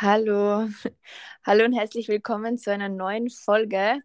Hallo, 0.00 0.68
hallo 1.44 1.64
und 1.64 1.72
herzlich 1.72 2.06
willkommen 2.06 2.56
zu 2.56 2.70
einer 2.70 2.88
neuen 2.88 3.30
Folge. 3.30 3.98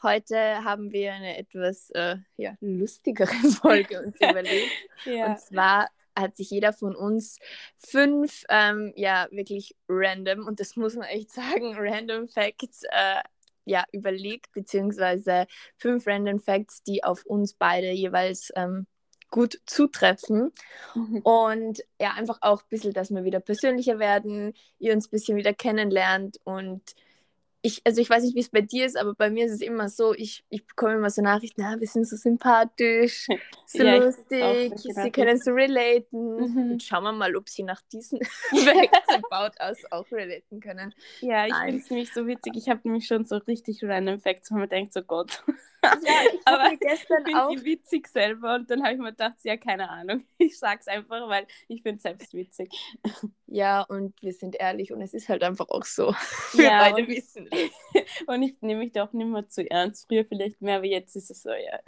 Heute 0.00 0.62
haben 0.62 0.92
wir 0.92 1.14
eine 1.14 1.36
etwas 1.36 1.90
äh, 1.90 2.18
ja, 2.36 2.54
lustigere 2.60 3.26
Folge 3.60 4.02
uns 4.02 4.14
überlegt. 4.20 4.70
ja. 5.04 5.26
Und 5.26 5.40
zwar 5.40 5.88
hat 6.16 6.36
sich 6.36 6.48
jeder 6.50 6.72
von 6.72 6.94
uns 6.94 7.40
fünf, 7.76 8.44
ähm, 8.50 8.92
ja, 8.94 9.26
wirklich 9.32 9.74
random, 9.88 10.46
und 10.46 10.60
das 10.60 10.76
muss 10.76 10.94
man 10.94 11.08
echt 11.08 11.32
sagen, 11.32 11.74
random 11.76 12.28
Facts 12.28 12.84
äh, 12.84 13.20
ja, 13.64 13.84
überlegt, 13.90 14.52
beziehungsweise 14.52 15.48
fünf 15.76 16.06
random 16.06 16.38
Facts, 16.38 16.84
die 16.84 17.02
auf 17.02 17.26
uns 17.26 17.54
beide 17.54 17.90
jeweils 17.90 18.52
ähm, 18.54 18.86
gut 19.32 19.60
zutreffen. 19.66 20.52
Mhm. 20.94 21.18
Und 21.22 21.82
ja, 22.00 22.12
einfach 22.12 22.38
auch 22.42 22.62
ein 22.62 22.68
bisschen, 22.68 22.92
dass 22.92 23.10
wir 23.10 23.24
wieder 23.24 23.40
persönlicher 23.40 23.98
werden, 23.98 24.54
ihr 24.78 24.92
uns 24.92 25.08
ein 25.08 25.10
bisschen 25.10 25.36
wieder 25.36 25.52
kennenlernt 25.52 26.38
und 26.44 26.82
ich, 27.64 27.80
also 27.84 28.00
ich 28.00 28.10
weiß 28.10 28.24
nicht, 28.24 28.34
wie 28.34 28.40
es 28.40 28.48
bei 28.48 28.60
dir 28.60 28.84
ist, 28.84 28.96
aber 28.96 29.14
bei 29.14 29.30
mir 29.30 29.46
ist 29.46 29.52
es 29.52 29.60
immer 29.60 29.88
so, 29.88 30.12
ich, 30.14 30.44
ich 30.50 30.66
bekomme 30.66 30.94
immer 30.94 31.10
so 31.10 31.22
Nachrichten, 31.22 31.62
na, 31.62 31.78
wir 31.78 31.86
sind 31.86 32.08
so 32.08 32.16
sympathisch, 32.16 33.28
so 33.66 33.84
ja, 33.84 33.96
lustig, 33.98 34.72
sie 34.76 35.10
können 35.12 35.38
so 35.38 35.52
relaten. 35.52 36.34
Mhm. 36.34 36.72
Und 36.72 36.82
schauen 36.82 37.04
wir 37.04 37.12
mal, 37.12 37.36
ob 37.36 37.48
sie 37.48 37.62
nach 37.62 37.80
diesen 37.92 38.18
Facts 38.20 39.22
aus 39.60 39.76
auch 39.92 40.10
relaten 40.10 40.58
können. 40.58 40.92
Ja, 41.20 41.46
ich 41.46 41.54
finde 41.54 41.78
es 41.78 41.90
nämlich 41.90 42.12
so 42.12 42.26
witzig. 42.26 42.54
Ich 42.56 42.68
habe 42.68 42.80
nämlich 42.82 43.06
schon 43.06 43.24
so 43.24 43.36
richtig 43.36 43.78
random 43.84 44.18
Facts, 44.18 44.50
wo 44.50 44.56
man 44.56 44.68
denkt, 44.68 44.92
so 44.92 45.02
Gott. 45.02 45.44
Ja, 45.84 45.90
aber 46.52 46.76
gestern 46.76 47.24
ich 47.26 47.34
auch. 47.34 47.50
witzig 47.64 48.08
selber 48.08 48.54
und 48.54 48.70
dann 48.70 48.82
habe 48.82 48.94
ich 48.94 49.00
mir 49.00 49.10
gedacht, 49.10 49.36
ja, 49.42 49.56
keine 49.56 49.88
Ahnung. 49.88 50.24
Ich 50.38 50.58
sag's 50.58 50.88
einfach, 50.88 51.28
weil 51.28 51.46
ich 51.68 51.84
es 51.84 52.02
selbst 52.02 52.34
witzig. 52.34 52.68
Ja, 53.46 53.82
und 53.82 54.20
wir 54.22 54.32
sind 54.32 54.56
ehrlich 54.56 54.92
und 54.92 55.00
es 55.02 55.14
ist 55.14 55.28
halt 55.28 55.42
einfach 55.42 55.68
auch 55.68 55.84
so. 55.84 56.14
Wir 56.54 56.64
ja, 56.64 56.78
beide 56.80 57.02
und, 57.02 57.08
wissen 57.08 57.48
Und 58.26 58.42
ich 58.42 58.60
nehme 58.60 58.80
mich 58.80 58.92
da 58.92 59.04
auch 59.04 59.12
nicht 59.12 59.26
mehr 59.26 59.48
zu 59.48 59.70
ernst. 59.70 60.06
Früher 60.08 60.24
vielleicht 60.24 60.60
mehr, 60.60 60.78
aber 60.78 60.86
jetzt 60.86 61.14
ist 61.16 61.30
es 61.30 61.42
so, 61.42 61.50
ja. 61.50 61.78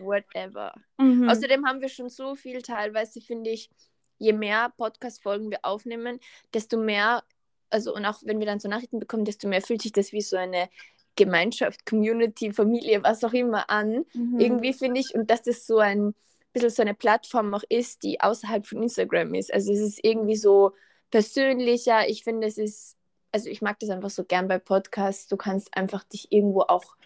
Whatever. 0.00 0.74
Mhm. 0.98 1.28
Außerdem 1.28 1.66
haben 1.66 1.80
wir 1.80 1.88
schon 1.88 2.08
so 2.08 2.34
viel 2.34 2.60
teilweise, 2.62 3.20
finde 3.20 3.50
ich, 3.50 3.70
je 4.18 4.32
mehr 4.32 4.72
Podcast-Folgen 4.76 5.50
wir 5.50 5.60
aufnehmen, 5.62 6.20
desto 6.52 6.76
mehr, 6.76 7.24
also 7.70 7.94
und 7.94 8.04
auch 8.04 8.20
wenn 8.24 8.38
wir 8.38 8.46
dann 8.46 8.60
so 8.60 8.68
Nachrichten 8.68 8.98
bekommen, 8.98 9.24
desto 9.24 9.48
mehr 9.48 9.62
fühlt 9.62 9.82
sich 9.82 9.92
das 9.92 10.12
wie 10.12 10.20
so 10.20 10.36
eine 10.36 10.68
Gemeinschaft, 11.16 11.86
Community, 11.86 12.52
Familie, 12.52 13.02
was 13.02 13.24
auch 13.24 13.32
immer 13.32 13.70
an. 13.70 14.04
Mhm. 14.14 14.40
Irgendwie 14.40 14.72
finde 14.72 15.00
ich, 15.00 15.14
und 15.14 15.30
dass 15.30 15.42
das 15.42 15.66
so 15.66 15.78
ein 15.78 16.14
bisschen 16.52 16.70
so 16.70 16.82
eine 16.82 16.94
Plattform 16.94 17.52
auch 17.54 17.64
ist, 17.68 18.02
die 18.02 18.20
außerhalb 18.20 18.66
von 18.66 18.82
Instagram 18.82 19.34
ist. 19.34 19.52
Also 19.52 19.72
es 19.72 19.80
ist 19.80 20.00
irgendwie 20.02 20.36
so 20.36 20.72
persönlicher. 21.10 22.08
Ich 22.08 22.24
finde, 22.24 22.46
es 22.46 22.58
ist, 22.58 22.96
also 23.32 23.48
ich 23.48 23.62
mag 23.62 23.78
das 23.80 23.90
einfach 23.90 24.10
so 24.10 24.24
gern 24.24 24.48
bei 24.48 24.58
Podcasts. 24.58 25.28
Du 25.28 25.36
kannst 25.36 25.76
einfach 25.76 26.04
dich 26.04 26.30
irgendwo 26.30 26.62
auch 26.62 26.96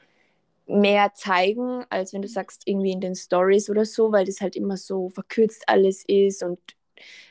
mehr 0.66 1.12
zeigen, 1.14 1.84
als 1.88 2.12
wenn 2.12 2.22
du 2.22 2.28
sagst, 2.28 2.62
irgendwie 2.66 2.92
in 2.92 3.00
den 3.00 3.14
Stories 3.14 3.70
oder 3.70 3.86
so, 3.86 4.12
weil 4.12 4.26
das 4.26 4.40
halt 4.40 4.54
immer 4.54 4.76
so 4.76 5.08
verkürzt 5.08 5.64
alles 5.66 6.04
ist 6.06 6.42
und 6.42 6.58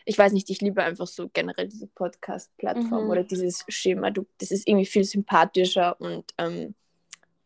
ich 0.05 0.17
weiß 0.17 0.33
nicht, 0.33 0.49
ich 0.49 0.61
liebe 0.61 0.83
einfach 0.83 1.07
so 1.07 1.29
generell 1.31 1.67
diese 1.67 1.87
Podcast-Plattform 1.87 3.05
mhm. 3.05 3.09
oder 3.09 3.23
dieses 3.23 3.63
Schema. 3.67 4.11
Du, 4.11 4.25
das 4.39 4.51
ist 4.51 4.67
irgendwie 4.67 4.85
viel 4.85 5.03
sympathischer 5.03 5.99
und 5.99 6.33
ähm, 6.37 6.75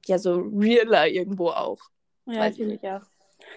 ja, 0.05 0.17
so 0.17 0.35
realer 0.39 1.07
irgendwo 1.07 1.49
auch. 1.49 1.79
Ja, 2.25 2.51
finde 2.51 2.75
ich 2.75 2.83
auch. 2.83 3.01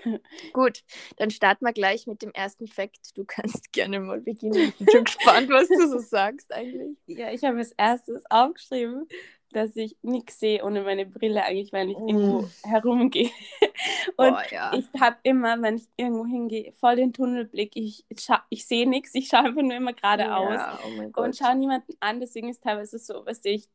Gut, 0.52 0.82
dann 1.16 1.30
starten 1.30 1.64
wir 1.64 1.72
gleich 1.72 2.06
mit 2.06 2.22
dem 2.22 2.30
ersten 2.32 2.66
Fakt. 2.66 3.16
Du 3.16 3.24
kannst 3.24 3.72
gerne 3.72 4.00
mal 4.00 4.20
beginnen. 4.20 4.68
Ich 4.68 4.76
bin 4.76 4.88
schon 4.90 5.04
gespannt, 5.04 5.50
was 5.50 5.68
du 5.68 5.88
so 5.88 5.98
sagst 5.98 6.52
eigentlich. 6.52 6.96
Ja, 7.06 7.30
ich 7.32 7.44
habe 7.44 7.58
als 7.58 7.72
erstes 7.72 8.22
aufgeschrieben, 8.30 9.06
dass 9.54 9.76
ich 9.76 9.96
nichts 10.02 10.40
sehe 10.40 10.64
ohne 10.64 10.82
meine 10.82 11.06
Brille 11.06 11.44
eigentlich, 11.44 11.72
wenn 11.72 11.90
ich 11.90 11.98
mm. 11.98 12.08
irgendwo 12.08 12.48
herumgehe. 12.64 13.30
Und 14.16 14.32
oh, 14.32 14.54
ja. 14.54 14.72
ich 14.74 14.86
habe 15.00 15.16
immer, 15.22 15.60
wenn 15.62 15.76
ich 15.76 15.88
irgendwo 15.96 16.26
hingehe, 16.26 16.72
voll 16.72 16.96
den 16.96 17.12
Tunnelblick. 17.12 17.76
Ich, 17.76 18.04
ich 18.50 18.66
sehe 18.66 18.88
nichts, 18.88 19.14
ich 19.14 19.28
schaue 19.28 19.44
einfach 19.44 19.62
nur 19.62 19.74
immer 19.74 19.92
geradeaus 19.92 20.54
ja, 20.54 20.78
oh 21.16 21.22
und 21.22 21.36
schaue 21.36 21.56
niemanden 21.56 21.94
an. 22.00 22.20
Deswegen 22.20 22.48
ist 22.48 22.62
teilweise 22.62 22.98
so, 22.98 23.24
was 23.24 23.44
ich, 23.44 23.68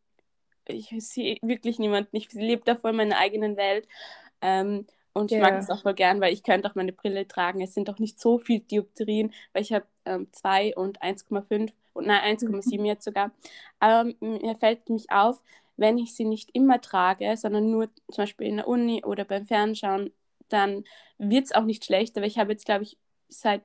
ich 0.68 0.90
sehe 1.00 1.38
wirklich 1.42 1.80
niemanden. 1.80 2.16
Ich 2.16 2.32
lebe 2.34 2.64
da 2.66 2.76
voll 2.76 2.92
in 2.92 2.98
meiner 2.98 3.18
eigenen 3.18 3.58
Welt. 3.58 3.88
Ähm, 4.42 4.86
und 5.14 5.32
ich 5.32 5.38
yeah. 5.38 5.50
mag 5.50 5.60
das 5.60 5.70
auch 5.70 5.82
voll 5.82 5.96
gern, 5.96 6.22
weil 6.22 6.34
ich 6.34 6.44
könnte 6.44 6.70
auch 6.70 6.76
meine 6.76 6.94
Brille 6.94 7.28
tragen. 7.28 7.62
Es 7.62 7.74
sind 7.74 7.90
auch 7.90 8.00
nicht 8.00 8.20
so 8.20 8.38
viele 8.38 8.62
Dioptrien, 8.62 9.34
weil 9.54 9.64
ich 9.64 9.74
habe 9.74 9.86
2 10.32 10.68
ähm, 10.68 10.74
und 10.76 11.02
1,5 11.02 11.72
und 11.94 12.08
nein, 12.08 12.38
1,7 12.38 12.86
jetzt 12.86 13.06
sogar. 13.06 13.32
Aber 13.80 14.12
mir 14.20 14.56
fällt 14.56 14.90
mich 14.90 15.12
auf, 15.12 15.42
wenn 15.80 15.98
ich 15.98 16.16
sie 16.16 16.26
nicht 16.26 16.50
immer 16.54 16.82
trage, 16.82 17.36
sondern 17.38 17.72
nur 17.72 17.90
zum 18.12 18.24
Beispiel 18.24 18.48
in 18.48 18.58
der 18.58 18.68
Uni 18.68 19.04
oder 19.06 19.26
beim 19.26 19.46
Fernschauen, 19.46 20.12
dann 20.50 20.84
wird 21.18 21.46
es 21.46 21.52
auch 21.52 21.64
nicht 21.64 21.86
schlechter, 21.86 22.22
weil 22.22 22.28
ich 22.28 22.38
habe 22.40 22.52
jetzt, 22.52 22.66
glaube 22.66 22.84
ich, 22.84 22.98
seit 23.28 23.64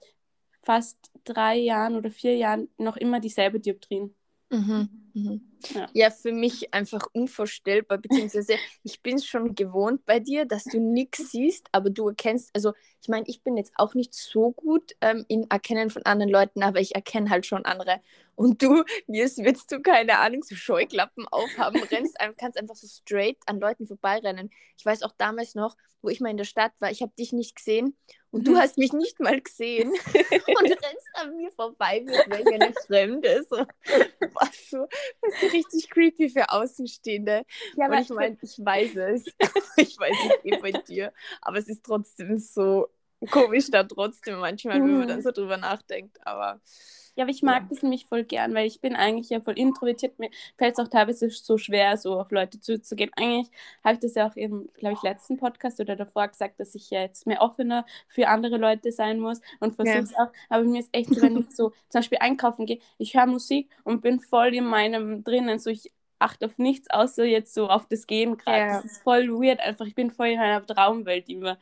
fast 0.62 1.10
drei 1.25 1.56
Jahren 1.56 1.97
oder 1.97 2.10
vier 2.10 2.36
Jahren 2.36 2.69
noch 2.78 2.97
immer 2.97 3.20
dieselbe 3.20 3.60
Dioptrien. 3.60 4.14
Mhm. 4.50 4.88
Mhm. 5.14 5.41
Ja. 5.75 5.88
ja. 5.92 6.10
für 6.10 6.32
mich 6.32 6.72
einfach 6.75 7.06
unvorstellbar, 7.12 7.98
beziehungsweise 7.98 8.54
ich 8.82 9.03
bin 9.03 9.16
es 9.16 9.26
schon 9.26 9.54
gewohnt 9.54 10.04
bei 10.06 10.20
dir, 10.20 10.44
dass 10.44 10.65
du 10.65 10.78
nichts 10.81 11.31
siehst, 11.31 11.69
aber 11.72 11.91
du 11.91 12.09
erkennst, 12.09 12.50
also 12.54 12.72
ich 13.00 13.09
meine, 13.09 13.26
ich 13.28 13.42
bin 13.42 13.56
jetzt 13.56 13.72
auch 13.76 13.94
nicht 13.94 14.14
so 14.14 14.53
gut 14.53 14.93
ähm, 15.00 15.25
in 15.28 15.50
Erkennen 15.50 15.91
von 15.91 16.03
anderen 16.04 16.32
Leuten, 16.32 16.62
aber 16.62 16.81
ich 16.81 16.94
erkenne 16.94 17.28
halt 17.28 17.44
schon 17.44 17.64
andere. 17.64 18.00
Und 18.34 18.62
du, 18.62 18.84
wie 19.06 19.20
es 19.20 19.38
willst 19.38 19.70
du, 19.72 19.81
keine 19.81 20.19
Ahnung, 20.19 20.43
so 20.43 20.54
Scheuklappen 20.54 21.28
aufhaben, 21.28 21.82
rennst, 21.91 22.16
kannst 22.38 22.59
einfach 22.59 22.76
so 22.76 22.87
straight 22.87 23.38
an 23.47 23.60
Leuten 23.60 23.87
vorbeirennen. 23.87 24.50
Ich 24.78 24.87
weiß 24.87 25.03
auch 25.03 25.12
damals 25.19 25.54
noch, 25.54 25.76
wo 26.04 26.10
ich 26.10 26.20
mal 26.20 26.31
in 26.31 26.37
der 26.37 26.44
Stadt 26.44 26.72
war, 26.81 26.91
ich 26.91 27.03
habe 27.03 27.12
dich 27.19 27.32
nicht 27.32 27.56
gesehen 27.56 27.97
und 28.31 28.47
du 28.47 28.53
mhm. 28.53 28.59
hast 28.59 28.78
mich 28.78 28.93
nicht 28.93 29.20
mal 29.20 29.41
gesehen 29.41 29.91
und 29.91 30.62
rennst 30.62 31.09
an 31.14 31.37
mir 31.37 31.50
vorbei, 31.53 32.04
wie 32.04 32.44
wenn 32.44 32.62
eine 32.62 32.75
Fremde. 32.87 33.44
So, 33.48 33.56
was 33.56 34.70
so, 34.70 34.87
was 35.20 35.41
so 35.41 35.44
richtig 35.53 35.91
creepy 35.91 36.31
für 36.31 36.50
Außenstehende. 36.50 37.44
Ja, 37.77 37.87
und 37.87 37.99
ich 37.99 38.10
meine, 38.10 38.38
ich 38.43 38.59
weiß 38.59 38.97
es. 38.97 39.25
ich 39.77 39.99
weiß 39.99 40.16
es 40.27 40.44
eh 40.44 40.56
bei 40.59 40.72
dir, 40.72 41.12
aber 41.41 41.59
es 41.59 41.69
ist 41.69 41.84
trotzdem 41.84 42.38
so 42.38 42.88
komisch 43.31 43.71
da 43.71 43.84
trotzdem 43.84 44.38
manchmal, 44.38 44.82
wenn 44.82 44.99
man 44.99 45.09
dann 45.09 45.22
so 45.22 45.31
drüber 45.31 45.56
nachdenkt, 45.56 46.19
aber 46.27 46.60
ja, 47.16 47.25
aber 47.25 47.30
ich 47.30 47.42
mag 47.42 47.62
ja. 47.62 47.66
das 47.70 47.82
nämlich 47.82 48.06
voll 48.06 48.25
gern, 48.25 48.54
weil 48.54 48.66
ich 48.66 48.80
bin 48.80 48.97
eigentlich 48.97 49.30
ja 49.30 49.41
voll 49.41 49.58
introvertiert. 49.58 50.19
Mir 50.19 50.30
fällt 50.58 50.78
es 50.78 50.84
auch 50.84 50.88
teilweise 50.88 51.30
so 51.30 51.58
schwer, 51.58 51.97
so 51.97 52.19
auf 52.19 52.30
Leute 52.30 52.60
zuzugehen. 52.60 53.10
Eigentlich 53.16 53.48
habe 53.84 53.94
ich 53.94 54.00
das 54.00 54.14
ja 54.14 54.28
auch 54.28 54.36
im, 54.36 54.69
glaube 54.75 54.94
ich, 54.94 55.02
letzten 55.02 55.36
Podcast 55.36 55.80
oder 55.80 55.97
davor 55.97 56.28
gesagt, 56.28 56.58
dass 56.58 56.75
ich 56.75 56.91
ja 56.91 57.02
jetzt 57.02 57.26
mehr 57.26 57.41
offener 57.41 57.86
für 58.08 58.28
andere 58.28 58.56
Leute 58.56 58.91
sein 58.91 59.20
muss 59.20 59.41
und 59.60 59.76
versuche 59.76 59.98
es 59.98 60.10
ja. 60.12 60.25
auch. 60.25 60.32
Aber 60.48 60.64
mir 60.64 60.80
ist 60.80 60.91
echt 60.92 61.14
so, 61.14 61.22
wenn 61.22 61.38
ich 61.38 61.50
so 61.54 61.70
zum 61.88 62.00
Beispiel 62.00 62.19
einkaufen 62.20 62.66
gehe, 62.66 62.80
ich 62.98 63.14
höre 63.14 63.26
Musik 63.26 63.70
und 63.84 64.02
bin 64.02 64.20
voll 64.20 64.54
in 64.54 64.64
meinem 64.64 65.22
drinnen, 65.22 65.58
so 65.58 65.70
ich 65.70 65.92
achte 66.19 66.46
auf 66.46 66.58
nichts 66.58 66.91
außer 66.91 67.25
jetzt 67.25 67.54
so 67.54 67.69
auf 67.69 67.86
das 67.86 68.06
Gehen 68.06 68.36
gerade. 68.36 68.58
Ja. 68.58 68.76
Das 68.76 68.84
ist 68.84 69.02
voll 69.02 69.28
weird 69.28 69.60
einfach. 69.60 69.86
Ich 69.86 69.94
bin 69.94 70.10
voll 70.10 70.28
in 70.28 70.38
einer 70.41 70.64
Traumwelt 70.64 71.28
immer. 71.28 71.58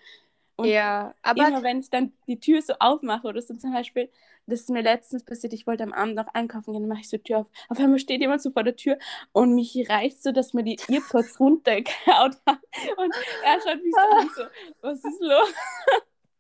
Und 0.56 0.68
ja, 0.68 1.14
aber 1.22 1.48
immer 1.48 1.62
wenn 1.62 1.80
ich 1.80 1.90
dann 1.90 2.12
die 2.26 2.38
Tür 2.38 2.62
so 2.62 2.74
aufmache 2.78 3.26
oder 3.26 3.40
so 3.40 3.54
zum 3.54 3.72
Beispiel, 3.72 4.10
das 4.46 4.60
ist 4.60 4.70
mir 4.70 4.82
letztens 4.82 5.24
passiert, 5.24 5.52
ich 5.52 5.66
wollte 5.66 5.84
am 5.84 5.92
Abend 5.92 6.16
noch 6.16 6.28
einkaufen 6.34 6.72
gehen, 6.72 6.82
dann 6.82 6.88
mache 6.88 7.00
ich 7.00 7.08
so 7.08 7.16
die 7.16 7.22
Tür 7.22 7.38
auf. 7.38 7.46
Auf 7.68 7.78
einmal 7.78 7.98
steht 7.98 8.20
jemand 8.20 8.42
so 8.42 8.50
vor 8.50 8.64
der 8.64 8.76
Tür 8.76 8.98
und 9.32 9.54
mich 9.54 9.88
reißt 9.88 10.22
so, 10.22 10.32
dass 10.32 10.52
mir 10.52 10.64
die 10.64 10.78
Earpods 10.88 11.38
runtergehauen 11.40 12.36
hat. 12.46 12.60
Und 12.96 13.14
er 13.44 13.60
schaut 13.60 13.82
mich 13.82 13.94
so 13.94 14.16
an, 14.16 14.30
so, 14.36 14.42
was 14.80 15.04
ist 15.04 15.20
los? 15.20 15.54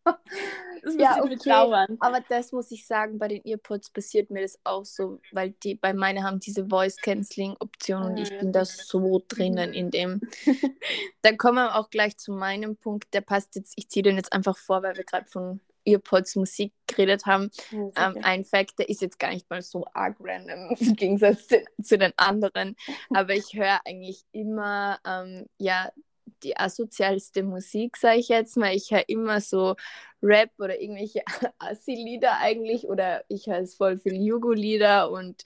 Das 0.84 0.96
ja, 0.96 1.22
okay. 1.22 1.36
Dauern. 1.44 1.96
Aber 2.00 2.20
das 2.28 2.50
muss 2.50 2.72
ich 2.72 2.88
sagen, 2.88 3.16
bei 3.16 3.28
den 3.28 3.44
Earpods 3.44 3.90
passiert 3.90 4.30
mir 4.30 4.42
das 4.42 4.58
auch 4.64 4.84
so, 4.84 5.20
weil 5.30 5.50
die 5.62 5.76
bei 5.76 5.94
meinen 5.94 6.24
haben 6.24 6.40
diese 6.40 6.66
Voice-Canceling-Option 6.66 8.02
und 8.02 8.16
ich 8.16 8.36
bin 8.36 8.52
da 8.52 8.64
so 8.64 9.22
drinnen 9.28 9.72
in 9.72 9.92
dem. 9.92 10.20
Dann 11.22 11.38
kommen 11.38 11.58
wir 11.58 11.76
auch 11.76 11.88
gleich 11.88 12.18
zu 12.18 12.32
meinem 12.32 12.76
Punkt, 12.76 13.14
der 13.14 13.20
passt 13.20 13.54
jetzt, 13.54 13.74
ich 13.76 13.88
ziehe 13.90 14.02
den 14.02 14.16
jetzt 14.16 14.32
einfach 14.32 14.56
vor, 14.56 14.82
weil 14.82 14.96
wir 14.96 15.04
gerade 15.04 15.26
von 15.26 15.60
Earpods 15.84 16.36
Musik 16.36 16.72
geredet 16.86 17.26
haben. 17.26 17.50
Ja, 17.70 18.08
ähm, 18.08 18.18
ein 18.22 18.44
Fact, 18.44 18.78
der 18.78 18.88
ist 18.88 19.02
jetzt 19.02 19.18
gar 19.18 19.30
nicht 19.30 19.48
mal 19.50 19.62
so 19.62 19.84
arg 19.94 20.16
random 20.20 20.70
im 20.80 20.96
Gegensatz 20.96 21.46
zu, 21.46 21.62
zu 21.82 21.98
den 21.98 22.12
anderen. 22.16 22.76
Aber 23.10 23.34
ich 23.34 23.54
höre 23.54 23.80
eigentlich 23.84 24.24
immer, 24.32 24.98
ähm, 25.06 25.46
ja, 25.58 25.92
die 26.42 26.56
asozialste 26.56 27.42
Musik, 27.42 27.96
sage 27.96 28.18
ich 28.18 28.28
jetzt 28.28 28.56
mal. 28.56 28.74
Ich 28.74 28.90
höre 28.90 29.08
immer 29.08 29.40
so 29.40 29.76
Rap 30.22 30.50
oder 30.58 30.80
irgendwelche 30.80 31.22
Assi-Lieder 31.58 32.38
eigentlich 32.38 32.86
oder 32.88 33.24
ich 33.28 33.46
höre 33.46 33.60
es 33.60 33.74
voll 33.74 33.98
viel 33.98 34.14
Jugo-Lieder 34.14 35.10
und 35.10 35.42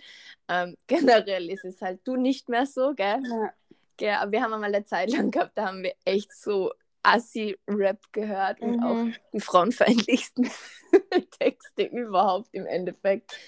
ähm, 0.48 0.76
generell 0.87 1.50
ist 1.50 1.64
es 1.64 1.81
halt 1.81 2.00
du 2.04 2.16
nicht 2.16 2.48
mehr 2.48 2.66
so, 2.66 2.94
gell? 2.94 3.22
Ja. 3.25 3.52
Gell, 3.98 4.14
aber 4.14 4.32
wir 4.32 4.43
haben 4.43 4.52
einmal 4.52 4.75
eine 4.75 4.84
Zeit 4.84 5.10
lang 5.10 5.31
gehabt, 5.31 5.52
da 5.54 5.69
haben 5.69 5.82
wir 5.82 5.94
echt 6.04 6.31
so 6.31 6.72
Assi-Rap 7.02 8.00
gehört 8.12 8.60
und 8.60 8.76
mhm. 8.76 8.82
auch 8.82 9.06
die 9.32 9.40
frauenfeindlichsten 9.40 10.50
Texte 11.38 11.84
überhaupt 11.84 12.48
im 12.52 12.66
Endeffekt. 12.66 13.38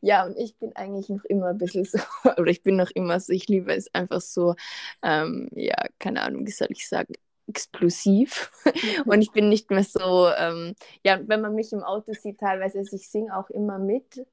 Ja, 0.00 0.24
und 0.24 0.36
ich 0.36 0.56
bin 0.58 0.74
eigentlich 0.76 1.08
noch 1.08 1.24
immer 1.24 1.48
ein 1.48 1.58
bisschen 1.58 1.84
so, 1.84 1.98
oder 2.36 2.50
ich 2.50 2.62
bin 2.62 2.76
noch 2.76 2.90
immer 2.90 3.20
so, 3.20 3.32
ich 3.32 3.48
liebe 3.48 3.72
es 3.74 3.92
einfach 3.94 4.20
so, 4.20 4.54
ähm, 5.02 5.48
ja, 5.52 5.76
keine 5.98 6.22
Ahnung, 6.22 6.46
wie 6.46 6.50
soll 6.50 6.68
ich 6.70 6.88
sagen, 6.88 7.14
explosiv. 7.48 8.50
Und 9.06 9.22
ich 9.22 9.32
bin 9.32 9.48
nicht 9.48 9.70
mehr 9.70 9.84
so, 9.84 10.28
ähm, 10.36 10.74
ja, 11.04 11.20
wenn 11.26 11.40
man 11.40 11.54
mich 11.54 11.72
im 11.72 11.82
Auto 11.82 12.12
sieht, 12.12 12.40
teilweise, 12.40 12.78
also 12.78 12.96
ich 12.96 13.08
singe 13.08 13.36
auch 13.36 13.50
immer 13.50 13.78
mit. 13.78 14.26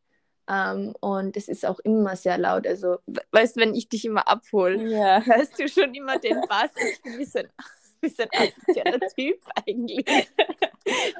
Ähm, 0.49 0.93
und 0.99 1.37
es 1.37 1.47
ist 1.47 1.65
auch 1.65 1.79
immer 1.79 2.15
sehr 2.17 2.37
laut. 2.37 2.67
Also, 2.67 2.97
weißt 3.31 3.55
du, 3.55 3.61
wenn 3.61 3.75
ich 3.75 3.87
dich 3.87 4.03
immer 4.05 4.27
abhole, 4.27 4.81
ja. 4.89 5.21
hörst 5.25 5.57
du 5.59 5.67
schon 5.69 5.93
immer 5.93 6.19
den 6.19 6.41
Bass. 6.49 6.71
Ich 6.75 7.01
bin 7.01 7.13
ein 7.13 7.19
bisschen, 7.19 7.45
ein 7.45 8.01
bisschen 8.01 8.29
asozialer 8.33 8.99
Typ 9.15 9.39
eigentlich. 9.65 10.05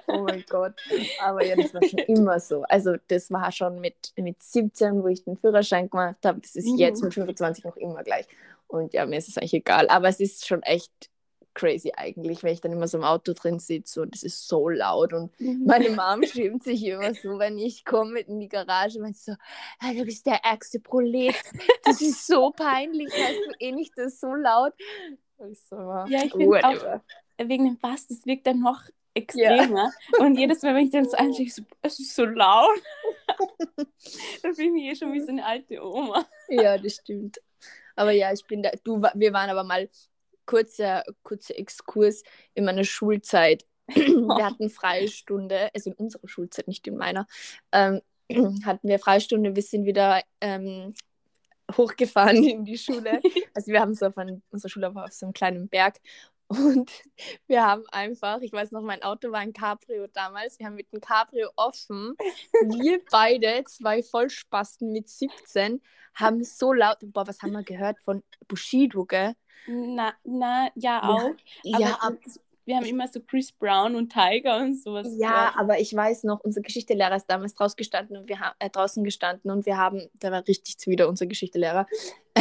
Oh 0.07 0.19
mein 0.19 0.44
Gott. 0.50 0.74
Aber 1.21 1.45
ja, 1.45 1.56
das 1.56 1.74
war 1.74 1.83
schon 1.83 2.00
immer 2.07 2.39
so. 2.39 2.63
Also, 2.63 2.95
das 3.07 3.31
war 3.31 3.51
schon 3.51 3.80
mit, 3.80 4.13
mit 4.15 4.42
17, 4.42 5.04
wo 5.04 5.07
ich 5.07 5.24
den 5.24 5.38
Führerschein 5.38 5.89
gemacht 5.89 6.18
habe. 6.24 6.39
Das 6.42 6.56
ist 6.56 6.68
mhm. 6.68 6.77
jetzt 6.77 7.04
mit 7.04 7.13
25 7.13 7.63
noch 7.63 7.77
immer 7.77 8.04
gleich. 8.04 8.27
Und 8.68 8.94
ja, 8.94 9.06
mir 9.06 9.18
ist 9.18 9.27
es 9.27 9.38
eigentlich 9.38 9.54
egal. 9.54 9.88
Aber 9.89 10.07
es 10.07 10.19
ist 10.19 10.48
schon 10.48 10.63
echt 10.63 11.10
crazy 11.54 11.92
eigentlich, 11.95 12.44
wenn 12.44 12.54
ich 12.54 12.62
dann 12.62 12.71
immer 12.71 12.88
so 12.88 12.98
im 12.98 13.04
Auto 13.04 13.33
drin 13.33 13.60
sitze 13.60 14.01
und 14.01 14.15
es 14.15 14.24
ist 14.24 14.48
so 14.48 14.69
laut 14.69 15.13
und 15.13 15.39
mhm. 15.39 15.63
meine 15.65 15.89
Mom 15.89 16.24
schämt 16.24 16.63
sich 16.63 16.83
immer 16.86 17.13
so, 17.13 17.39
wenn 17.39 17.57
ich 17.57 17.86
komme 17.86 18.19
in 18.21 18.39
die 18.39 18.50
Garage 18.50 19.00
und 19.00 19.15
so, 19.15 19.33
hey, 19.80 19.98
du 19.98 20.06
bist 20.06 20.25
der 20.25 20.44
ärgste 20.44 20.80
Prolet, 20.80 21.36
das 21.83 22.01
ist 22.01 22.25
so 22.27 22.51
peinlich, 22.51 23.10
weißt 23.10 23.39
du 23.48 23.65
eh 23.65 23.71
nicht, 23.71 23.94
das 23.95 24.13
ist 24.13 24.21
so 24.21 24.33
laut. 24.33 24.74
Ich 25.51 25.60
so, 25.69 25.75
ja, 25.75 26.24
ich 26.25 26.31
finde 26.31 26.63
auch 26.63 27.01
wegen 27.38 27.65
dem 27.65 27.77
Bass, 27.77 28.07
das 28.07 28.25
wirkt 28.25 28.48
dann 28.48 28.62
noch 28.62 28.81
extremer 29.13 29.92
ja. 30.18 30.25
und 30.25 30.38
jedes 30.38 30.62
Mal, 30.62 30.75
wenn 30.75 30.86
ich 30.86 30.92
dann 30.92 31.07
so 31.07 31.18
anschaue, 31.18 31.50
so, 31.50 31.62
es 31.81 32.00
ist 32.00 32.15
so 32.15 32.25
laut, 32.25 32.81
dann 34.42 34.56
fühle 34.56 34.68
ich 34.68 34.74
mich 34.74 34.83
eh 34.86 34.95
schon 34.95 35.13
wie 35.13 35.21
so 35.21 35.30
eine 35.30 35.45
alte 35.45 35.83
Oma. 35.83 36.25
Ja, 36.50 36.77
das 36.77 36.95
stimmt. 36.95 37.39
Aber 37.95 38.12
ja, 38.12 38.31
ich 38.33 38.45
bin 38.45 38.63
da, 38.63 38.71
du, 38.83 39.01
wir 39.01 39.33
waren 39.33 39.50
aber 39.50 39.63
mal 39.63 39.89
kurzer, 40.45 41.04
kurzer 41.24 41.57
Exkurs 41.57 42.24
in 42.54 42.65
meiner 42.65 42.83
Schulzeit. 42.83 43.65
wir 43.88 44.45
hatten 44.45 44.69
Freistunde, 44.69 45.69
also 45.74 45.92
in 45.92 45.95
unserer 45.95 46.27
Schulzeit, 46.27 46.68
nicht 46.68 46.88
in 46.88 46.98
meiner, 46.98 47.27
ähm, 47.71 48.01
hatten 48.65 48.88
wir 48.88 49.00
Freistunde. 49.00 49.56
Wir 49.56 49.63
sind 49.63 49.86
wieder 49.86 50.21
ähm, 50.42 50.94
hochgefahren 51.77 52.44
in 52.44 52.65
die 52.65 52.77
Schule. 52.77 53.21
Also 53.56 53.71
wir 53.71 53.81
haben 53.81 53.94
so 53.94 54.10
von 54.10 54.42
unserer 54.50 54.69
Schule 54.69 54.89
auf 54.95 55.12
so 55.12 55.27
einem 55.27 55.33
kleinen 55.33 55.69
Berg 55.69 56.00
und 56.57 56.91
wir 57.47 57.65
haben 57.65 57.83
einfach, 57.91 58.41
ich 58.41 58.51
weiß 58.51 58.71
noch, 58.71 58.81
mein 58.81 59.03
Auto 59.03 59.31
war 59.31 59.39
ein 59.39 59.53
Cabrio 59.53 60.07
damals. 60.07 60.59
Wir 60.59 60.67
haben 60.67 60.75
mit 60.75 60.91
dem 60.91 61.01
Cabrio 61.01 61.50
offen, 61.55 62.15
wir 62.61 63.01
beide, 63.11 63.63
zwei 63.65 64.03
Vollspasten 64.03 64.91
mit 64.91 65.09
17, 65.09 65.81
haben 66.15 66.44
so 66.44 66.73
laut, 66.73 66.97
boah, 67.01 67.27
was 67.27 67.41
haben 67.41 67.53
wir 67.53 67.63
gehört 67.63 68.00
von 68.00 68.23
Bushido, 68.47 69.05
gell? 69.05 69.33
Na, 69.67 70.13
na 70.23 70.69
ja, 70.75 71.01
auch. 71.03 71.31
Ja, 71.63 71.75
aber, 71.75 71.83
ja, 71.83 71.97
aber 72.01 72.17
wir 72.65 72.77
haben 72.77 72.85
immer 72.85 73.07
so 73.07 73.19
Chris 73.19 73.51
Brown 73.51 73.95
und 73.95 74.11
Tiger 74.11 74.57
und 74.57 74.81
sowas. 74.81 75.07
Ja, 75.17 75.50
gehört. 75.50 75.57
aber 75.57 75.79
ich 75.79 75.94
weiß 75.94 76.23
noch, 76.23 76.39
unser 76.41 76.61
Geschichtelehrer 76.61 77.15
ist 77.15 77.27
damals 77.27 77.55
draußen 77.55 77.75
gestanden 77.75 78.17
und 78.17 78.29
wir 78.29 78.39
haben 78.39 78.55
äh, 78.59 78.69
draußen 78.69 79.03
gestanden 79.03 79.51
und 79.51 79.65
wir 79.65 79.77
haben, 79.77 80.07
der 80.21 80.31
war 80.31 80.47
richtig 80.47 80.77
zuwider, 80.77 81.09
unser 81.09 81.25
Geschichtelehrer. 81.25 81.88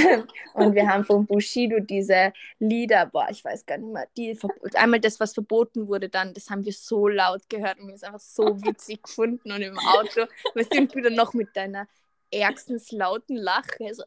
und 0.54 0.74
wir 0.74 0.88
haben 0.88 1.04
von 1.04 1.26
Bushido 1.26 1.80
diese 1.80 2.32
Lieder, 2.58 3.06
boah, 3.06 3.28
ich 3.30 3.44
weiß 3.44 3.66
gar 3.66 3.78
nicht 3.78 3.92
mehr, 3.92 4.06
die 4.16 4.38
einmal 4.74 5.00
das, 5.00 5.20
was 5.20 5.34
verboten 5.34 5.88
wurde, 5.88 6.08
dann, 6.08 6.34
das 6.34 6.50
haben 6.50 6.64
wir 6.64 6.72
so 6.72 7.08
laut 7.08 7.48
gehört 7.48 7.78
und 7.78 7.86
wir 7.86 7.92
haben 7.92 7.96
es 7.96 8.04
einfach 8.04 8.20
so 8.20 8.62
witzig 8.62 9.02
gefunden 9.02 9.52
und 9.52 9.62
im 9.62 9.78
Auto, 9.78 10.26
wir 10.54 10.64
sind 10.70 10.94
wieder 10.94 11.10
noch 11.10 11.34
mit 11.34 11.56
deiner 11.56 11.86
ärgstens 12.30 12.92
lauten 12.92 13.36
Lache, 13.36 13.94
so 13.94 14.04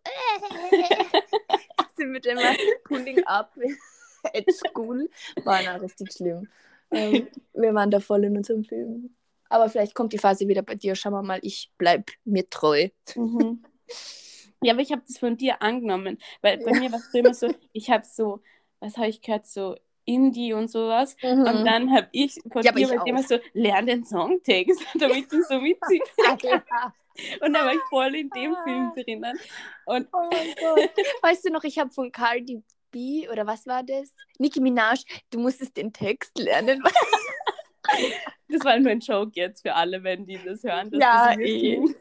sie 1.95 2.05
mit 2.05 2.25
dem 2.25 2.37
Pulling 2.83 3.23
up 3.25 3.53
at 4.33 4.45
school. 4.51 5.09
War 5.43 5.61
na, 5.63 5.75
richtig 5.77 6.13
schlimm. 6.13 6.47
Ähm, 6.91 7.27
wir 7.53 7.73
waren 7.73 7.91
da 7.91 7.99
voll 7.99 8.23
in 8.23 8.37
unserem 8.37 8.63
Film. 8.63 9.15
Aber 9.49 9.69
vielleicht 9.69 9.93
kommt 9.93 10.13
die 10.13 10.17
Phase 10.17 10.47
wieder 10.47 10.61
bei 10.61 10.75
dir. 10.75 10.95
Schauen 10.95 11.13
wir 11.13 11.21
mal, 11.21 11.39
ich 11.41 11.71
bleib 11.77 12.11
mir 12.23 12.49
treu. 12.49 12.89
Mhm. 13.15 13.63
Ja, 14.65 14.73
aber 14.73 14.81
ich 14.81 14.91
habe 14.91 15.03
das 15.07 15.17
von 15.17 15.37
dir 15.37 15.61
angenommen. 15.61 16.17
Weil 16.41 16.57
bei 16.57 16.71
ja. 16.71 16.79
mir 16.79 16.91
war 16.91 16.99
es 16.99 17.13
immer 17.13 17.33
so, 17.33 17.53
ich 17.71 17.89
habe 17.89 18.05
so, 18.05 18.41
was 18.79 18.97
habe 18.97 19.07
ich 19.07 19.21
gehört, 19.21 19.47
so 19.47 19.75
Indie 20.05 20.53
und 20.53 20.69
sowas. 20.69 21.15
Mhm. 21.21 21.41
Und 21.41 21.65
dann 21.65 21.91
habe 21.91 22.07
ich 22.11 22.39
von 22.51 22.61
ja, 22.63 22.71
dir 22.71 23.01
immer 23.05 23.23
so, 23.23 23.37
lern 23.53 23.85
den 23.85 24.05
Songtext, 24.05 24.81
damit 24.99 25.31
du 25.31 25.41
so 25.43 25.61
witzig 25.61 26.01
ja. 26.43 26.93
Und 27.41 27.53
da 27.53 27.65
war 27.65 27.73
ich 27.73 27.79
voll 27.89 28.13
in 28.15 28.29
dem 28.29 28.55
Film 28.65 28.91
drinnen. 28.93 29.39
Und 29.85 30.07
oh 30.11 30.29
mein 30.31 30.53
Gott. 30.59 30.89
Weißt 31.21 31.45
du 31.45 31.49
noch, 31.49 31.63
ich 31.63 31.79
habe 31.79 31.89
von 31.89 32.11
Cardi 32.11 32.61
B 32.91 33.27
oder 33.29 33.47
was 33.47 33.65
war 33.65 33.83
das? 33.83 34.13
Nicki 34.37 34.59
Minaj, 34.59 35.03
du 35.29 35.39
musstest 35.39 35.77
den 35.77 35.93
Text 35.93 36.37
lernen. 36.37 36.83
das 38.49 38.65
war 38.65 38.77
nur 38.79 38.91
ein 38.91 38.99
Joke 38.99 39.31
jetzt 39.35 39.61
für 39.61 39.73
alle, 39.73 40.03
wenn 40.03 40.25
die 40.25 40.39
das 40.43 40.63
hören. 40.63 40.91
ja, 40.93 41.35
das. 41.35 41.95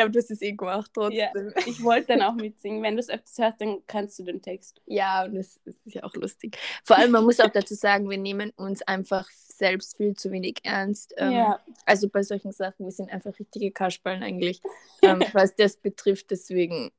Ja, 0.00 0.06
aber 0.06 0.12
du 0.12 0.18
hast 0.18 0.30
es 0.30 0.40
eh 0.40 0.52
gemacht 0.52 0.90
trotzdem. 0.94 1.18
Ja, 1.18 1.30
ich 1.66 1.82
wollte 1.82 2.06
dann 2.08 2.22
auch 2.22 2.34
mitsingen. 2.34 2.82
Wenn 2.82 2.94
du 2.94 3.00
es 3.00 3.10
öfters 3.10 3.36
hörst, 3.36 3.60
dann 3.60 3.82
kannst 3.86 4.18
du 4.18 4.24
den 4.24 4.40
Text. 4.40 4.80
Ja, 4.86 5.24
und 5.24 5.34
das, 5.34 5.60
das 5.66 5.76
ist 5.84 5.94
ja 5.94 6.04
auch 6.04 6.14
lustig. 6.14 6.56
Vor 6.84 6.96
allem, 6.96 7.10
man 7.10 7.24
muss 7.24 7.38
auch 7.38 7.50
dazu 7.50 7.74
sagen, 7.74 8.08
wir 8.08 8.16
nehmen 8.16 8.50
uns 8.56 8.80
einfach 8.80 9.28
selbst 9.30 9.98
viel 9.98 10.16
zu 10.16 10.32
wenig 10.32 10.60
ernst. 10.62 11.12
Ähm, 11.18 11.32
ja. 11.32 11.60
Also 11.84 12.08
bei 12.08 12.22
solchen 12.22 12.50
Sachen, 12.52 12.86
wir 12.86 12.92
sind 12.92 13.12
einfach 13.12 13.38
richtige 13.38 13.72
Kasperlen 13.72 14.22
eigentlich, 14.22 14.62
ähm, 15.02 15.22
was 15.34 15.54
das 15.54 15.76
betrifft. 15.76 16.30
Deswegen, 16.30 16.92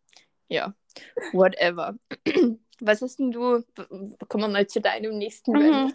ja, 0.47 0.75
whatever. 1.33 1.95
Was 2.83 2.99
hast 3.03 3.19
denn 3.19 3.29
du, 3.29 3.63
kommen 4.27 4.43
wir 4.43 4.47
mal 4.47 4.65
zu 4.65 4.81
deinem 4.81 5.19
nächsten 5.19 5.51
mhm. 5.51 5.93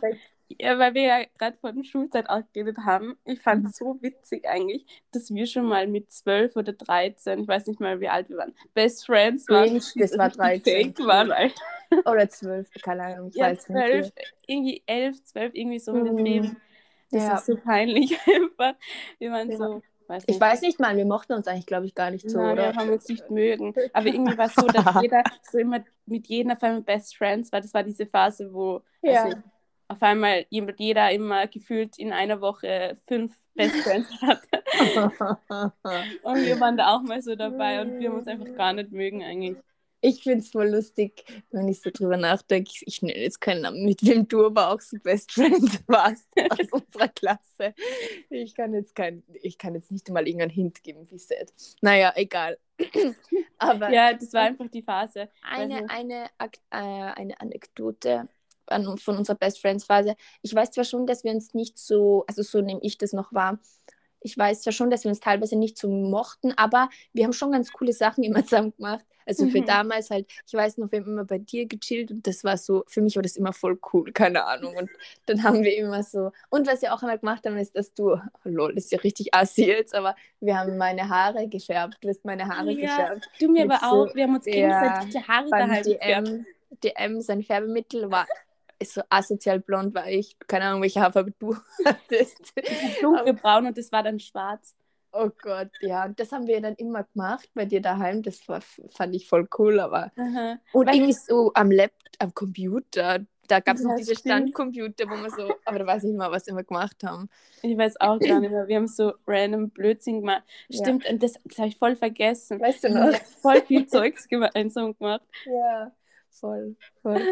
Ja, 0.49 0.79
weil 0.79 0.95
wir 0.95 1.03
ja 1.03 1.25
gerade 1.39 1.57
vor 1.59 1.73
der 1.73 1.83
Schulzeit 1.83 2.29
auch 2.29 2.41
geredet 2.53 2.79
haben. 2.85 3.17
Ich 3.25 3.41
fand 3.41 3.67
es 3.67 3.81
mhm. 3.81 3.85
so 3.85 4.03
witzig 4.03 4.49
eigentlich, 4.49 4.87
dass 5.13 5.33
wir 5.35 5.47
schon 5.47 5.67
mal 5.67 5.87
mit 5.89 6.11
12 6.11 6.55
oder 6.57 6.73
13, 6.73 7.41
ich 7.41 7.49
weiß 7.49 7.67
nicht 7.67 7.81
mal, 7.81 8.01
wie 8.01 8.09
alt 8.09 8.29
wir 8.29 8.37
waren, 8.37 8.55
Best 8.73 9.07
Friends 9.07 9.49
waren. 9.49 9.75
Das 9.75 10.17
war 10.17 10.31
13. 10.31 10.97
waren, 10.99 11.33
Alter. 11.33 11.61
Oder 12.05 12.29
12, 12.29 12.71
keine 12.83 13.03
Ahnung. 13.03 13.29
Ich 13.31 13.37
ja, 13.37 13.47
weiß 13.47 13.65
12, 13.65 14.05
nicht. 14.05 14.35
irgendwie 14.47 14.83
11, 14.87 15.25
12, 15.25 15.55
irgendwie 15.55 15.79
so 15.79 15.93
mit 15.93 16.07
dem 16.07 16.19
Leben. 16.19 16.57
Das 17.11 17.23
ja. 17.23 17.35
ist 17.37 17.47
so 17.47 17.57
peinlich 17.57 18.19
einfach. 18.27 18.75
Wir 19.19 19.31
waren 19.31 19.51
ja. 19.51 19.57
so. 19.57 19.83
Weiß 20.09 20.23
ich 20.29 20.41
weiß 20.41 20.61
nicht 20.61 20.79
mal, 20.79 20.97
wir 20.97 21.05
mochten 21.05 21.33
uns 21.33 21.49
eigentlich, 21.49 21.67
glaube 21.67 21.87
ich, 21.87 21.95
gar 21.95 22.13
nicht 22.13 22.31
so, 22.31 22.39
Nein, 22.39 22.53
oder? 22.53 22.63
Wir 22.73 22.77
haben 22.77 22.91
uns 22.91 23.09
nicht 23.09 23.29
mögen. 23.29 23.75
Aber 23.93 24.07
irgendwie 24.07 24.39
war 24.39 24.47
es 24.47 24.55
so, 24.55 24.65
dass 24.69 24.85
jeder 25.03 25.25
so 25.43 25.59
immer 25.59 25.85
mit 26.07 26.29
jedem 26.29 26.53
auf 26.53 26.63
einmal 26.63 26.83
Best 26.83 27.17
Friends 27.17 27.51
war. 27.51 27.61
Das 27.61 27.75
war 27.75 27.83
diese 27.83 28.07
Phase, 28.07 28.53
wo 28.53 28.83
ja. 29.03 29.25
also, 29.25 29.37
auf 29.89 30.03
einmal 30.03 30.47
jeder 30.51 31.11
immer 31.11 31.47
gefühlt 31.47 31.99
in 31.99 32.13
einer 32.13 32.41
Woche 32.41 32.99
fünf 33.07 33.35
Best 33.55 33.77
Friends 33.77 34.09
hatte. 34.23 34.63
und 36.23 36.45
wir 36.45 36.61
waren 36.61 36.77
da 36.77 36.95
auch 36.95 37.03
mal 37.03 37.23
so 37.23 37.35
dabei 37.35 37.81
und 37.81 37.99
wir 37.99 38.11
haben 38.11 38.19
uns 38.19 38.29
einfach 38.29 38.55
gar 38.55 38.73
nicht 38.73 38.93
mögen 38.93 39.23
eigentlich. 39.23 39.57
Ich 40.03 40.23
finde 40.23 40.39
es 40.39 40.51
voll 40.51 40.69
lustig, 40.69 41.25
wenn 41.51 41.69
ich 41.69 41.81
so 41.81 41.91
drüber 41.91 42.17
nachdenke. 42.17 42.71
Ich 42.83 43.03
nenne 43.03 43.19
jetzt 43.19 43.41
keinen 43.41 43.63
Namen, 43.63 43.85
mit 43.85 44.05
wem 44.05 44.29
du 44.29 44.47
aber 44.47 44.71
auch 44.71 44.81
so 44.81 44.99
Best 45.03 45.33
Friends 45.33 45.81
warst 45.87 46.29
aus 46.51 46.71
unserer 46.71 47.09
Klasse. 47.09 47.75
Ich 48.29 48.55
kann 48.55 48.75
jetzt 48.75 48.95
kein, 48.95 49.25
ich 49.43 49.57
kann 49.59 49.75
jetzt 49.75 49.91
nicht 49.91 50.09
mal 50.11 50.27
irgendeinen 50.27 50.51
Hint 50.53 50.83
geben, 50.85 51.11
wie 51.11 51.19
sad. 51.19 51.53
Naja, 51.81 52.13
egal. 52.15 52.59
aber 53.59 53.91
ja, 53.91 54.13
das 54.13 54.33
war 54.35 54.43
einfach 54.43 54.69
die 54.69 54.83
Phase. 54.83 55.31
Eine, 55.43 55.89
eine, 55.89 56.27
äh, 56.39 56.49
eine 56.71 57.41
Anekdote 57.41 58.29
von 58.69 59.17
unserer 59.17 59.37
Best 59.37 59.61
Friends 59.61 59.85
Phase. 59.85 60.15
Ich 60.43 60.55
weiß 60.55 60.71
zwar 60.71 60.85
schon, 60.85 61.07
dass 61.07 61.25
wir 61.25 61.33
uns 61.33 61.55
nicht 61.55 61.79
so, 61.79 62.25
also 62.27 62.43
so 62.43 62.61
nehme 62.61 62.81
ich 62.83 62.99
das 62.99 63.13
noch 63.13 63.33
wahr, 63.33 63.59
ich 64.27 64.37
weiß 64.37 64.63
zwar 64.63 64.73
schon, 64.73 64.91
dass 64.91 65.05
wir 65.05 65.11
uns 65.11 65.21
teilweise 65.21 65.57
nicht 65.57 65.79
so 65.79 65.89
mochten, 65.89 66.53
aber 66.57 66.89
wir 67.13 67.25
haben 67.25 67.33
schon 67.33 67.53
ganz 67.53 67.73
coole 67.73 67.93
Sachen 67.93 68.25
immer 68.25 68.45
zusammen 68.45 68.75
gemacht. 68.77 69.05
Also 69.25 69.45
mhm. 69.45 69.51
für 69.51 69.63
damals 69.63 70.11
halt, 70.11 70.31
ich 70.47 70.55
weiß 70.55 70.79
noch, 70.79 70.93
wir 70.93 71.01
haben 71.01 71.07
immer 71.07 71.25
bei 71.25 71.39
dir 71.39 71.67
gechillt 71.67 72.13
und 72.13 72.27
das 72.27 72.45
war 72.45 72.57
so, 72.57 72.85
für 72.87 73.03
mich 73.03 73.17
war 73.17 73.23
das 73.23 73.37
immer 73.37 73.53
voll 73.53 73.79
cool, 73.93 74.13
keine 74.13 74.45
Ahnung. 74.45 74.77
Und 74.77 74.91
dann 75.27 75.43
haben 75.43 75.65
wir 75.65 75.77
immer 75.77 76.03
so, 76.03 76.31
und 76.49 76.67
was 76.67 76.83
wir 76.83 76.95
auch 76.95 77.03
immer 77.03 77.19
gemacht 77.19 77.45
haben, 77.45 77.57
ist, 77.57 77.77
dass 77.77 77.93
du, 77.93 78.13
oh, 78.13 78.21
lol, 78.45 78.75
das 78.75 78.85
ist 78.85 78.93
ja 78.93 78.99
richtig 79.01 79.35
assi 79.35 79.67
jetzt, 79.67 79.95
aber 79.95 80.15
wir 80.41 80.59
haben 80.59 80.77
meine 80.77 81.09
Haare 81.09 81.49
gefärbt, 81.49 81.99
du 82.03 82.09
hast 82.09 82.25
meine 82.25 82.47
Haare 82.47 82.71
ja, 82.73 82.87
gefärbt. 82.87 83.29
Du 83.41 83.49
mir 83.49 83.65
aber 83.65 83.83
auch, 83.83 84.15
wir 84.15 84.25
haben 84.25 84.37
uns 84.37 84.45
gegenseitig 84.45 85.13
die 85.13 85.23
Haare 85.27 85.51
daheim 85.51 85.83
DM, 85.83 86.47
DM, 86.85 87.21
sein 87.21 87.43
Färbemittel 87.43 88.11
war 88.11 88.27
ist 88.79 88.95
so 88.95 89.03
asozial 89.09 89.61
blond 89.61 89.95
war 89.95 90.09
ich. 90.09 90.37
Keine 90.47 90.67
Ahnung, 90.67 90.83
welche 90.83 91.01
Haarfarbe 91.01 91.33
du 91.39 91.57
hattest. 91.85 92.53
Dunkelbraun 93.01 93.67
und 93.67 93.79
das 93.79 93.93
war 93.93 94.03
dann 94.03 94.21
schwarz. 94.21 94.75
Oh 95.13 95.31
Gott, 95.43 95.71
ja. 95.81 96.05
Und 96.05 96.21
das 96.21 96.33
haben 96.33 96.47
wir 96.47 96.61
dann 96.61 96.75
immer 96.75 97.05
gemacht 97.05 97.49
bei 97.55 97.65
dir 97.65 97.81
daheim. 97.81 98.23
Das 98.23 98.47
war, 98.49 98.61
fand 98.61 99.15
ich 99.15 99.29
voll 99.29 99.49
cool, 99.59 99.81
aber. 99.81 100.13
Aha. 100.17 100.59
Und 100.73 100.87
Weil 100.87 100.97
irgendwie 100.97 101.15
so 101.15 101.53
am 101.55 101.71
Laptop, 101.71 102.07
am 102.19 102.35
Computer, 102.35 103.21
Da 103.49 103.61
gab 103.61 103.77
es 103.77 103.83
noch 103.83 103.97
diese 103.97 104.15
Standcomputer, 104.15 105.05
wo 105.09 105.15
wir 105.23 105.31
so, 105.31 105.55
aber 105.65 105.79
da 105.79 105.87
weiß 105.87 106.05
ich 106.05 106.11
nicht 106.11 106.19
mal, 106.19 106.31
was 106.31 106.47
wir 106.47 106.63
gemacht 106.63 107.03
haben. 107.05 107.29
Ich 107.63 107.77
weiß 107.77 108.01
auch 108.01 108.19
gar 108.19 108.41
nicht 108.41 108.51
mehr. 108.51 108.67
Wir 108.67 108.77
haben 108.77 108.89
so 108.89 109.15
random 109.27 109.71
Blödsinn 109.71 110.21
gemacht. 110.21 110.43
Stimmt, 110.71 111.05
ja. 111.05 111.13
und 111.13 111.23
das, 111.23 111.35
das 111.45 111.59
habe 111.59 111.69
ich 111.69 111.79
voll 111.79 111.97
vergessen. 111.97 112.61
Weißt 112.61 112.85
du 112.85 112.91
noch? 112.91 113.15
voll 113.41 113.63
viel 113.63 113.87
Zeugs 113.87 114.29
gemeinsam 114.29 114.97
gemacht. 114.99 115.23
Ja, 115.47 115.93
voll, 116.31 116.77
voll. 117.03 117.23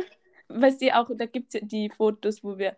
Weißt 0.60 0.80
du, 0.80 0.94
auch, 0.96 1.10
da 1.14 1.26
gibt 1.26 1.54
es 1.54 1.60
ja 1.60 1.66
die 1.66 1.90
Fotos, 1.90 2.42
wo 2.44 2.58
wir 2.58 2.76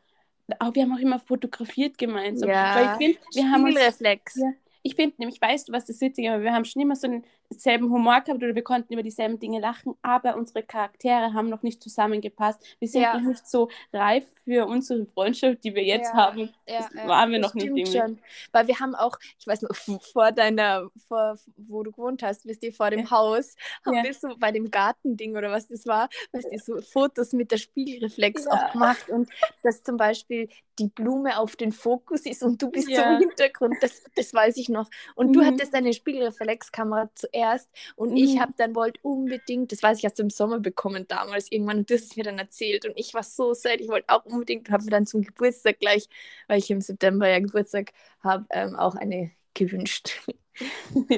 auch 0.61 0.75
wir 0.75 0.83
haben 0.83 0.92
auch 0.92 1.00
immer 1.00 1.18
fotografiert 1.18 1.99
gemeinsam. 1.99 2.49
Ja, 2.49 2.75
Weil 2.75 2.85
ich 2.85 2.97
finde, 2.97 3.18
wir 3.35 3.50
haben 3.50 3.64
uns, 3.64 4.00
ja, 4.35 4.52
ich 4.83 4.95
finde 4.95 5.16
nämlich, 5.18 5.40
weißt 5.40 5.68
du, 5.68 5.73
was 5.73 5.87
das 5.87 6.00
Witzige 6.00 6.35
ist, 6.35 6.42
wir 6.42 6.52
haben 6.52 6.64
schon 6.64 6.83
immer 6.83 6.95
so 6.95 7.09
denselben 7.50 7.90
Humor 7.90 8.20
gehabt 8.20 8.42
oder 8.42 8.54
wir 8.54 8.62
konnten 8.62 8.92
über 8.92 9.02
dieselben 9.02 9.38
Dinge 9.38 9.60
lachen, 9.60 9.94
aber 10.02 10.36
unsere 10.36 10.62
Charaktere 10.62 11.32
haben 11.32 11.48
noch 11.48 11.62
nicht 11.62 11.82
zusammengepasst. 11.82 12.60
Wir 12.78 12.88
sind 12.88 13.02
ja. 13.02 13.14
noch 13.18 13.28
nicht 13.28 13.46
so 13.46 13.68
reif 13.92 14.24
für 14.44 14.66
unsere 14.66 15.06
Freundschaft, 15.06 15.64
die 15.64 15.74
wir 15.74 15.84
jetzt 15.84 16.12
ja. 16.12 16.14
haben. 16.14 16.54
Ja, 16.68 16.78
das 16.78 17.08
waren 17.08 17.30
wir 17.32 17.38
noch 17.38 17.54
nicht. 17.54 17.92
Schon. 17.92 18.18
Weil 18.52 18.68
wir 18.68 18.78
haben 18.78 18.94
auch, 18.94 19.18
ich 19.38 19.46
weiß 19.46 19.62
noch, 19.62 19.74
vor 20.12 20.32
deiner, 20.32 20.88
vor, 21.08 21.36
wo 21.56 21.82
du 21.82 21.90
gewohnt 21.90 22.22
hast, 22.22 22.46
wisst 22.46 22.62
ihr, 22.62 22.72
vor 22.72 22.90
dem 22.90 23.10
Haus, 23.10 23.56
haben 23.84 24.02
wir 24.02 24.14
so 24.14 24.36
bei 24.38 24.52
dem 24.52 24.70
Gartending 24.70 25.36
oder 25.36 25.50
was 25.50 25.66
das 25.66 25.86
war, 25.86 26.08
weißt 26.32 26.48
du, 26.52 26.58
so 26.58 26.80
Fotos 26.80 27.32
mit 27.32 27.50
der 27.50 27.58
Spiegelreflex 27.58 28.46
auch 28.46 28.72
gemacht 28.72 29.08
und 29.08 29.28
dass 29.62 29.82
zum 29.82 29.96
Beispiel 29.96 30.48
die 30.78 30.88
Blume 30.88 31.38
auf 31.38 31.56
den 31.56 31.72
Fokus 31.72 32.26
ist 32.26 32.42
und 32.42 32.60
du 32.60 32.70
bist 32.70 32.88
so 32.88 33.00
im 33.00 33.18
Hintergrund, 33.18 33.76
das, 33.80 34.02
das 34.14 34.32
weiß 34.34 34.56
ich 34.58 34.68
noch. 34.68 34.88
Und 35.14 35.28
mhm. 35.28 35.32
du 35.32 35.44
hattest 35.44 35.74
deine 35.74 35.92
Spiegelreflexkamera 35.92 37.10
zuerst 37.36 37.70
und 37.96 38.10
mhm. 38.10 38.16
ich 38.16 38.40
habe 38.40 38.52
dann 38.56 38.74
wollte 38.74 39.00
unbedingt, 39.02 39.72
das 39.72 39.82
weiß 39.82 39.98
ich, 39.98 40.04
hast 40.04 40.18
du 40.18 40.22
im 40.22 40.30
Sommer 40.30 40.60
bekommen 40.60 41.06
damals 41.08 41.50
irgendwann 41.50 41.78
und 41.78 41.90
hast 41.90 42.04
es 42.04 42.16
mir 42.16 42.24
dann 42.24 42.38
erzählt 42.38 42.86
und 42.86 42.92
ich 42.96 43.14
war 43.14 43.22
so 43.22 43.54
sad, 43.54 43.80
ich 43.80 43.88
wollte 43.88 44.08
auch 44.08 44.24
unbedingt, 44.24 44.70
habe 44.70 44.84
mir 44.84 44.90
dann 44.90 45.06
zum 45.06 45.22
Geburtstag 45.22 45.80
gleich, 45.80 46.08
weil 46.48 46.58
ich 46.58 46.70
im 46.70 46.80
September 46.80 47.28
ja 47.28 47.38
Geburtstag 47.38 47.92
habe, 48.20 48.46
ähm, 48.50 48.76
auch 48.76 48.94
eine 48.94 49.30
gewünscht. 49.54 50.20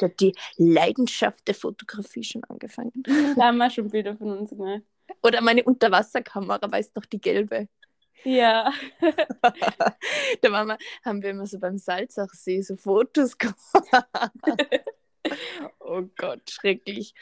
da 0.00 0.06
hat 0.06 0.20
die 0.20 0.34
Leidenschaft 0.56 1.46
der 1.46 1.54
Fotografie 1.54 2.24
schon 2.24 2.44
angefangen. 2.44 2.92
Da 3.36 3.46
haben 3.46 3.58
wir 3.58 3.70
schon 3.70 3.88
Bilder 3.88 4.16
von 4.16 4.38
uns 4.38 4.50
gemacht. 4.50 4.82
Oder 5.22 5.40
meine 5.40 5.64
Unterwasserkamera, 5.64 6.70
weißt 6.70 6.96
doch, 6.96 7.06
die 7.06 7.20
gelbe. 7.20 7.68
Ja. 8.24 8.72
da 10.42 10.52
waren 10.52 10.68
wir, 10.68 10.78
haben 11.04 11.22
wir 11.22 11.30
immer 11.30 11.46
so 11.46 11.58
beim 11.58 11.78
Salzachsee 11.78 12.60
so 12.62 12.76
Fotos 12.76 13.38
gemacht. 13.38 13.56
oh 15.80 16.02
Gott, 16.16 16.50
schrecklich. 16.50 17.14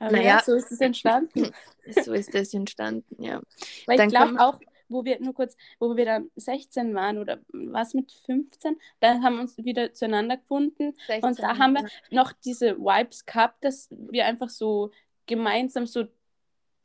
Aber 0.00 0.12
naja, 0.12 0.36
ja, 0.36 0.42
so 0.44 0.54
ist 0.54 0.70
es 0.70 0.80
entstanden. 0.80 1.50
so 2.04 2.12
ist 2.12 2.34
es 2.34 2.54
entstanden, 2.54 3.22
ja. 3.22 3.40
Weil 3.86 3.96
dann 3.96 4.08
ich 4.08 4.14
glaube 4.14 4.40
auch, 4.40 4.60
wo 4.88 5.04
wir 5.04 5.20
nur 5.20 5.34
kurz, 5.34 5.56
wo 5.78 5.96
wir 5.96 6.04
dann 6.04 6.30
16 6.36 6.94
waren 6.94 7.18
oder 7.18 7.40
was 7.52 7.94
mit 7.94 8.10
15, 8.12 8.78
da 9.00 9.20
haben 9.20 9.34
wir 9.34 9.42
uns 9.42 9.58
wieder 9.58 9.92
zueinander 9.92 10.38
gefunden 10.38 10.94
16, 11.06 11.22
und 11.22 11.38
da 11.40 11.58
haben 11.58 11.74
wir 11.74 11.88
noch 12.10 12.32
diese 12.32 12.78
Vibes 12.78 13.26
gehabt, 13.26 13.64
dass 13.64 13.88
wir 13.90 14.26
einfach 14.26 14.48
so 14.48 14.90
gemeinsam 15.26 15.86
so 15.86 16.04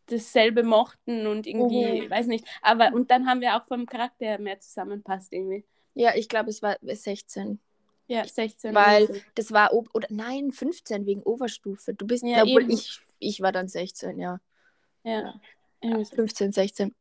dasselbe 0.08 0.64
mochten 0.64 1.28
und 1.28 1.48
irgendwie, 1.48 2.02
mhm. 2.02 2.10
weiß 2.10 2.28
nicht. 2.28 2.46
Aber 2.62 2.94
und 2.94 3.10
dann 3.10 3.28
haben 3.28 3.42
wir 3.42 3.56
auch 3.56 3.66
vom 3.68 3.86
Charakter 3.86 4.38
mehr 4.38 4.60
zusammenpasst 4.60 5.32
irgendwie. 5.32 5.66
Ja, 5.94 6.14
ich 6.16 6.28
glaube, 6.28 6.50
es 6.50 6.62
war 6.62 6.78
16. 6.82 7.60
Ja, 8.08 8.28
16. 8.28 8.76
Weil 8.76 9.24
das 9.36 9.52
war, 9.52 9.74
oder 9.74 10.08
nein, 10.10 10.52
15 10.52 11.06
wegen 11.06 11.24
Oberstufe. 11.24 11.94
Du 11.94 12.06
bist, 12.06 12.24
ja, 12.24 12.44
obwohl 12.44 12.72
ich, 12.72 13.00
ich 13.20 13.42
war 13.42 13.52
dann 13.52 13.68
16, 13.68 14.20
ja. 14.20 14.40
Ja. 15.04 15.40
ja. 15.82 16.04
15, 16.04 16.52
16. 16.52 16.94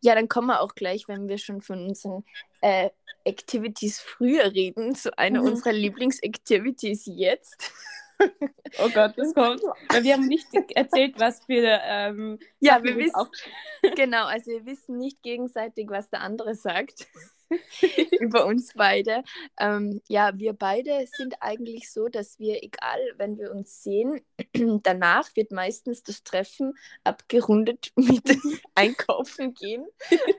Ja, 0.00 0.14
dann 0.14 0.28
kommen 0.28 0.48
wir 0.48 0.60
auch 0.60 0.74
gleich, 0.74 1.08
wenn 1.08 1.28
wir 1.28 1.38
schon 1.38 1.60
von 1.60 1.86
unseren 1.86 2.24
äh, 2.60 2.90
Activities 3.24 4.00
früher 4.00 4.52
reden, 4.52 4.94
zu 4.94 5.16
einer 5.18 5.40
mhm. 5.40 5.48
unserer 5.48 5.72
Lieblingsactivities 5.72 7.04
jetzt. 7.06 7.72
Oh 8.78 8.90
Gott, 8.92 9.14
das 9.16 9.34
kommt. 9.34 9.62
Weil 9.88 10.04
wir 10.04 10.14
haben 10.14 10.26
nicht 10.26 10.46
erzählt, 10.74 11.18
was 11.18 11.42
für. 11.44 11.80
Ähm, 11.82 12.38
ja, 12.60 12.82
wir 12.82 12.96
wissen. 12.96 13.14
Auch... 13.14 13.30
Genau, 13.96 14.26
also 14.26 14.50
wir 14.50 14.66
wissen 14.66 14.98
nicht 14.98 15.22
gegenseitig, 15.22 15.88
was 15.88 16.10
der 16.10 16.20
andere 16.20 16.54
sagt. 16.54 17.06
über 18.20 18.46
uns 18.46 18.72
beide. 18.74 19.22
Ähm, 19.58 20.00
ja, 20.08 20.32
wir 20.36 20.52
beide 20.52 21.06
sind 21.16 21.34
eigentlich 21.40 21.90
so, 21.90 22.08
dass 22.08 22.38
wir, 22.38 22.62
egal, 22.62 23.00
wenn 23.16 23.38
wir 23.38 23.50
uns 23.50 23.82
sehen, 23.82 24.20
danach 24.82 25.28
wird 25.34 25.50
meistens 25.50 26.02
das 26.02 26.22
Treffen 26.22 26.74
abgerundet 27.04 27.92
mit 27.96 28.22
Einkaufen 28.74 29.54
gehen, 29.54 29.86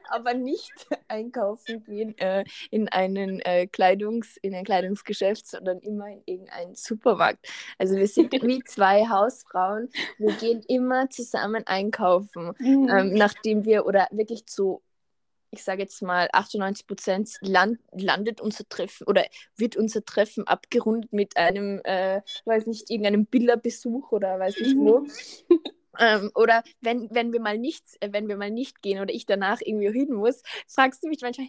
aber 0.09 0.33
nicht 0.33 0.87
einkaufen 1.07 1.83
gehen 1.83 2.17
äh, 2.17 2.43
in, 2.69 2.87
einen, 2.89 3.39
äh, 3.41 3.67
Kleidungs-, 3.71 4.37
in 4.41 4.55
ein 4.55 4.63
Kleidungsgeschäft, 4.63 5.47
sondern 5.47 5.79
immer 5.79 6.07
in 6.07 6.21
irgendeinen 6.25 6.75
Supermarkt. 6.75 7.47
Also 7.77 7.95
wir 7.95 8.07
sind 8.07 8.31
wie 8.31 8.63
zwei 8.63 9.07
Hausfrauen. 9.07 9.89
Wir 10.17 10.33
gehen 10.33 10.63
immer 10.67 11.09
zusammen 11.09 11.65
einkaufen, 11.67 12.53
mhm. 12.59 12.89
ähm, 12.89 13.13
nachdem 13.13 13.65
wir 13.65 13.85
oder 13.85 14.07
wirklich 14.11 14.45
zu 14.45 14.81
ich 15.51 15.63
sage 15.63 15.81
jetzt 15.81 16.01
mal, 16.01 16.29
98 16.31 16.87
Prozent 16.87 17.37
land, 17.41 17.79
landet 17.91 18.41
unser 18.41 18.67
Treffen 18.67 19.05
oder 19.07 19.25
wird 19.55 19.75
unser 19.75 20.03
Treffen 20.03 20.47
abgerundet 20.47 21.13
mit 21.13 21.37
einem, 21.37 21.81
äh, 21.83 22.21
weiß 22.45 22.67
nicht, 22.67 22.89
irgendeinem 22.89 23.25
Bilderbesuch 23.25 24.11
oder 24.11 24.39
weiß 24.39 24.59
nicht 24.59 24.75
wo. 24.77 25.05
ähm, 25.99 26.31
oder 26.35 26.63
wenn, 26.79 27.09
wenn 27.11 27.33
wir 27.33 27.41
mal 27.41 27.57
nichts, 27.57 27.97
äh, 27.99 28.09
wenn 28.11 28.27
wir 28.27 28.37
mal 28.37 28.51
nicht 28.51 28.81
gehen 28.81 28.99
oder 28.99 29.13
ich 29.13 29.25
danach 29.25 29.59
irgendwie 29.61 29.91
hin 29.91 30.13
muss, 30.13 30.41
fragst 30.67 31.03
du 31.03 31.09
mich 31.09 31.21
manchmal, 31.21 31.47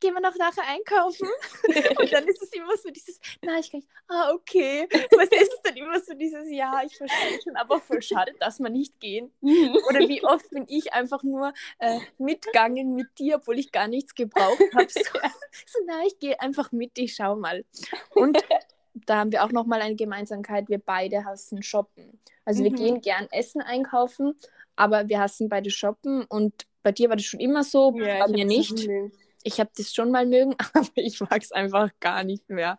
gehen 0.00 0.14
wir 0.14 0.20
noch 0.20 0.36
nachher 0.36 0.64
einkaufen? 0.66 1.28
und 1.98 2.12
dann 2.12 2.26
ist 2.26 2.42
es 2.42 2.52
immer 2.52 2.76
so 2.76 2.90
dieses, 2.90 3.20
na, 3.42 3.58
ich 3.58 3.70
kann 3.70 3.80
nicht, 3.80 3.90
ah, 4.08 4.32
okay. 4.32 4.88
Was 5.16 5.28
ist 5.28 5.52
es 5.54 5.62
dann 5.62 5.76
immer 5.76 6.00
so 6.00 6.14
dieses, 6.14 6.50
ja, 6.50 6.80
ich 6.84 6.96
verstehe 6.96 7.40
schon, 7.42 7.56
aber 7.56 7.80
voll 7.80 8.02
schade, 8.02 8.34
dass 8.40 8.58
wir 8.58 8.70
nicht 8.70 8.98
gehen. 9.00 9.32
Mhm. 9.40 9.76
Oder 9.88 10.00
wie 10.00 10.24
oft 10.24 10.48
bin 10.50 10.64
ich 10.68 10.92
einfach 10.92 11.22
nur 11.22 11.52
äh, 11.78 11.98
mitgegangen 12.18 12.94
mit 12.94 13.18
dir, 13.18 13.36
obwohl 13.36 13.58
ich 13.58 13.72
gar 13.72 13.88
nichts 13.88 14.14
gebraucht 14.14 14.62
habe. 14.74 14.88
So, 14.88 15.00
so, 15.66 15.78
na, 15.86 16.02
ich 16.06 16.18
gehe 16.18 16.40
einfach 16.40 16.72
mit, 16.72 16.98
ich 16.98 17.14
schau 17.14 17.36
mal. 17.36 17.64
Und 18.14 18.38
da 18.94 19.18
haben 19.18 19.32
wir 19.32 19.44
auch 19.44 19.52
nochmal 19.52 19.80
eine 19.80 19.96
Gemeinsamkeit, 19.96 20.68
wir 20.68 20.78
beide 20.78 21.24
hassen 21.24 21.62
Shoppen. 21.62 22.20
Also 22.44 22.62
mhm. 22.62 22.64
wir 22.64 22.72
gehen 22.72 23.00
gern 23.00 23.28
Essen 23.30 23.60
einkaufen, 23.60 24.34
aber 24.76 25.08
wir 25.08 25.20
hassen 25.20 25.48
beide 25.48 25.70
Shoppen 25.70 26.24
und 26.24 26.66
bei 26.82 26.92
dir 26.92 27.08
war 27.08 27.16
das 27.16 27.26
schon 27.26 27.40
immer 27.40 27.64
so, 27.64 27.98
ja, 27.98 28.24
bei 28.24 28.32
mir 28.32 28.44
nicht. 28.44 28.78
So 28.78 29.10
ich 29.48 29.60
habe 29.60 29.70
das 29.76 29.94
schon 29.94 30.10
mal 30.10 30.26
mögen, 30.26 30.54
aber 30.74 30.90
ich 30.96 31.20
mag 31.20 31.42
es 31.42 31.52
einfach 31.52 31.90
gar 32.00 32.22
nicht 32.22 32.48
mehr. 32.50 32.78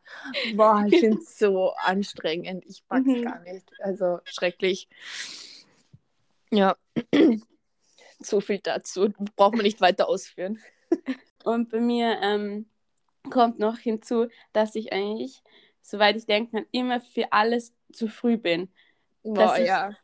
Boah, 0.56 0.86
ich 0.88 1.00
finde 1.00 1.18
es 1.18 1.38
so 1.38 1.74
anstrengend. 1.84 2.64
Ich 2.68 2.84
mag 2.90 3.02
es 3.02 3.18
mhm. 3.18 3.24
gar 3.24 3.40
nicht. 3.40 3.72
Also 3.80 4.20
schrecklich. 4.24 4.88
Ja, 6.52 6.76
so 8.20 8.40
viel 8.40 8.60
dazu. 8.60 9.12
Braucht 9.36 9.56
man 9.56 9.64
nicht 9.64 9.82
weiter 9.82 10.08
ausführen. 10.08 10.60
Und 11.44 11.70
bei 11.70 11.80
mir 11.80 12.20
ähm, 12.22 12.68
kommt 13.32 13.60
noch 13.60 13.78
hinzu, 13.78 14.28
dass 14.54 14.76
ich 14.76 14.94
eigentlich, 14.94 15.42
soweit 15.82 16.18
ich 16.18 16.26
denken 16.26 16.58
kann, 16.58 16.66
immer 16.72 17.02
für 17.02 17.32
alles 17.32 17.74
zu 17.92 18.08
früh 18.08 18.38
bin. 18.38 18.70
Boah, 19.24 19.58
ja 19.58 19.96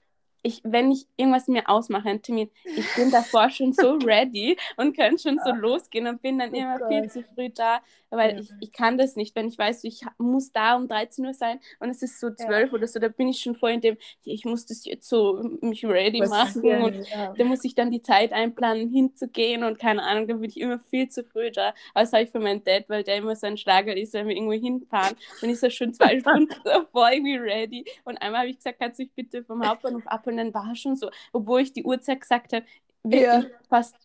ich, 0.45 0.61
wenn 0.63 0.91
ich 0.91 1.07
irgendwas 1.17 1.47
mir 1.47 1.67
ausmache, 1.67 2.07
einen 2.07 2.21
Termin, 2.21 2.51
ich 2.63 2.85
bin 2.95 3.09
davor 3.09 3.49
schon 3.49 3.73
so 3.73 3.93
ready 4.05 4.55
und 4.77 4.95
kann 4.95 5.17
schon 5.17 5.39
so 5.43 5.51
losgehen 5.51 6.05
und 6.05 6.21
bin 6.21 6.37
dann 6.37 6.51
oh 6.53 6.55
immer 6.55 6.77
Gott. 6.77 6.87
viel 6.87 7.09
zu 7.09 7.23
früh 7.23 7.49
da, 7.49 7.81
weil 8.11 8.35
ja. 8.35 8.41
ich, 8.41 8.49
ich 8.61 8.71
kann 8.71 8.99
das 8.99 9.15
nicht, 9.15 9.35
wenn 9.35 9.47
ich 9.47 9.57
weiß, 9.57 9.83
ich 9.85 10.03
muss 10.19 10.51
da 10.51 10.75
um 10.75 10.87
13 10.87 11.25
Uhr 11.25 11.33
sein 11.33 11.59
und 11.79 11.89
es 11.89 12.03
ist 12.03 12.19
so 12.19 12.29
12 12.29 12.69
ja. 12.69 12.77
oder 12.77 12.87
so, 12.87 12.99
da 12.99 13.07
bin 13.07 13.27
ich 13.27 13.39
schon 13.39 13.55
voll 13.55 13.71
in 13.71 13.81
dem, 13.81 13.97
ich 14.23 14.45
muss 14.45 14.67
das 14.67 14.85
jetzt 14.85 15.09
so 15.09 15.41
mich 15.61 15.83
ready 15.83 16.19
Was 16.21 16.29
machen 16.29 16.81
und 16.83 17.09
ja. 17.09 17.33
da 17.35 17.43
muss 17.43 17.63
ich 17.63 17.73
dann 17.73 17.89
die 17.89 18.03
Zeit 18.03 18.31
einplanen, 18.31 18.89
hinzugehen 18.89 19.63
und 19.63 19.79
keine 19.79 20.03
Ahnung, 20.03 20.27
da 20.27 20.35
bin 20.35 20.47
ich 20.47 20.59
immer 20.59 20.77
viel 20.77 21.09
zu 21.09 21.23
früh 21.23 21.49
da. 21.49 21.69
Aber 21.95 22.03
das 22.03 22.13
habe 22.13 22.23
ich 22.23 22.29
für 22.29 22.39
meinen 22.39 22.63
Dad, 22.63 22.85
weil 22.87 23.03
der 23.03 23.17
immer 23.17 23.35
so 23.35 23.47
ein 23.47 23.57
Schlager 23.57 23.97
ist, 23.97 24.13
wenn 24.13 24.27
wir 24.27 24.35
irgendwo 24.35 24.53
hinfahren, 24.53 25.15
dann 25.41 25.49
ist 25.49 25.63
er 25.63 25.71
schon 25.71 25.91
zwei 25.91 26.19
Stunden 26.19 26.53
davor 26.63 27.11
irgendwie 27.11 27.37
ready 27.37 27.83
und 28.03 28.21
einmal 28.21 28.41
habe 28.41 28.51
ich 28.51 28.57
gesagt, 28.57 28.77
kannst 28.79 28.99
du 28.99 29.03
mich 29.03 29.11
bitte 29.13 29.43
vom 29.43 29.67
Hauptbahnhof 29.67 30.05
abholen 30.05 30.34
und 30.35 30.37
dann 30.37 30.53
war 30.53 30.71
es 30.71 30.79
schon 30.79 30.95
so, 30.95 31.09
obwohl 31.31 31.61
ich 31.61 31.73
die 31.73 31.83
Uhrzeit 31.83 32.21
gesagt 32.21 32.53
habe, 32.53 32.65
ja. 33.03 33.45
fast 33.69 33.95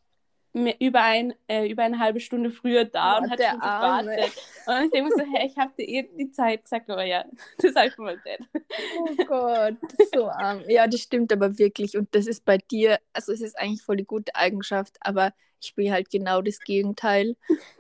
über, 0.53 1.03
ein, 1.03 1.35
äh, 1.47 1.69
über 1.69 1.85
eine 1.85 1.99
halbe 1.99 2.21
Stunde 2.21 2.51
früher 2.51 2.85
da 2.85 3.19
und 3.19 3.31
hat 3.31 3.41
schon 3.41 3.61
gewartet. 3.61 4.33
Und 4.67 4.85
ich 4.85 4.91
denke 4.91 5.03
mir 5.03 5.11
so, 5.11 5.33
hey, 5.33 5.47
ich 5.47 5.57
habe 5.57 5.73
dir 5.79 5.89
eh 5.89 6.09
die 6.19 6.31
Zeit 6.31 6.65
gesagt, 6.65 6.91
aber 6.91 7.05
ja, 7.05 7.25
das 7.59 7.71
ist 7.71 7.77
einfach 7.77 7.99
mal 7.99 8.21
dead. 8.25 8.41
Oh 8.99 9.25
Gott, 9.27 9.77
so 10.13 10.29
arm. 10.29 10.63
Ja, 10.69 10.87
das 10.87 11.01
stimmt 11.01 11.33
aber 11.33 11.57
wirklich. 11.59 11.97
Und 11.97 12.15
das 12.15 12.27
ist 12.27 12.45
bei 12.45 12.59
dir, 12.59 12.99
also 13.13 13.33
es 13.33 13.41
ist 13.41 13.59
eigentlich 13.59 13.83
voll 13.83 13.97
die 13.97 14.05
gute 14.05 14.35
Eigenschaft, 14.35 14.97
aber 15.01 15.33
ich 15.61 15.75
bin 15.75 15.93
halt 15.93 16.11
genau 16.11 16.43
das 16.43 16.59
Gegenteil. 16.59 17.37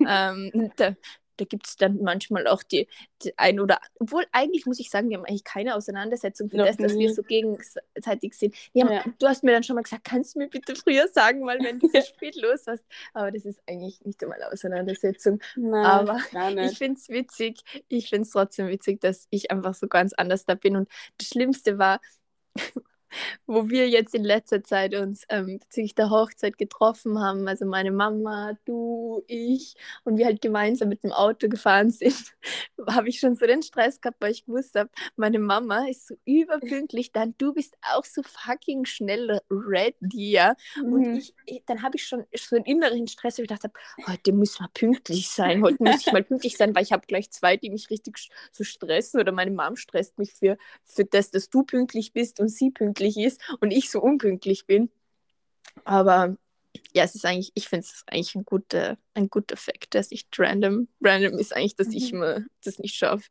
ähm, 0.07 0.71
da, 0.76 0.95
da 1.41 1.45
gibt 1.47 1.67
es 1.67 1.77
dann 1.77 2.03
manchmal 2.03 2.47
auch 2.47 2.63
die, 2.63 2.87
die, 3.23 3.37
ein 3.39 3.61
oder, 3.61 3.81
obwohl 3.99 4.25
eigentlich 4.33 4.67
muss 4.67 4.79
ich 4.79 4.91
sagen, 4.91 5.09
wir 5.09 5.17
haben 5.17 5.25
eigentlich 5.25 5.45
keine 5.45 5.75
Auseinandersetzung 5.75 6.51
für 6.51 6.59
Noch 6.59 6.67
das, 6.67 6.77
nie. 6.77 6.83
dass 6.85 6.99
wir 6.99 7.15
so 7.15 7.23
gegenseitig 7.23 8.35
sind. 8.35 8.55
Haben, 8.77 8.93
ja. 8.93 9.05
Du 9.19 9.27
hast 9.27 9.43
mir 9.45 9.53
dann 9.53 9.63
schon 9.63 9.77
mal 9.77 9.83
gesagt, 9.83 10.05
kannst 10.05 10.35
du 10.35 10.41
mir 10.41 10.49
bitte 10.49 10.75
früher 10.77 11.09
sagen, 11.09 11.47
weil 11.47 11.59
wenn 11.61 11.79
du 11.79 11.89
so 11.89 12.01
spät 12.03 12.37
los 12.37 12.67
hast. 12.67 12.85
Aber 13.15 13.31
das 13.31 13.45
ist 13.45 13.61
eigentlich 13.67 14.01
nicht 14.05 14.23
einmal 14.23 14.43
Auseinandersetzung. 14.43 15.41
Nein, 15.57 15.85
Aber 15.85 16.19
ich 16.65 16.79
finde 16.79 16.99
es 16.99 17.09
witzig, 17.09 17.61
ich 17.89 18.09
finde 18.09 18.23
es 18.23 18.31
trotzdem 18.31 18.69
witzig, 18.69 19.01
dass 19.01 19.27
ich 19.31 19.51
einfach 19.51 19.75
so 19.75 19.89
ganz 19.89 20.13
anders 20.13 20.45
da 20.45 20.55
bin. 20.55 20.77
Und 20.77 20.89
das 21.19 21.29
Schlimmste 21.29 21.79
war, 21.79 22.01
wo 23.47 23.69
wir 23.69 23.88
jetzt 23.88 24.14
in 24.14 24.25
letzter 24.25 24.62
Zeit 24.62 24.95
uns 24.95 25.25
ähm, 25.29 25.59
bezüglich 25.59 25.95
der 25.95 26.11
Hochzeit 26.11 26.59
getroffen 26.59 27.21
haben. 27.21 27.47
Also 27.49 27.67
meine 27.67 27.90
Mama, 27.90 28.57
du, 28.64 29.23
ich 29.26 29.75
und 30.05 30.17
wir 30.17 30.26
halt 30.26 30.40
gemeinsam 30.40 30.88
mit 30.88 31.02
dem 31.02 31.12
Auto 31.12 31.49
gefahren 31.49 31.90
sind, 31.90 32.35
habe 32.88 33.09
ich 33.09 33.21
schon 33.21 33.35
so 33.37 33.47
den 33.47 33.62
Stress 33.62 34.00
gehabt, 34.00 34.19
weil 34.21 34.33
ich 34.33 34.45
gewusst 34.45 34.75
habe, 34.76 34.90
meine 35.17 35.38
Mama 35.38 35.87
ist 35.88 36.07
so 36.09 36.14
überpünktlich, 36.25 37.12
dann 37.12 37.35
du 37.38 37.52
bist 37.52 37.76
auch 37.83 38.05
so 38.05 38.23
fucking 38.23 38.85
schnell 38.85 39.40
ready, 39.50 40.31
ja. 40.33 40.55
Mhm. 40.76 40.93
Und 40.93 41.17
ich, 41.17 41.35
ich 41.47 41.62
dann 41.67 41.83
habe 41.83 41.97
ich 41.97 42.07
schon 42.07 42.25
so 42.35 42.57
einen 42.57 42.64
inneren 42.64 43.07
Stress, 43.07 43.38
wo 43.38 43.43
ich 43.43 43.49
dachte, 43.49 43.71
heute 44.07 44.33
muss 44.33 44.59
man 44.61 44.69
pünktlich 44.73 45.31
sein, 45.31 45.62
heute 45.62 45.83
muss 45.83 46.07
ich 46.07 46.12
mal 46.12 46.23
pünktlich 46.23 46.57
sein, 46.57 46.75
weil 46.75 46.83
ich 46.83 46.93
habe 46.93 47.07
gleich 47.07 47.31
zwei, 47.31 47.57
die 47.57 47.71
mich 47.71 47.90
richtig 47.90 48.31
so 48.52 48.64
stressen 48.64 49.21
oder 49.21 49.33
meine 49.33 49.50
Mom 49.50 49.76
stresst 49.76 50.19
mich 50.19 50.33
für, 50.33 50.57
für 50.85 51.05
das, 51.05 51.31
dass 51.31 51.50
du 51.50 51.62
pünktlich 51.62 52.12
bist 52.12 52.40
und 52.40 52.49
sie 52.49 52.71
pünktlich 52.71 53.00
pünktlich 53.00 53.16
ist 53.25 53.40
und 53.61 53.71
ich 53.71 53.90
so 53.90 54.00
unpünktlich 54.00 54.66
bin. 54.66 54.90
Aber 55.85 56.37
ja, 56.92 57.04
es 57.04 57.14
ist 57.14 57.25
eigentlich, 57.25 57.52
ich 57.54 57.69
finde 57.69 57.87
es 57.87 58.04
eigentlich 58.07 58.35
ein 58.35 58.45
guter, 58.45 58.99
ein 59.14 59.28
guter 59.28 59.57
Fakt, 59.57 59.95
dass 59.95 60.12
ich 60.12 60.26
random, 60.37 60.88
random 61.00 61.38
ist 61.38 61.54
eigentlich, 61.54 61.76
dass 61.76 61.88
mhm. 61.88 61.97
ich 61.97 62.12
mir 62.12 62.47
das 62.64 62.78
nicht 62.78 62.95
schaffe. 62.95 63.28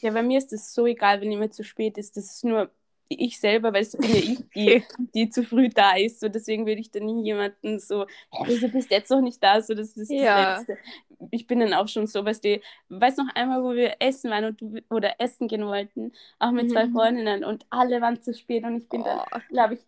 Ja, 0.00 0.10
bei 0.10 0.22
mir 0.22 0.38
ist 0.38 0.52
es 0.52 0.72
so 0.72 0.86
egal, 0.86 1.20
wenn 1.20 1.30
jemand 1.30 1.54
zu 1.54 1.64
spät 1.64 1.98
ist. 1.98 2.16
Das 2.16 2.26
ist 2.26 2.44
nur 2.44 2.70
ich 3.08 3.38
selber, 3.38 3.72
weil 3.72 3.82
es 3.82 3.92
bin 3.96 4.10
ja 4.10 4.16
ich, 4.16 4.38
die, 4.54 4.84
die 5.14 5.30
zu 5.30 5.44
früh 5.44 5.68
da 5.68 5.96
ist. 5.96 6.20
So, 6.20 6.28
deswegen 6.28 6.66
würde 6.66 6.80
ich 6.80 6.90
dann 6.90 7.04
nie 7.04 7.24
jemanden 7.24 7.78
so, 7.78 8.06
hey, 8.30 8.58
du 8.58 8.68
bist 8.68 8.90
jetzt 8.90 9.10
noch 9.10 9.20
nicht 9.20 9.42
da. 9.42 9.60
So, 9.62 9.74
das 9.74 9.96
ist 9.96 10.10
ja. 10.10 10.56
das 10.58 10.68
Letzte. 10.68 10.84
Ich 11.30 11.46
bin 11.46 11.60
dann 11.60 11.72
auch 11.72 11.88
schon 11.88 12.06
so, 12.06 12.24
weißt 12.24 12.44
du, 12.44 12.60
weiß 12.90 13.16
noch 13.16 13.34
einmal, 13.34 13.62
wo 13.62 13.74
wir 13.74 13.96
essen 14.00 14.30
waren 14.30 14.44
und, 14.44 14.84
oder 14.90 15.14
essen 15.18 15.48
gehen 15.48 15.64
wollten, 15.64 16.12
auch 16.38 16.50
mit 16.50 16.66
mhm. 16.66 16.70
zwei 16.70 16.88
Freundinnen 16.88 17.42
und 17.42 17.64
alle 17.70 18.00
waren 18.02 18.20
zu 18.20 18.34
spät 18.34 18.64
und 18.64 18.76
ich 18.76 18.88
bin 18.88 19.00
oh. 19.00 19.04
dann, 19.04 19.42
glaube 19.48 19.74
ich, 19.74 19.80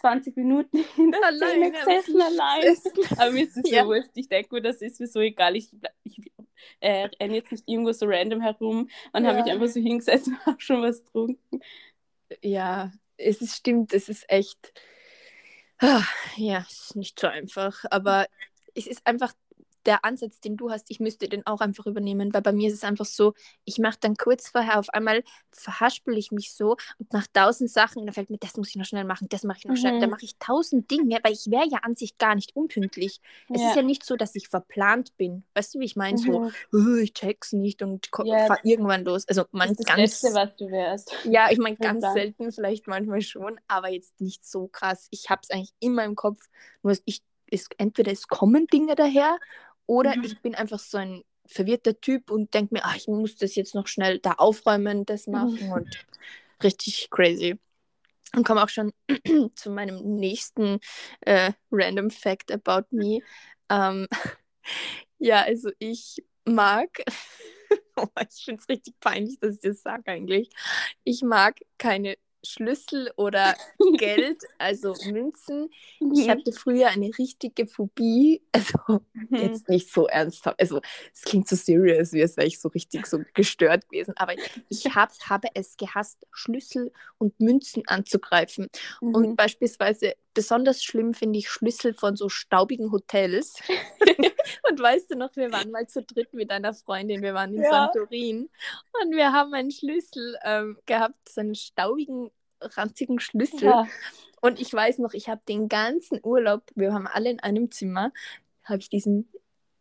20 0.00 0.36
Minuten 0.36 0.78
in 0.96 1.12
der 1.12 1.32
Szene 1.32 1.72
gesessen 1.72 2.20
allein. 2.20 2.76
Aber 3.18 3.30
mir 3.30 3.44
ist 3.44 3.56
es 3.56 3.70
ja. 3.70 3.82
so 3.82 3.88
wurscht. 3.88 4.10
Ich 4.14 4.28
denke 4.28 4.54
mir, 4.54 4.62
das 4.62 4.80
ist 4.80 5.00
mir 5.00 5.06
so 5.06 5.20
egal. 5.20 5.56
Ich, 5.56 5.68
ich 6.04 6.20
äh, 6.80 7.08
renne 7.20 7.36
jetzt 7.36 7.52
nicht 7.52 7.64
irgendwo 7.66 7.92
so 7.92 8.06
random 8.06 8.40
herum 8.40 8.88
und 9.12 9.24
ja. 9.24 9.30
habe 9.30 9.42
mich 9.42 9.52
einfach 9.52 9.68
so 9.68 9.80
hingesetzt 9.80 10.28
und 10.28 10.46
habe 10.46 10.60
schon 10.60 10.82
was 10.82 11.04
getrunken 11.04 11.60
ja, 12.42 12.92
es 13.16 13.40
ist, 13.40 13.56
stimmt, 13.56 13.92
es 13.94 14.08
ist 14.08 14.28
echt, 14.28 14.72
ah, 15.78 16.04
ja, 16.36 16.64
es 16.68 16.86
ist 16.90 16.96
nicht 16.96 17.18
so 17.18 17.26
einfach, 17.28 17.84
aber 17.90 18.26
es 18.74 18.86
ist 18.86 19.06
einfach 19.06 19.32
der 19.86 20.04
Ansatz, 20.04 20.40
den 20.40 20.56
du 20.56 20.70
hast, 20.70 20.90
ich 20.90 21.00
müsste 21.00 21.28
den 21.28 21.46
auch 21.46 21.60
einfach 21.60 21.86
übernehmen, 21.86 22.32
weil 22.34 22.42
bei 22.42 22.52
mir 22.52 22.68
ist 22.68 22.74
es 22.74 22.84
einfach 22.84 23.04
so, 23.04 23.34
ich 23.64 23.78
mache 23.78 23.98
dann 24.00 24.16
kurz 24.16 24.48
vorher 24.48 24.78
auf 24.78 24.90
einmal, 24.90 25.22
verhaspel 25.52 26.16
ich 26.18 26.32
mich 26.32 26.52
so 26.52 26.76
und 26.98 27.12
nach 27.12 27.26
tausend 27.32 27.70
Sachen, 27.70 28.06
da 28.06 28.12
fällt 28.12 28.30
mir, 28.30 28.38
das 28.38 28.56
muss 28.56 28.70
ich 28.70 28.76
noch 28.76 28.84
schnell 28.84 29.04
machen, 29.04 29.28
das 29.30 29.44
mache 29.44 29.58
ich 29.58 29.64
noch 29.64 29.74
mhm. 29.74 29.78
schnell, 29.78 30.00
da 30.00 30.06
mache 30.06 30.24
ich 30.24 30.36
tausend 30.38 30.90
Dinge, 30.90 31.18
weil 31.22 31.32
ich 31.32 31.50
wäre 31.50 31.66
ja 31.68 31.78
an 31.82 31.96
sich 31.96 32.18
gar 32.18 32.34
nicht 32.34 32.54
unpünktlich. 32.54 33.20
Ja. 33.48 33.56
Es 33.56 33.62
ist 33.62 33.76
ja 33.76 33.82
nicht 33.82 34.04
so, 34.04 34.16
dass 34.16 34.34
ich 34.34 34.48
verplant 34.48 35.16
bin. 35.16 35.44
Weißt 35.54 35.74
du, 35.74 35.80
wie 35.80 35.84
ich 35.84 35.96
meine? 35.96 36.20
Mhm. 36.20 36.22
So, 36.22 36.50
oh, 36.72 36.96
ich 36.96 37.12
check's 37.14 37.52
nicht 37.52 37.82
und 37.82 38.08
ja, 38.24 38.46
fahre 38.46 38.60
irgendwann 38.64 39.04
los. 39.04 39.26
Also 39.28 39.44
man 39.52 39.74
das, 39.74 39.86
ganz, 39.86 39.98
Letzte, 39.98 40.34
was 40.34 40.54
du 40.56 40.70
wärst. 40.70 41.14
Ja, 41.24 41.48
ich 41.50 41.58
meine 41.58 41.76
ganz 41.80 42.04
selten, 42.12 42.52
vielleicht 42.52 42.86
manchmal 42.86 43.22
schon, 43.22 43.58
aber 43.68 43.88
jetzt 43.88 44.20
nicht 44.20 44.46
so 44.46 44.68
krass. 44.68 45.08
Ich 45.10 45.30
habe 45.30 45.40
es 45.42 45.50
eigentlich 45.50 45.74
immer 45.80 46.04
im 46.04 46.14
Kopf, 46.14 46.48
nur 46.82 46.96
ich 47.04 47.22
ist, 47.50 47.74
entweder 47.78 48.12
es 48.12 48.28
kommen 48.28 48.66
Dinge 48.66 48.94
daher 48.94 49.36
oder 49.90 50.16
mhm. 50.16 50.22
ich 50.22 50.40
bin 50.40 50.54
einfach 50.54 50.78
so 50.78 50.98
ein 50.98 51.24
verwirrter 51.46 52.00
Typ 52.00 52.30
und 52.30 52.54
denke 52.54 52.74
mir, 52.74 52.84
ach, 52.84 52.94
ich 52.94 53.08
muss 53.08 53.34
das 53.34 53.56
jetzt 53.56 53.74
noch 53.74 53.88
schnell 53.88 54.20
da 54.20 54.34
aufräumen, 54.34 55.04
das 55.04 55.26
mhm. 55.26 55.32
machen 55.32 55.66
mhm. 55.66 55.72
und 55.72 56.06
richtig 56.62 57.08
crazy. 57.10 57.58
Und 58.32 58.46
komme 58.46 58.62
auch 58.62 58.68
schon 58.68 58.92
zu 59.56 59.70
meinem 59.70 60.14
nächsten 60.14 60.78
äh, 61.22 61.50
random 61.72 62.10
Fact 62.10 62.52
about 62.52 62.86
me. 62.92 63.18
Ähm, 63.68 64.06
ja, 65.18 65.42
also 65.42 65.72
ich 65.80 66.22
mag, 66.44 67.02
oh, 67.96 68.06
ich 68.28 68.44
finde 68.44 68.60
es 68.60 68.68
richtig 68.68 68.94
peinlich, 69.00 69.40
dass 69.40 69.56
ich 69.56 69.60
das 69.60 69.82
sage 69.82 70.08
eigentlich. 70.12 70.50
Ich 71.02 71.22
mag 71.22 71.58
keine 71.78 72.16
Schlüssel 72.42 73.10
oder 73.16 73.54
Geld, 73.98 74.42
also 74.58 74.94
Münzen. 75.10 75.70
Ich 76.14 76.26
mhm. 76.26 76.30
hatte 76.30 76.52
früher 76.52 76.88
eine 76.88 77.10
richtige 77.18 77.66
Phobie, 77.66 78.42
also 78.52 79.00
mhm. 79.12 79.36
jetzt 79.36 79.68
nicht 79.68 79.92
so 79.92 80.06
ernsthaft, 80.06 80.60
also 80.60 80.80
es 81.12 81.22
klingt 81.22 81.48
so 81.48 81.56
serious, 81.56 82.12
wie 82.12 82.20
es 82.20 82.36
wäre 82.36 82.46
ich 82.46 82.60
so 82.60 82.68
richtig 82.68 83.06
so 83.06 83.20
gestört 83.34 83.88
gewesen, 83.88 84.14
aber 84.16 84.34
ich 84.68 84.84
hab, 84.94 85.12
habe 85.28 85.48
es 85.54 85.76
gehasst, 85.76 86.26
Schlüssel 86.32 86.92
und 87.18 87.38
Münzen 87.40 87.82
anzugreifen. 87.86 88.68
Mhm. 89.00 89.14
Und 89.14 89.36
beispielsweise 89.36 90.14
besonders 90.34 90.82
schlimm 90.82 91.14
finde 91.14 91.38
ich 91.38 91.48
Schlüssel 91.48 91.94
von 91.94 92.16
so 92.16 92.28
staubigen 92.28 92.92
Hotels. 92.92 93.54
und 94.70 94.80
weißt 94.80 95.10
du 95.10 95.16
noch, 95.16 95.34
wir 95.36 95.52
waren 95.52 95.70
mal 95.70 95.86
zu 95.86 96.02
dritt 96.02 96.32
mit 96.32 96.50
einer 96.50 96.74
Freundin, 96.74 97.22
wir 97.22 97.34
waren 97.34 97.54
in 97.54 97.62
ja. 97.62 97.70
Santorin 97.70 98.48
und 99.02 99.12
wir 99.12 99.32
haben 99.32 99.54
einen 99.54 99.70
Schlüssel 99.70 100.36
ähm, 100.44 100.78
gehabt, 100.86 101.28
so 101.28 101.40
einen 101.40 101.54
staubigen, 101.54 102.30
ranzigen 102.60 103.20
Schlüssel. 103.20 103.64
Ja. 103.64 103.86
Und 104.40 104.60
ich 104.60 104.72
weiß 104.72 104.98
noch, 104.98 105.12
ich 105.12 105.28
habe 105.28 105.42
den 105.48 105.68
ganzen 105.68 106.20
Urlaub, 106.22 106.62
wir 106.74 106.90
waren 106.90 107.06
alle 107.06 107.30
in 107.30 107.40
einem 107.40 107.70
Zimmer, 107.70 108.12
habe 108.64 108.78
ich 108.80 108.88
diesen 108.88 109.30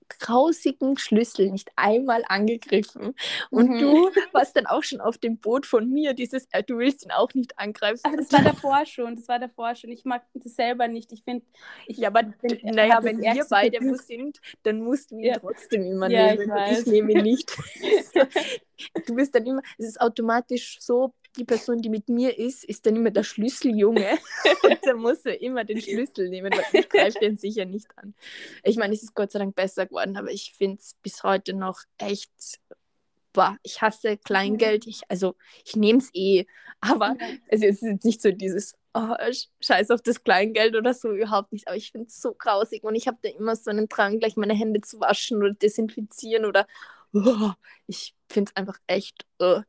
grausigen 0.10 0.98
Schlüssel 0.98 1.52
nicht 1.52 1.70
einmal 1.76 2.24
angegriffen. 2.28 3.16
Und 3.50 3.70
mhm. 3.70 3.80
du 3.80 4.12
warst 4.32 4.56
dann 4.56 4.66
auch 4.66 4.84
schon 4.84 5.02
auf 5.02 5.18
dem 5.18 5.38
Boot 5.38 5.66
von 5.66 5.90
mir, 5.90 6.14
dieses, 6.14 6.48
äh, 6.52 6.64
du 6.64 6.78
willst 6.78 7.06
ihn 7.06 7.12
auch 7.12 7.34
nicht 7.34 7.58
angreifen. 7.58 8.02
Ach, 8.04 8.16
das 8.16 8.32
war 8.32 8.42
davor 8.42 8.86
schon, 8.86 9.16
das 9.16 9.28
war 9.28 9.40
davor 9.40 9.76
schon. 9.76 9.92
Ich 9.92 10.06
mag 10.06 10.24
das 10.34 10.56
selber 10.56 10.88
nicht. 10.88 11.12
Ich 11.12 11.24
finde, 11.24 11.46
ja, 11.88 12.10
aber 12.10 12.24
naja, 12.64 13.00
wenn 13.02 13.22
wir 13.22 13.46
beide 13.50 13.80
wo 13.82 13.96
sind, 13.96 14.40
dann 14.64 14.82
musst 14.82 15.12
du 15.12 15.16
ihn 15.16 15.26
ja. 15.26 15.40
trotzdem 15.40 15.84
immer 15.84 16.10
ja, 16.10 16.34
nehmen. 16.34 16.52
Ich, 16.72 16.80
ich 16.80 16.86
nehme 16.88 17.12
ihn 17.14 17.24
nicht. 17.24 17.56
du 19.08 19.16
bist 19.16 19.36
dann 19.36 19.46
immer, 19.46 19.62
es 19.78 19.88
ist 19.88 20.02
automatisch 20.02 20.78
so, 20.80 21.14
die 21.38 21.46
Person, 21.46 21.82
die 21.82 21.90
mit 21.90 22.10
mir 22.10 22.38
ist, 22.38 22.64
ist 22.64 22.86
dann 22.86 22.96
immer 22.96 23.12
der 23.12 23.24
Schlüsseljunge. 23.24 24.18
und 24.64 24.80
dann 24.84 24.98
muss 24.98 25.26
er 25.26 25.42
immer 25.42 25.64
den 25.64 25.82
Schlüssel 25.82 26.30
nehmen, 26.30 26.52
weil 26.52 26.82
ich 26.82 26.90
greife 26.90 27.20
den 27.20 27.38
sicher 27.38 27.66
nicht 27.66 27.88
an. 27.98 28.14
Ich 28.64 28.78
meine, 28.78 28.94
es 28.94 29.04
ist 29.04 29.16
Gott 29.16 29.32
sei 29.32 29.40
Dank 29.40 29.56
besser 29.56 29.86
geworden, 29.86 30.18
aber 30.18 30.32
ich 30.32 30.54
finde 30.58 30.80
es 30.80 30.96
bis 31.02 31.24
heute 31.24 31.54
noch 31.54 31.82
echt. 31.98 32.32
Boah, 33.32 33.58
ich 33.64 33.82
hasse 33.82 34.18
Kleingeld. 34.18 34.88
Ich, 34.88 35.02
also, 35.08 35.36
ich 35.64 35.76
nehme 35.76 36.00
es 36.00 36.10
eh. 36.14 36.46
Aber 36.82 37.16
es 37.48 37.62
ist 37.62 37.82
jetzt 37.82 38.06
nicht 38.06 38.22
so 38.22 38.32
dieses, 38.32 38.74
oh, 38.94 39.16
scheiß 39.62 39.92
auf 39.92 40.02
das 40.02 40.24
Kleingeld 40.24 40.76
oder 40.76 40.94
so, 40.94 41.12
überhaupt 41.12 41.52
nicht. 41.52 41.68
Aber 41.68 41.78
ich 41.78 41.92
finde 41.92 42.08
es 42.08 42.22
so 42.22 42.34
grausig 42.34 42.84
und 42.84 42.96
ich 42.96 43.08
habe 43.08 43.18
da 43.22 43.30
immer 43.30 43.56
so 43.56 43.70
einen 43.70 43.88
Drang, 43.88 44.20
gleich 44.20 44.36
meine 44.36 44.56
Hände 44.56 44.82
zu 44.82 45.00
waschen 45.00 45.38
oder 45.38 45.54
desinfizieren 45.54 46.46
oder 46.46 46.68
oh, 47.14 47.52
ich 47.88 48.16
finde 48.30 48.52
es 48.52 48.56
einfach 48.56 48.80
echt. 48.88 49.26
Oh, 49.40 49.62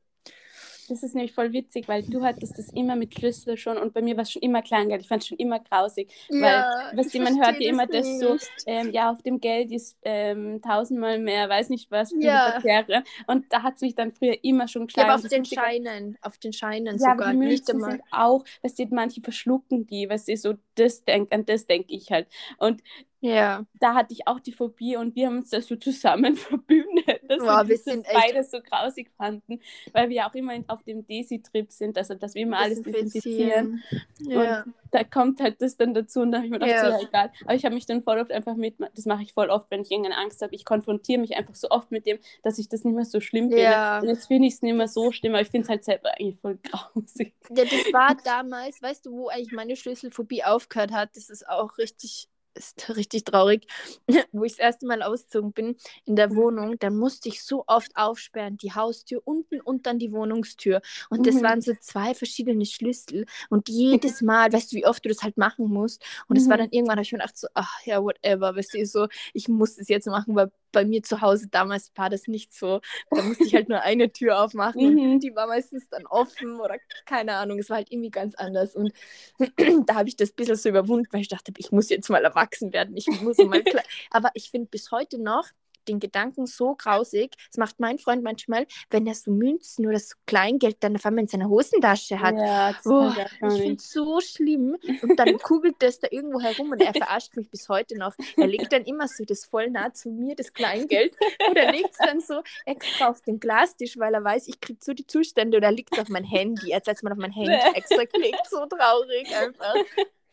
das 0.91 1.03
ist 1.03 1.15
nämlich 1.15 1.33
voll 1.33 1.53
witzig, 1.53 1.89
weil 1.89 2.03
du 2.03 2.23
hattest 2.23 2.59
das 2.59 2.69
immer 2.71 2.97
mit 2.97 3.15
Schlüssel 3.15 3.57
schon 3.57 3.79
und 3.79 3.95
bei 3.95 4.03
mir 4.03 4.17
war 4.17 4.23
es 4.23 4.33
schon 4.33 4.43
immer 4.43 4.63
Kleingeld. 4.63 5.03
Ich 5.03 5.09
fand 5.09 5.23
es 5.23 5.29
schon 5.29 5.39
immer 5.39 5.61
grausig. 5.61 6.11
Ja, 6.29 6.91
weil, 6.93 7.05
du, 7.05 7.21
man 7.21 7.39
hört 7.43 7.61
ja 7.61 7.69
immer 7.69 7.87
das 7.87 8.19
so, 8.19 8.37
ähm, 8.67 8.91
ja, 8.93 9.11
auf 9.11 9.23
dem 9.23 9.41
Geld 9.41 9.71
ist 9.71 9.97
ähm, 10.03 10.61
tausendmal 10.63 11.19
mehr, 11.19 11.49
weiß 11.49 11.69
nicht 11.69 11.91
was, 11.91 12.11
für 12.11 12.21
ja. 12.21 12.53
Verkehre. 12.61 13.05
Und 13.27 13.53
da 13.53 13.63
hat 13.63 13.77
es 13.77 13.83
mich 13.83 13.95
dann 13.95 14.13
früher 14.13 14.43
immer 14.43 14.69
schon 14.69 14.87
geschlagen. 14.87 15.09
Ja, 15.09 15.15
aber 15.15 15.23
auf 15.23 15.29
den 15.29 15.45
Scheinen, 15.45 16.19
auf 16.23 16.39
den 16.39 16.53
Scheinen 16.53 16.99
ja, 16.99 17.13
sogar. 17.13 17.33
Die 17.33 17.39
nicht 17.39 17.69
immer. 17.69 17.93
Sind 17.93 18.03
auch, 18.11 18.45
weißt 18.63 18.79
du, 18.79 18.87
manche 18.91 19.21
verschlucken 19.21 19.87
die, 19.87 20.09
weißt 20.09 20.29
du, 20.29 20.37
so 20.37 20.55
das 20.75 21.05
denk, 21.05 21.33
an 21.33 21.47
das 21.47 21.67
denke 21.67 21.93
ich 21.95 22.11
halt. 22.11 22.27
Und 22.59 22.83
ja. 23.21 23.67
Da 23.79 23.95
hatte 23.95 24.15
ich 24.15 24.27
auch 24.27 24.41
die 24.41 24.53
Phobie 24.53 24.97
und 24.97 25.15
wir 25.15 25.27
haben 25.27 25.39
uns 25.39 25.51
das 25.51 25.67
so 25.67 25.77
zusammen 25.77 26.37
verbündet, 26.37 27.21
dass 27.29 27.39
Boah, 27.39 27.69
wir, 27.69 27.77
sind 27.77 28.07
beide 28.13 28.43
so 28.45 28.61
grausig 28.61 29.11
fanden, 29.17 29.61
weil 29.93 30.09
wir 30.09 30.27
auch 30.27 30.35
immer 30.35 30.55
auf 30.69 30.83
dem 30.83 31.07
Desi-Trip 31.07 31.71
sind, 31.71 31.99
also 31.99 32.15
dass 32.15 32.35
wir 32.35 32.43
immer 32.43 32.59
alles 32.59 32.83
desinfizieren. 32.83 33.83
Ja. 34.21 34.63
Und 34.63 34.75
da 34.91 35.05
kommt 35.05 35.41
halt 35.41 35.61
das 35.61 35.77
dann 35.77 35.93
dazu 35.93 36.21
und 36.21 36.33
da 36.33 36.39
habe 36.39 36.47
ich 36.47 36.51
mir 36.51 36.59
gedacht, 36.59 36.83
ja. 36.83 36.93
so, 36.93 37.03
ja, 37.03 37.09
egal. 37.09 37.33
Aber 37.45 37.55
ich 37.55 37.65
habe 37.65 37.75
mich 37.75 37.87
dann 37.87 38.03
voll 38.03 38.19
oft 38.19 38.33
einfach 38.33 38.57
mit, 38.57 38.77
das 38.95 39.05
mache 39.05 39.23
ich 39.23 39.33
voll 39.33 39.51
oft, 39.51 39.71
wenn 39.71 39.83
ich 39.83 39.91
irgendeine 39.91 40.17
Angst 40.17 40.41
habe, 40.41 40.55
ich 40.55 40.65
konfrontiere 40.65 41.21
mich 41.21 41.37
einfach 41.37 41.55
so 41.55 41.69
oft 41.71 41.91
mit 41.91 42.07
dem, 42.07 42.19
dass 42.43 42.59
ich 42.59 42.69
das 42.69 42.85
nicht 42.85 42.95
mehr 42.95 43.05
so 43.05 43.21
schlimm 43.21 43.51
finde. 43.51 43.63
Ja. 43.63 44.01
Und 44.01 44.09
jetzt 44.09 44.27
finde 44.27 44.49
ich 44.49 44.55
es 44.55 44.63
nicht 44.63 44.75
mehr 44.75 44.89
so 44.89 45.13
schlimm, 45.13 45.35
aber 45.35 45.43
ich 45.43 45.51
finde 45.51 45.65
es 45.65 45.69
halt 45.69 45.85
selber 45.85 46.11
eigentlich 46.19 46.41
voll 46.41 46.59
grausig. 46.63 47.35
Ja, 47.51 47.65
das 47.65 47.93
war 47.93 48.17
damals, 48.25 48.83
weißt 48.83 49.05
du, 49.07 49.13
wo 49.13 49.29
eigentlich 49.29 49.53
meine 49.53 49.77
Schlüsselphobie 49.77 50.43
aufgehört 50.45 50.93
hat, 50.93 51.17
das 51.17 51.29
ist 51.29 51.47
auch 51.49 51.77
richtig 51.79 52.29
ist 52.55 52.89
richtig 52.97 53.25
traurig, 53.25 53.67
wo 54.33 54.45
ich 54.45 54.53
das 54.53 54.61
erste 54.61 54.87
Mal 54.87 55.03
ausgezogen 55.03 55.53
bin 55.53 55.77
in 56.05 56.17
der 56.17 56.31
mhm. 56.31 56.37
Wohnung, 56.37 56.79
dann 56.79 56.97
musste 56.97 57.29
ich 57.29 57.43
so 57.43 57.65
oft 57.67 57.91
aufsperren, 57.97 58.57
die 58.57 58.73
Haustür 58.73 59.23
unten 59.25 59.61
und 59.61 59.87
dann 59.87 59.99
die 59.99 60.13
Wohnungstür. 60.13 60.81
Und 61.09 61.27
das 61.27 61.37
mhm. 61.37 61.43
waren 61.43 61.61
so 61.61 61.73
zwei 61.81 62.15
verschiedene 62.15 62.67
Schlüssel. 62.67 63.27
Und 63.49 63.69
jedes 63.69 64.23
Mal, 64.23 64.53
weißt 64.53 64.73
du, 64.73 64.77
wie 64.77 64.87
oft 64.87 65.05
du 65.05 65.09
das 65.09 65.23
halt 65.23 65.37
machen 65.37 65.67
musst. 65.69 66.03
Und 66.29 66.37
es 66.37 66.47
mhm. 66.47 66.51
war 66.51 66.59
dann 66.59 66.71
irgendwann, 66.71 66.97
habe 66.97 67.03
ich 67.03 67.13
mir 67.13 67.19
gedacht, 67.19 67.37
so, 67.37 67.49
ach 67.55 67.85
ja, 67.85 68.03
whatever, 68.03 68.55
weißt 68.57 68.75
du, 68.75 68.87
so, 68.87 69.09
ich 69.33 69.49
muss 69.49 69.77
das 69.77 69.89
jetzt 69.89 70.07
machen, 70.07 70.35
weil 70.35 70.51
bei 70.73 70.85
mir 70.85 71.03
zu 71.03 71.21
Hause 71.21 71.49
damals 71.49 71.93
war 71.95 72.11
das 72.11 72.27
nicht 72.27 72.53
so. 72.53 72.81
Da 73.11 73.23
musste 73.23 73.45
ich 73.45 73.55
halt 73.55 73.69
nur 73.69 73.83
eine 73.83 74.13
Tür 74.13 74.43
aufmachen 74.43 74.95
mhm. 74.95 75.13
und 75.13 75.21
die 75.21 75.35
war 75.35 75.47
meistens 75.47 75.89
dann 75.89 76.07
offen 76.07 76.61
oder 76.61 76.77
keine 77.07 77.35
Ahnung. 77.35 77.59
Es 77.59 77.71
war 77.71 77.79
halt 77.79 77.91
irgendwie 77.91 78.11
ganz 78.11 78.35
anders. 78.35 78.75
Und 78.75 78.93
da 79.87 79.95
habe 79.95 80.09
ich 80.09 80.17
das 80.17 80.31
ein 80.31 80.37
bisschen 80.37 80.57
so 80.57 80.69
überwunden, 80.69 81.09
weil 81.11 81.23
ich 81.23 81.29
dachte, 81.29 81.53
ich 81.57 81.73
muss 81.73 81.89
jetzt 81.89 82.09
mal 82.09 82.25
erwachsen 82.25 82.73
werden. 82.73 82.97
Ich 82.97 83.07
muss 83.21 83.39
mal 83.39 83.63
klar. 83.63 83.85
Aber 84.11 84.31
ich 84.35 84.51
finde 84.51 84.69
bis 84.69 84.91
heute 84.91 85.19
noch, 85.21 85.47
den 85.89 86.01
Gedanken 86.01 86.47
so 86.47 86.75
grausig. 86.75 87.33
Das 87.49 87.59
macht 87.59 87.81
mein 87.81 87.99
Freund 87.99 88.23
manchmal, 88.23 88.67
wenn 88.91 89.07
er 89.07 89.15
so 89.15 89.31
Münzen 89.31 89.87
oder 89.87 89.99
so 89.99 90.15
Kleingeld 90.27 90.79
dann 90.81 90.97
auf 90.97 91.07
einmal 91.07 91.23
in 91.23 91.29
seiner 91.29 91.49
Hosentasche 91.49 92.21
hat. 92.21 92.35
Ja, 92.37 92.73
das 92.73 92.87
oh, 92.87 93.13
ich 93.49 93.61
finde 93.61 93.75
es 93.75 93.91
so 93.91 94.21
schlimm. 94.21 94.77
Und 95.03 95.17
dann 95.19 95.39
kugelt 95.39 95.77
das 95.81 95.99
da 95.99 96.09
irgendwo 96.11 96.41
herum 96.41 96.71
und 96.71 96.81
er 96.81 96.93
verarscht 96.93 97.37
mich 97.37 97.51
bis 97.51 97.69
heute 97.69 97.97
noch. 97.99 98.15
Er 98.37 98.47
legt 98.47 98.73
dann 98.73 98.85
immer 98.85 99.09
so 99.09 99.25
das 99.25 99.45
voll 99.45 99.71
nah 99.71 99.93
zu 99.93 100.11
mir, 100.11 100.35
das 100.35 100.53
Kleingeld. 100.53 101.15
Und 101.49 101.57
er 101.57 101.73
legt 101.73 101.91
es 101.91 101.99
dann 101.99 102.21
so 102.21 102.43
extra 102.67 103.09
auf 103.09 103.21
den 103.23 103.41
Glastisch, 103.41 103.99
weil 103.99 104.15
er 104.15 104.25
weiß, 104.25 104.49
ich 104.49 104.61
kriege 104.61 104.79
so 104.83 104.93
die 104.93 105.07
Zustände 105.07 105.57
oder 105.57 105.71
liegt 105.71 105.93
es 105.93 105.99
auf 105.99 106.09
mein 106.09 106.25
Handy. 106.25 106.71
Er 106.71 106.77
hat 106.77 107.03
mal 107.03 107.13
auf 107.13 107.19
mein 107.19 107.33
Handy 107.33 107.53
extra 107.75 108.05
gelegt. 108.05 108.47
So 108.49 108.67
traurig 108.67 109.35
einfach. 109.35 109.75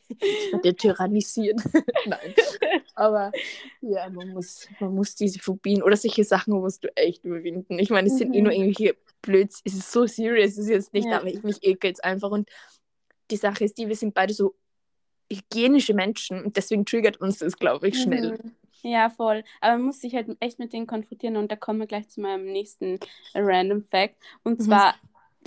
Ich 0.10 0.54
werde 0.54 0.76
tyrannisieren. 0.76 1.62
Nein. 2.06 2.34
Aber 2.96 3.32
ja, 3.82 4.10
man 4.10 4.30
muss, 4.30 4.68
man 4.80 4.96
muss 4.96 5.16
diese 5.16 5.40
Phobien 5.40 5.84
oder 5.84 5.98
solche 5.98 6.24
Sachen 6.24 6.54
musst 6.54 6.84
du 6.84 6.96
echt 6.96 7.26
überwinden. 7.26 7.80
Ich 7.80 7.90
meine, 7.90 8.08
es 8.08 8.18
sind 8.18 8.30
mhm. 8.30 8.34
eh 8.34 8.42
nur 8.42 8.52
mhm. 8.54 8.60
irgendwelche 8.60 8.98
Blöds. 9.22 9.62
Es 9.66 9.74
ist 9.74 9.92
so 9.92 10.06
serious, 10.06 10.52
es 10.52 10.60
ist 10.60 10.70
jetzt 10.70 10.94
nicht, 10.94 11.08
ja. 11.08 11.18
aber 11.18 11.28
ich 11.28 11.44
mich 11.44 11.64
ekelt 11.64 11.96
es 11.96 12.00
einfach. 12.00 12.32
Und 12.32 12.50
die 13.30 13.38
Sache 13.38 13.64
ist 13.64 13.78
die, 13.78 13.88
wir 13.88 13.96
sind 13.96 14.14
beide 14.14 14.34
so 14.34 14.56
hygienische 15.32 15.94
Menschen 15.94 16.44
und 16.44 16.56
deswegen 16.56 16.86
triggert 16.86 17.18
uns 17.18 17.40
das, 17.40 17.58
glaube 17.58 17.90
ich, 17.90 18.02
schnell. 18.02 18.32
Mhm. 18.32 18.56
Ja, 18.84 19.10
voll. 19.10 19.44
Aber 19.60 19.74
man 19.78 19.88
muss 19.88 20.02
sich 20.02 20.16
halt 20.16 20.30
echt 20.40 20.60
mit 20.60 20.72
denen 20.72 20.88
konfrontieren 20.88 21.36
und 21.36 21.52
da 21.52 21.56
kommen 21.56 21.80
wir 21.80 21.88
gleich 21.88 22.08
zu 22.10 22.22
meinem 22.22 22.46
nächsten 22.46 23.00
Random 23.34 23.84
Fact. 23.84 24.16
Und 24.44 24.60
mhm. 24.60 24.64
zwar 24.64 24.96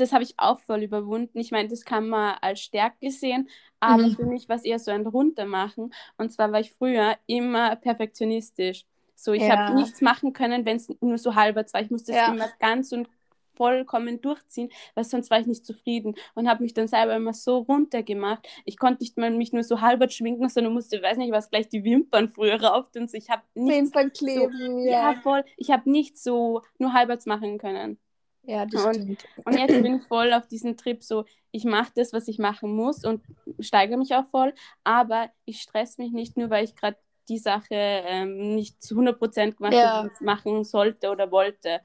das 0.00 0.12
habe 0.12 0.24
ich 0.24 0.34
auch 0.38 0.58
voll 0.60 0.82
überwunden. 0.82 1.38
Ich 1.38 1.50
meine, 1.50 1.68
das 1.68 1.84
kann 1.84 2.08
man 2.08 2.36
als 2.40 2.60
Stärke 2.60 3.10
sehen, 3.10 3.48
aber 3.78 4.08
mhm. 4.08 4.16
für 4.16 4.24
mich 4.24 4.48
war 4.48 4.56
es 4.56 4.64
eher 4.64 4.78
so 4.78 4.90
ein 4.90 5.06
Runtermachen. 5.06 5.92
Und 6.16 6.32
zwar 6.32 6.52
war 6.52 6.60
ich 6.60 6.72
früher 6.72 7.16
immer 7.26 7.76
perfektionistisch. 7.76 8.84
So, 9.14 9.32
ich 9.32 9.42
ja. 9.42 9.56
habe 9.56 9.74
nichts 9.76 10.00
machen 10.00 10.32
können, 10.32 10.64
wenn 10.64 10.76
es 10.76 10.88
nur 11.00 11.18
so 11.18 11.34
halber 11.34 11.64
war. 11.72 11.82
Ich 11.82 11.90
musste 11.90 12.12
es 12.12 12.18
ja. 12.18 12.32
immer 12.32 12.48
ganz 12.58 12.92
und 12.92 13.08
vollkommen 13.54 14.22
durchziehen, 14.22 14.70
weil 14.94 15.04
sonst 15.04 15.30
war 15.30 15.38
ich 15.38 15.46
nicht 15.46 15.66
zufrieden 15.66 16.14
und 16.34 16.48
habe 16.48 16.62
mich 16.62 16.72
dann 16.72 16.88
selber 16.88 17.14
immer 17.14 17.34
so 17.34 17.58
runtergemacht. 17.58 18.48
Ich 18.64 18.78
konnte 18.78 19.02
nicht 19.02 19.18
mal 19.18 19.30
mich 19.30 19.52
nur 19.52 19.64
so 19.64 19.82
halber 19.82 20.08
schminken, 20.08 20.48
sondern 20.48 20.72
musste, 20.72 21.02
weiß 21.02 21.18
nicht 21.18 21.30
was, 21.30 21.50
gleich 21.50 21.68
die 21.68 21.84
Wimpern 21.84 22.30
früher 22.30 22.62
rauf 22.62 22.86
und 22.96 23.10
so. 23.10 23.18
Ich 23.18 23.28
habe 23.28 23.42
Wimpern 23.54 24.14
kleben, 24.14 24.56
so, 24.56 24.78
ja. 24.86 25.12
ja. 25.12 25.20
voll. 25.20 25.44
Ich 25.58 25.70
habe 25.70 25.90
nicht 25.90 26.16
so 26.16 26.62
nur 26.78 26.94
halberts 26.94 27.26
machen 27.26 27.58
können. 27.58 27.98
Ja, 28.42 28.66
das 28.66 28.84
und, 28.84 28.94
stimmt. 28.94 29.24
Und 29.44 29.58
jetzt 29.58 29.82
bin 29.82 29.96
ich 29.96 30.04
voll 30.04 30.32
auf 30.32 30.46
diesen 30.46 30.76
Trip, 30.76 31.02
so 31.02 31.24
ich 31.52 31.64
mache 31.64 31.92
das, 31.94 32.12
was 32.12 32.28
ich 32.28 32.38
machen 32.38 32.74
muss 32.74 33.04
und 33.04 33.22
steigere 33.58 33.98
mich 33.98 34.14
auch 34.14 34.26
voll, 34.26 34.54
aber 34.84 35.30
ich 35.44 35.60
stress 35.60 35.98
mich 35.98 36.12
nicht 36.12 36.36
nur, 36.36 36.50
weil 36.50 36.64
ich 36.64 36.74
gerade 36.74 36.96
die 37.28 37.38
Sache 37.38 37.68
ähm, 37.70 38.54
nicht 38.54 38.82
zu 38.82 38.96
100% 38.96 39.56
gemacht 39.56 39.74
ja. 39.74 40.02
habe, 40.02 40.10
machen 40.20 40.64
sollte 40.64 41.10
oder 41.10 41.30
wollte. 41.30 41.80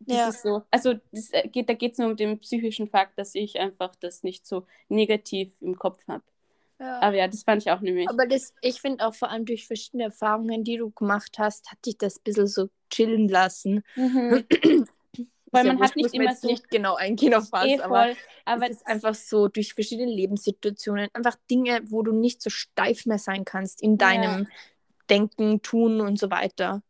Das 0.00 0.16
ja. 0.16 0.28
ist 0.28 0.42
so, 0.42 0.62
also 0.70 0.94
das 1.12 1.30
äh, 1.32 1.48
geht, 1.48 1.68
da 1.68 1.74
geht 1.74 1.92
es 1.92 1.98
nur 1.98 2.08
um 2.08 2.16
den 2.16 2.38
psychischen 2.40 2.88
Fakt, 2.88 3.18
dass 3.18 3.34
ich 3.34 3.60
einfach 3.60 3.94
das 3.96 4.22
nicht 4.22 4.46
so 4.46 4.66
negativ 4.88 5.54
im 5.60 5.76
Kopf 5.76 6.02
habe. 6.08 6.24
Ja. 6.80 6.98
Aber 7.00 7.16
ja, 7.16 7.28
das 7.28 7.42
fand 7.42 7.62
ich 7.62 7.70
auch 7.70 7.80
nämlich. 7.80 8.08
Aber 8.08 8.26
das, 8.26 8.54
ich 8.62 8.80
finde 8.80 9.06
auch 9.06 9.14
vor 9.14 9.28
allem 9.28 9.44
durch 9.44 9.66
verschiedene 9.66 10.04
Erfahrungen, 10.04 10.64
die 10.64 10.78
du 10.78 10.90
gemacht 10.90 11.38
hast, 11.38 11.70
hat 11.70 11.84
dich 11.84 11.98
das 11.98 12.16
ein 12.16 12.22
bisschen 12.24 12.46
so 12.46 12.70
chillen 12.88 13.28
lassen. 13.28 13.84
Mhm. 13.94 14.46
Weil 15.52 15.64
man 15.64 15.78
ja 15.78 15.84
hat 15.84 15.96
nicht 15.96 16.14
immer 16.14 16.34
so 16.34 16.46
nicht 16.46 16.70
genau 16.70 16.94
eingehen 16.94 17.34
auf 17.34 17.50
was, 17.50 17.66
eh 17.66 17.80
aber, 17.80 18.14
aber 18.44 18.70
es 18.70 18.76
ist 18.76 18.86
einfach 18.86 19.14
so 19.14 19.48
durch 19.48 19.74
verschiedene 19.74 20.12
Lebenssituationen 20.12 21.08
einfach 21.12 21.36
Dinge, 21.50 21.80
wo 21.86 22.02
du 22.02 22.12
nicht 22.12 22.40
so 22.40 22.50
steif 22.50 23.06
mehr 23.06 23.18
sein 23.18 23.44
kannst 23.44 23.82
in 23.82 23.98
deinem 23.98 24.42
ja. 24.42 24.46
Denken, 25.08 25.60
Tun 25.60 26.00
und 26.00 26.18
so 26.20 26.30
weiter. 26.30 26.82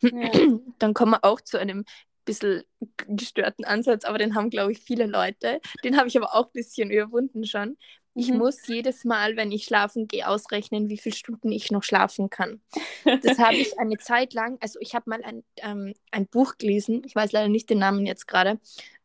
Ja. 0.00 0.10
Dann 0.78 0.94
kommen 0.94 1.12
wir 1.12 1.24
auch 1.24 1.42
zu 1.42 1.58
einem 1.58 1.84
bisschen 2.26 2.64
gestörten 3.06 3.64
Ansatz, 3.64 4.04
aber 4.04 4.18
den 4.18 4.34
haben, 4.34 4.50
glaube 4.50 4.72
ich, 4.72 4.80
viele 4.80 5.06
Leute. 5.06 5.60
Den 5.84 5.96
habe 5.96 6.08
ich 6.08 6.16
aber 6.16 6.34
auch 6.34 6.46
ein 6.46 6.52
bisschen 6.52 6.90
überwunden 6.90 7.44
schon. 7.44 7.78
Ich 8.16 8.30
mhm. 8.30 8.38
muss 8.38 8.66
jedes 8.66 9.04
Mal, 9.04 9.36
wenn 9.36 9.52
ich 9.52 9.64
schlafen 9.64 10.08
gehe, 10.08 10.26
ausrechnen, 10.26 10.88
wie 10.88 10.96
viele 10.96 11.14
Stunden 11.14 11.52
ich 11.52 11.70
noch 11.70 11.82
schlafen 11.82 12.30
kann. 12.30 12.60
Das 13.22 13.38
habe 13.38 13.54
ich 13.54 13.78
eine 13.78 13.98
Zeit 13.98 14.34
lang, 14.34 14.58
also 14.60 14.80
ich 14.80 14.94
habe 14.94 15.08
mal 15.10 15.22
ein, 15.22 15.44
ähm, 15.58 15.94
ein 16.10 16.26
Buch 16.26 16.58
gelesen, 16.58 17.02
ich 17.04 17.14
weiß 17.14 17.30
leider 17.30 17.48
nicht 17.48 17.70
den 17.70 17.78
Namen 17.78 18.04
jetzt 18.04 18.26
gerade, 18.26 18.58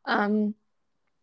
ähm, 0.08 0.56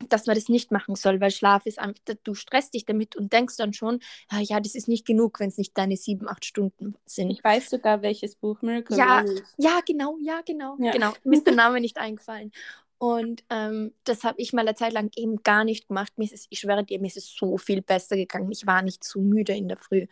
dass 0.08 0.26
man 0.26 0.36
das 0.36 0.48
nicht 0.48 0.70
machen 0.70 0.94
soll, 0.94 1.20
weil 1.20 1.32
Schlaf 1.32 1.66
ist 1.66 1.80
einfach, 1.80 2.00
du 2.22 2.34
stresst 2.34 2.74
dich 2.74 2.86
damit 2.86 3.16
und 3.16 3.32
denkst 3.32 3.56
dann 3.56 3.72
schon, 3.72 4.00
ah, 4.28 4.40
ja, 4.40 4.60
das 4.60 4.76
ist 4.76 4.86
nicht 4.86 5.06
genug, 5.06 5.40
wenn 5.40 5.48
es 5.48 5.58
nicht 5.58 5.76
deine 5.76 5.96
sieben, 5.96 6.28
acht 6.28 6.44
Stunden 6.44 6.94
sind. 7.04 7.30
Ich 7.30 7.42
weiß 7.42 7.70
sogar, 7.70 8.02
welches 8.02 8.36
Buch 8.36 8.62
Miracle 8.62 8.96
Ja, 8.96 9.24
ja, 9.56 9.80
genau, 9.84 10.16
ja, 10.22 10.40
genau, 10.46 10.76
ja. 10.78 10.92
genau. 10.92 11.12
Mir 11.24 11.38
ist 11.38 11.46
der 11.46 11.54
Name 11.54 11.80
nicht 11.80 11.98
eingefallen. 11.98 12.52
Und 12.98 13.44
ähm, 13.48 13.94
das 14.02 14.24
habe 14.24 14.40
ich 14.40 14.52
mal 14.52 14.62
eine 14.62 14.74
Zeit 14.74 14.92
lang 14.92 15.10
eben 15.14 15.42
gar 15.44 15.62
nicht 15.64 15.86
gemacht. 15.86 16.12
Mir 16.16 16.24
ist 16.24 16.34
es, 16.34 16.46
ich 16.50 16.58
schwöre 16.58 16.84
dir, 16.84 17.00
mir 17.00 17.06
ist 17.06 17.16
es 17.16 17.32
so 17.32 17.56
viel 17.56 17.80
besser 17.80 18.16
gegangen. 18.16 18.50
Ich 18.50 18.66
war 18.66 18.82
nicht 18.82 19.04
zu 19.04 19.20
müde 19.20 19.54
in 19.54 19.68
der 19.68 19.76
Früh. 19.76 20.06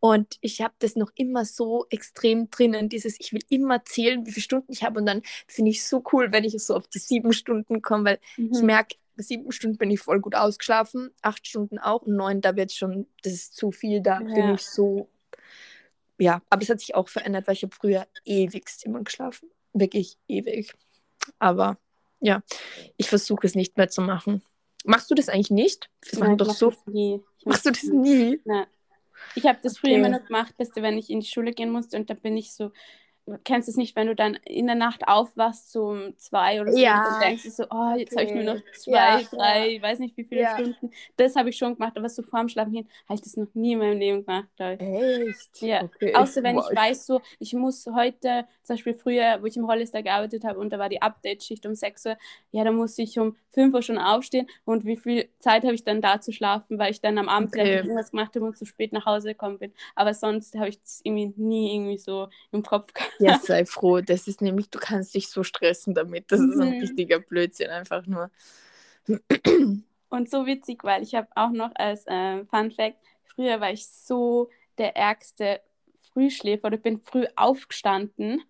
Und 0.00 0.38
ich 0.40 0.62
habe 0.62 0.72
das 0.78 0.96
noch 0.96 1.10
immer 1.14 1.44
so 1.44 1.86
extrem 1.90 2.50
drinnen, 2.50 2.88
dieses, 2.88 3.20
ich 3.20 3.34
will 3.34 3.42
immer 3.50 3.84
zählen, 3.84 4.24
wie 4.26 4.32
viele 4.32 4.44
Stunden 4.44 4.72
ich 4.72 4.82
habe. 4.82 4.98
Und 4.98 5.06
dann 5.06 5.22
finde 5.46 5.70
ich 5.70 5.80
es 5.80 5.90
so 5.90 6.02
cool, 6.12 6.32
wenn 6.32 6.44
ich 6.44 6.58
so 6.58 6.74
auf 6.74 6.88
die 6.88 6.98
sieben 6.98 7.34
Stunden 7.34 7.82
komme, 7.82 8.04
weil 8.04 8.18
mhm. 8.38 8.52
ich 8.52 8.62
merke, 8.62 8.96
sieben 9.16 9.52
Stunden 9.52 9.76
bin 9.76 9.90
ich 9.90 10.00
voll 10.00 10.20
gut 10.20 10.34
ausgeschlafen, 10.34 11.10
acht 11.20 11.46
Stunden 11.46 11.78
auch 11.78 12.02
und 12.02 12.16
neun, 12.16 12.40
da 12.40 12.56
wird 12.56 12.72
schon, 12.72 13.06
das 13.22 13.34
ist 13.34 13.56
zu 13.56 13.72
viel, 13.72 14.00
da 14.00 14.20
ja. 14.20 14.34
bin 14.34 14.54
ich 14.54 14.62
so, 14.62 15.10
ja, 16.18 16.40
aber 16.48 16.62
es 16.62 16.70
hat 16.70 16.80
sich 16.80 16.94
auch 16.94 17.08
verändert, 17.08 17.46
weil 17.46 17.54
ich 17.54 17.62
habe 17.62 17.74
früher 17.74 18.06
ewigst 18.24 18.84
immer 18.84 19.02
geschlafen, 19.02 19.50
wirklich 19.74 20.16
ewig. 20.28 20.72
Aber 21.38 21.78
ja, 22.22 22.42
ich 22.96 23.08
versuche 23.08 23.46
es 23.46 23.54
nicht 23.54 23.76
mehr 23.76 23.88
zu 23.88 24.00
machen. 24.00 24.42
Machst 24.84 25.10
du 25.10 25.14
das 25.14 25.28
eigentlich 25.28 25.50
nicht? 25.50 25.90
Das 26.10 26.18
Nein, 26.18 26.38
doch 26.38 26.54
so. 26.54 26.72
Nie. 26.86 27.20
Machst 27.44 27.66
du 27.66 27.70
das 27.70 27.82
nie? 27.84 28.40
Nein. 28.44 28.66
Ich 29.34 29.46
habe 29.46 29.58
das 29.62 29.74
okay. 29.74 29.80
früher 29.80 29.96
immer 29.96 30.08
noch 30.08 30.24
gemacht, 30.26 30.54
dass 30.58 30.70
wenn 30.74 30.98
ich 30.98 31.10
in 31.10 31.20
die 31.20 31.26
Schule 31.26 31.52
gehen 31.52 31.70
musste 31.70 31.96
und 31.96 32.10
da 32.10 32.14
bin 32.14 32.36
ich 32.36 32.52
so 32.52 32.72
kennst 33.44 33.68
es 33.68 33.76
nicht, 33.76 33.94
wenn 33.94 34.08
du 34.08 34.14
dann 34.14 34.34
in 34.44 34.66
der 34.66 34.74
Nacht 34.74 35.06
aufwachst, 35.06 35.76
um 35.76 36.16
zwei 36.18 36.60
oder 36.60 36.72
so, 36.72 36.78
ja. 36.78 37.14
und 37.14 37.22
denkst 37.22 37.44
du 37.44 37.50
so, 37.50 37.64
oh, 37.70 37.94
jetzt 37.96 38.12
okay. 38.12 38.26
habe 38.26 38.38
ich 38.38 38.44
nur 38.44 38.54
noch 38.54 38.62
zwei, 38.74 38.92
ja, 38.92 39.22
drei, 39.30 39.68
ja. 39.74 39.82
weiß 39.82 39.98
nicht 40.00 40.16
wie 40.16 40.24
viele. 40.24 40.48
Stunden. 40.52 40.90
Das 41.16 41.36
habe 41.36 41.50
ich 41.50 41.56
schon 41.56 41.74
gemacht, 41.74 41.96
aber 41.96 42.08
so 42.08 42.22
vorm 42.22 42.48
Schlafen 42.48 42.72
gehen, 42.72 42.88
habe 43.08 43.14
ich 43.14 43.22
das 43.22 43.36
noch 43.36 43.48
nie 43.54 43.72
in 43.72 43.78
meinem 43.78 43.98
Leben 43.98 44.24
gemacht. 44.24 44.48
Echt? 44.58 45.62
Ja. 45.62 45.84
Okay. 45.84 46.14
Außer 46.14 46.42
wenn 46.42 46.56
wow. 46.56 46.66
ich 46.68 46.76
weiß, 46.76 47.06
so, 47.06 47.20
ich 47.38 47.54
muss 47.54 47.86
heute, 47.86 48.46
zum 48.62 48.74
Beispiel 48.74 48.94
früher, 48.94 49.38
wo 49.40 49.46
ich 49.46 49.56
im 49.56 49.66
Hollister 49.66 50.02
gearbeitet 50.02 50.44
habe 50.44 50.58
und 50.58 50.72
da 50.72 50.78
war 50.78 50.88
die 50.88 51.00
Update-Schicht 51.00 51.64
um 51.66 51.74
6 51.74 52.06
Uhr, 52.06 52.16
ja, 52.50 52.64
da 52.64 52.72
musste 52.72 53.02
ich 53.02 53.18
um 53.18 53.36
5 53.50 53.74
Uhr 53.74 53.82
schon 53.82 53.98
aufstehen 53.98 54.48
und 54.64 54.84
wie 54.84 54.96
viel 54.96 55.28
Zeit 55.38 55.62
habe 55.62 55.74
ich 55.74 55.84
dann 55.84 56.00
da 56.00 56.20
zu 56.20 56.32
schlafen, 56.32 56.78
weil 56.78 56.90
ich 56.90 57.00
dann 57.00 57.18
am 57.18 57.28
Abend 57.28 57.48
okay. 57.48 57.60
vielleicht 57.60 57.84
irgendwas 57.84 58.10
gemacht 58.10 58.34
habe 58.34 58.46
und 58.46 58.56
zu 58.56 58.64
spät 58.64 58.92
nach 58.92 59.06
Hause 59.06 59.28
gekommen 59.28 59.58
bin. 59.58 59.72
Aber 59.94 60.14
sonst 60.14 60.54
habe 60.56 60.68
ich 60.68 60.80
das 60.80 61.00
irgendwie 61.04 61.32
nie 61.36 61.74
irgendwie 61.74 61.98
so 61.98 62.28
im 62.50 62.62
Kopf 62.62 62.92
gehabt. 62.92 63.11
Ja, 63.18 63.38
sei 63.42 63.64
froh. 63.64 64.00
Das 64.00 64.28
ist 64.28 64.40
nämlich, 64.40 64.70
du 64.70 64.78
kannst 64.78 65.14
dich 65.14 65.28
so 65.28 65.42
stressen 65.42 65.94
damit. 65.94 66.30
Das 66.30 66.40
ist 66.40 66.58
ein 66.58 66.76
mhm. 66.76 66.80
richtiger 66.80 67.18
Blödsinn, 67.18 67.70
einfach 67.70 68.06
nur. 68.06 68.30
Und 70.08 70.30
so 70.30 70.46
witzig, 70.46 70.84
weil 70.84 71.02
ich 71.02 71.14
habe 71.14 71.28
auch 71.34 71.50
noch 71.50 71.70
als 71.74 72.06
äh, 72.06 72.44
Fun 72.46 72.70
Fact, 72.70 72.98
früher 73.24 73.60
war 73.60 73.72
ich 73.72 73.86
so 73.86 74.50
der 74.78 74.96
ärgste 74.96 75.60
Frühschläfer 76.12 76.66
oder 76.66 76.76
bin 76.76 77.00
früh 77.00 77.26
aufgestanden 77.36 78.42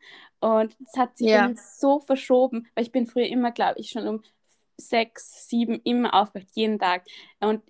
und 0.42 0.76
es 0.84 0.98
hat 0.98 1.16
sich 1.16 1.28
ja. 1.28 1.52
so 1.54 2.00
verschoben, 2.00 2.66
weil 2.74 2.82
ich 2.82 2.90
bin 2.90 3.06
früher 3.06 3.26
immer, 3.26 3.52
glaube 3.52 3.78
ich, 3.78 3.90
schon 3.90 4.08
um 4.08 4.22
sechs, 4.76 5.48
sieben 5.48 5.80
immer 5.84 6.14
aufgewacht, 6.14 6.48
jeden 6.54 6.80
Tag. 6.80 7.04
Und 7.38 7.62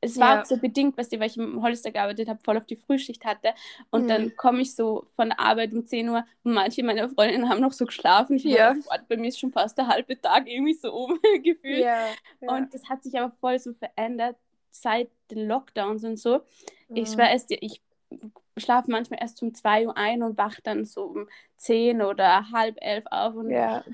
es 0.00 0.18
war 0.18 0.36
ja. 0.36 0.40
auch 0.40 0.46
so 0.46 0.56
bedingt, 0.56 0.96
weißt 0.96 1.12
du, 1.12 1.20
weil 1.20 1.28
ich 1.28 1.36
im 1.36 1.62
Hollister 1.62 1.90
gearbeitet 1.90 2.28
habe, 2.28 2.40
voll 2.42 2.56
auf 2.56 2.66
die 2.66 2.76
Frühschicht 2.76 3.24
hatte. 3.24 3.50
Und 3.90 4.04
mhm. 4.04 4.08
dann 4.08 4.36
komme 4.36 4.62
ich 4.62 4.74
so 4.74 5.06
von 5.14 5.28
der 5.28 5.40
Arbeit 5.40 5.72
um 5.72 5.84
10 5.84 6.08
Uhr 6.08 6.24
und 6.42 6.54
manche 6.54 6.82
meiner 6.82 7.08
Freundinnen 7.08 7.48
haben 7.48 7.60
noch 7.60 7.72
so 7.72 7.84
geschlafen. 7.84 8.36
Ich 8.36 8.44
ja. 8.44 8.74
War, 8.86 8.98
bei 9.08 9.16
mir 9.16 9.28
ist 9.28 9.38
schon 9.38 9.52
fast 9.52 9.76
der 9.76 9.88
halbe 9.88 10.20
Tag 10.20 10.48
irgendwie 10.48 10.74
so 10.74 10.92
umgefühlt. 10.92 11.60
Ja, 11.80 12.06
ja. 12.40 12.52
Und 12.52 12.74
das 12.74 12.88
hat 12.88 13.02
sich 13.02 13.18
aber 13.18 13.32
voll 13.40 13.58
so 13.58 13.72
verändert 13.74 14.36
seit 14.70 15.08
den 15.30 15.46
Lockdowns 15.46 16.04
und 16.04 16.18
so. 16.18 16.40
Mhm. 16.88 16.96
Ich 16.96 17.16
weiß, 17.16 17.46
ich 17.48 17.80
schlafe 18.60 18.90
manchmal 18.90 19.20
erst 19.20 19.42
um 19.42 19.54
2 19.54 19.88
Uhr 19.88 19.96
ein 19.96 20.22
und 20.22 20.38
wache 20.38 20.60
dann 20.62 20.84
so 20.84 21.04
um 21.04 21.28
10 21.56 22.00
oder 22.00 22.50
halb 22.52 22.76
elf 22.80 23.04
auf. 23.10 23.34
Und, 23.34 23.50
ja. 23.50 23.84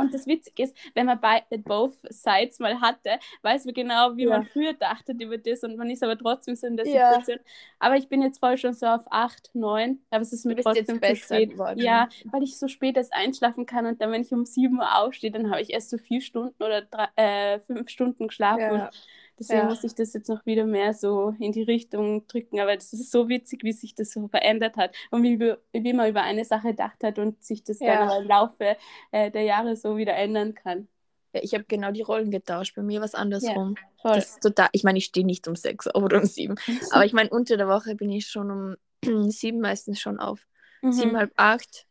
und 0.00 0.12
das 0.12 0.26
Witzige 0.26 0.64
ist, 0.64 0.76
wenn 0.94 1.06
man 1.06 1.20
bei 1.20 1.42
both 1.58 1.94
sides 2.10 2.58
mal 2.58 2.80
hatte, 2.80 3.18
weiß 3.42 3.66
man 3.66 3.74
genau, 3.74 4.16
wie 4.16 4.24
ja. 4.24 4.30
man 4.30 4.46
früher 4.46 4.72
dachte 4.72 5.12
über 5.12 5.38
das 5.38 5.62
und 5.62 5.76
man 5.76 5.90
ist 5.90 6.02
aber 6.02 6.18
trotzdem 6.18 6.56
so 6.56 6.66
in 6.66 6.76
der 6.76 6.86
Situation. 6.86 7.38
Aber 7.78 7.96
ich 7.96 8.08
bin 8.08 8.22
jetzt 8.22 8.40
voll 8.40 8.56
schon 8.58 8.74
so 8.74 8.86
auf 8.86 9.04
8, 9.10 9.50
9, 9.54 10.00
aber 10.10 10.22
es 10.22 10.32
ist 10.32 10.44
mir 10.44 10.56
trotzdem 10.56 11.00
zu 11.00 11.16
spät. 11.16 11.50
Geworden. 11.50 11.80
Ja, 11.80 12.08
weil 12.32 12.42
ich 12.42 12.58
so 12.58 12.66
spät 12.66 12.96
erst 12.96 13.12
einschlafen 13.12 13.64
kann 13.64 13.86
und 13.86 14.00
dann, 14.00 14.10
wenn 14.10 14.22
ich 14.22 14.32
um 14.32 14.44
7 14.44 14.76
Uhr 14.78 14.98
aufstehe, 14.98 15.30
dann 15.30 15.50
habe 15.50 15.62
ich 15.62 15.70
erst 15.70 15.90
so 15.90 15.98
vier 15.98 16.20
Stunden 16.20 16.60
oder 16.62 16.82
drei, 16.82 17.08
äh, 17.14 17.60
fünf 17.60 17.88
Stunden 17.90 18.26
geschlafen. 18.26 18.88
Deswegen 19.38 19.60
ja. 19.60 19.64
muss 19.66 19.84
ich 19.84 19.94
das 19.94 20.12
jetzt 20.12 20.28
noch 20.28 20.44
wieder 20.46 20.66
mehr 20.66 20.94
so 20.94 21.34
in 21.38 21.52
die 21.52 21.62
Richtung 21.62 22.26
drücken. 22.26 22.60
Aber 22.60 22.74
das 22.74 22.92
ist 22.92 23.10
so 23.10 23.28
witzig, 23.28 23.62
wie 23.62 23.72
sich 23.72 23.94
das 23.94 24.10
so 24.10 24.28
verändert 24.28 24.76
hat 24.76 24.94
und 25.10 25.22
wie, 25.22 25.38
wie 25.38 25.92
man 25.92 26.10
über 26.10 26.22
eine 26.22 26.44
Sache 26.44 26.68
gedacht 26.68 27.02
hat 27.02 27.18
und 27.18 27.42
sich 27.44 27.62
das 27.62 27.78
ja. 27.80 28.06
dann 28.06 28.22
im 28.22 28.28
Laufe 28.28 28.76
äh, 29.12 29.30
der 29.30 29.42
Jahre 29.42 29.76
so 29.76 29.96
wieder 29.96 30.14
ändern 30.14 30.54
kann. 30.54 30.88
Ja, 31.32 31.40
ich 31.42 31.54
habe 31.54 31.64
genau 31.64 31.92
die 31.92 32.02
Rollen 32.02 32.30
getauscht. 32.30 32.74
Bei 32.74 32.82
mir 32.82 33.00
war 33.00 33.06
es 33.06 33.14
andersrum. 33.14 33.76
Ja, 34.04 34.14
das 34.14 34.30
ist 34.30 34.42
total, 34.42 34.68
ich 34.72 34.82
meine, 34.82 34.98
ich 34.98 35.06
stehe 35.06 35.26
nicht 35.26 35.46
um 35.46 35.56
sechs 35.56 35.92
oder 35.94 36.18
um 36.18 36.24
sieben. 36.24 36.56
aber 36.90 37.04
ich 37.04 37.12
meine, 37.12 37.30
unter 37.30 37.56
der 37.56 37.68
Woche 37.68 37.94
bin 37.94 38.10
ich 38.10 38.26
schon 38.26 38.50
um 38.50 38.76
sieben 39.30 39.60
meistens 39.60 40.00
schon 40.00 40.18
auf. 40.18 40.46
Mhm. 40.82 40.92
Sieben, 40.92 41.16
halb 41.16 41.32
acht. 41.36 41.86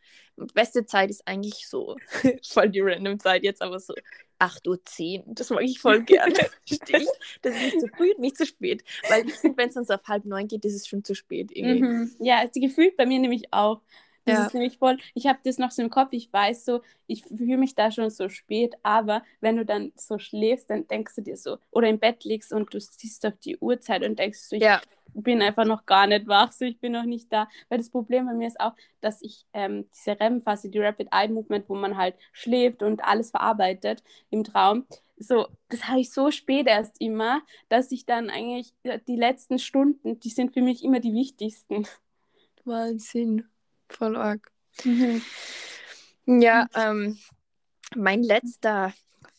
Beste 0.53 0.85
Zeit 0.85 1.09
ist 1.09 1.27
eigentlich 1.27 1.67
so, 1.67 1.97
voll 2.47 2.69
die 2.69 2.81
random 2.81 3.19
Zeit 3.19 3.43
jetzt, 3.43 3.61
aber 3.61 3.79
so 3.79 3.93
8.10 4.39 5.25
Uhr. 5.25 5.33
Das 5.33 5.49
mag 5.49 5.63
ich 5.63 5.79
voll 5.79 6.03
gerne. 6.03 6.33
das 6.69 6.79
ist 6.79 6.91
nicht 6.91 7.79
zu 7.79 7.87
früh 7.95 8.11
und 8.11 8.19
nicht 8.19 8.37
zu 8.37 8.45
spät. 8.45 8.83
Weil 9.09 9.27
ich 9.27 9.35
finde, 9.35 9.57
wenn 9.57 9.69
es 9.69 9.75
so 9.75 9.93
auf 9.93 10.03
halb 10.07 10.25
neun 10.25 10.47
geht, 10.47 10.65
ist 10.65 10.75
es 10.75 10.87
schon 10.87 11.03
zu 11.03 11.15
spät. 11.15 11.51
Irgendwie. 11.51 11.81
Mhm. 11.81 12.11
Ja, 12.19 12.41
ist 12.41 12.53
gefühlt 12.53 12.97
bei 12.97 13.05
mir 13.05 13.19
nämlich 13.19 13.51
auch. 13.51 13.81
Das 14.27 14.37
ja. 14.37 14.45
ist 14.47 14.53
nämlich 14.53 14.77
voll, 14.77 14.97
ich 15.13 15.25
habe 15.25 15.39
das 15.45 15.57
noch 15.57 15.71
so 15.71 15.81
im 15.81 15.89
Kopf, 15.89 16.09
ich 16.11 16.31
weiß 16.31 16.65
so, 16.65 16.81
ich 17.07 17.23
fühle 17.23 17.57
mich 17.57 17.75
da 17.75 17.91
schon 17.91 18.09
so 18.09 18.27
spät, 18.27 18.75
aber 18.83 19.23
wenn 19.39 19.55
du 19.55 19.65
dann 19.65 19.93
so 19.95 20.19
schläfst, 20.19 20.69
dann 20.69 20.85
denkst 20.85 21.15
du 21.15 21.21
dir 21.21 21.37
so, 21.37 21.59
oder 21.71 21.87
im 21.87 21.97
Bett 21.97 22.25
liegst 22.25 22.51
und 22.51 22.73
du 22.73 22.81
siehst 22.81 23.25
auf 23.25 23.37
die 23.37 23.57
Uhrzeit 23.57 24.03
und 24.03 24.19
denkst 24.19 24.39
so, 24.39 24.57
ich 24.57 24.63
ja. 24.63 24.81
Bin 25.23 25.41
einfach 25.41 25.65
noch 25.65 25.85
gar 25.85 26.07
nicht 26.07 26.27
wach, 26.27 26.51
so 26.51 26.65
ich 26.65 26.79
bin 26.79 26.93
noch 26.93 27.05
nicht 27.05 27.31
da. 27.31 27.47
Weil 27.69 27.79
das 27.79 27.89
Problem 27.89 28.25
bei 28.25 28.33
mir 28.33 28.47
ist 28.47 28.59
auch, 28.59 28.73
dass 29.01 29.21
ich 29.21 29.45
ähm, 29.53 29.89
diese 29.93 30.19
REM-Phase, 30.19 30.69
die 30.69 30.79
Rapid 30.79 31.09
Eye 31.11 31.29
Movement, 31.29 31.67
wo 31.69 31.75
man 31.75 31.97
halt 31.97 32.15
schläft 32.31 32.83
und 32.83 33.03
alles 33.03 33.31
verarbeitet 33.31 34.03
im 34.29 34.43
Traum, 34.43 34.85
so, 35.19 35.47
das 35.69 35.87
habe 35.87 35.99
ich 35.99 36.11
so 36.11 36.29
spät 36.31 36.67
erst 36.67 37.01
immer, 37.01 37.41
dass 37.69 37.91
ich 37.91 38.05
dann 38.05 38.29
eigentlich 38.29 38.73
die 39.07 39.15
letzten 39.15 39.57
Stunden, 39.57 40.19
die 40.19 40.29
sind 40.29 40.53
für 40.53 40.61
mich 40.61 40.83
immer 40.83 40.99
die 40.99 41.13
wichtigsten. 41.13 41.87
Wahnsinn. 42.65 43.45
Voll 43.89 44.15
arg. 44.15 44.51
Mhm. 44.83 45.21
Ja, 46.25 46.67
ähm, 46.75 47.17
mein 47.95 48.21
letzter 48.21 48.93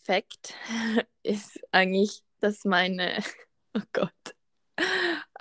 Fakt 0.05 0.55
ist 1.23 1.61
eigentlich, 1.71 2.23
dass 2.41 2.65
meine, 2.65 3.23
oh 3.75 3.83
Gott, 3.93 4.13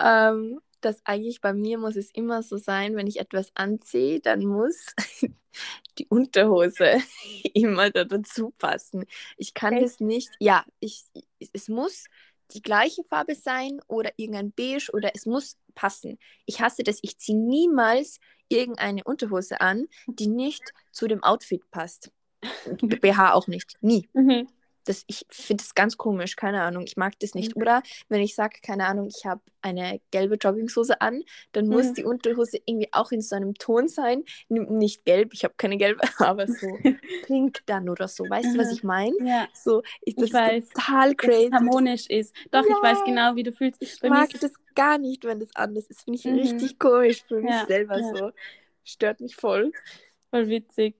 ähm, 0.00 0.60
dass 0.80 1.04
eigentlich 1.04 1.40
bei 1.40 1.52
mir 1.52 1.78
muss 1.78 1.96
es 1.96 2.10
immer 2.10 2.42
so 2.42 2.56
sein, 2.56 2.96
wenn 2.96 3.06
ich 3.06 3.18
etwas 3.18 3.50
anziehe, 3.54 4.20
dann 4.20 4.44
muss 4.44 4.94
die 5.98 6.06
Unterhose 6.06 6.98
immer 7.54 7.90
da 7.90 8.04
dazu 8.04 8.52
passen. 8.58 9.04
Ich 9.36 9.54
kann 9.54 9.74
Echt? 9.74 9.84
das 9.84 10.00
nicht, 10.00 10.30
ja, 10.38 10.64
ich, 10.80 11.04
es 11.52 11.68
muss 11.68 12.04
die 12.52 12.62
gleiche 12.62 13.04
Farbe 13.04 13.34
sein 13.34 13.80
oder 13.88 14.10
irgendein 14.16 14.52
Beige 14.52 14.90
oder 14.92 15.10
es 15.14 15.26
muss 15.26 15.58
passen. 15.74 16.18
Ich 16.46 16.60
hasse 16.60 16.82
das, 16.82 16.98
ich 17.02 17.18
ziehe 17.18 17.38
niemals 17.38 18.20
irgendeine 18.48 19.04
Unterhose 19.04 19.60
an, 19.60 19.86
die 20.06 20.28
nicht 20.28 20.72
zu 20.90 21.06
dem 21.08 21.22
Outfit 21.22 21.70
passt. 21.70 22.10
BH 22.80 23.34
auch 23.34 23.48
nicht. 23.48 23.74
Nie. 23.82 24.08
Mhm 24.14 24.48
das, 24.88 25.04
ich 25.06 25.26
finde 25.28 25.62
das 25.62 25.74
ganz 25.74 25.96
komisch, 25.96 26.34
keine 26.36 26.62
Ahnung, 26.62 26.84
ich 26.86 26.96
mag 26.96 27.18
das 27.20 27.34
nicht. 27.34 27.54
Mhm. 27.54 27.62
Oder 27.62 27.82
wenn 28.08 28.20
ich 28.20 28.34
sage, 28.34 28.58
keine 28.62 28.86
Ahnung, 28.86 29.08
ich 29.08 29.26
habe 29.26 29.42
eine 29.60 30.00
gelbe 30.10 30.36
Jogginghose 30.36 31.00
an, 31.00 31.22
dann 31.52 31.66
mhm. 31.66 31.72
muss 31.72 31.92
die 31.92 32.04
Unterhose 32.04 32.58
irgendwie 32.64 32.88
auch 32.92 33.12
in 33.12 33.20
so 33.20 33.36
einem 33.36 33.54
Ton 33.54 33.88
sein, 33.88 34.24
nicht 34.48 35.04
gelb, 35.04 35.34
ich 35.34 35.44
habe 35.44 35.54
keine 35.56 35.76
gelbe, 35.76 36.00
aber 36.18 36.46
so 36.46 36.66
pink 37.26 37.60
dann 37.66 37.88
oder 37.88 38.08
so. 38.08 38.24
Weißt 38.24 38.54
du, 38.54 38.58
was 38.58 38.72
ich 38.72 38.82
meine? 38.82 39.14
Ja. 39.20 39.48
So, 39.52 39.82
ich, 40.00 40.14
das 40.16 40.28
ich 40.28 40.32
weiß, 40.32 40.68
total 40.70 41.14
crazy. 41.14 41.50
Dass 41.50 41.60
es 41.60 41.66
harmonisch 41.66 42.06
ist. 42.06 42.34
Doch, 42.50 42.64
ja. 42.64 42.74
ich 42.76 42.82
weiß 42.82 43.04
genau, 43.04 43.36
wie 43.36 43.42
du 43.42 43.52
fühlst. 43.52 43.82
Ich 43.82 44.00
Bei 44.00 44.08
mag 44.08 44.30
das 44.40 44.52
gar 44.74 44.96
nicht, 44.98 45.24
wenn 45.24 45.40
das 45.40 45.54
anders 45.54 45.86
ist. 45.88 46.02
Finde 46.04 46.18
ich 46.18 46.24
mhm. 46.24 46.38
richtig 46.38 46.78
komisch 46.78 47.24
für 47.26 47.40
mich 47.40 47.50
ja. 47.50 47.66
selber 47.66 47.98
so. 48.02 48.30
Stört 48.84 49.20
mich 49.20 49.36
voll. 49.36 49.72
Voll 50.30 50.48
witzig. 50.48 50.96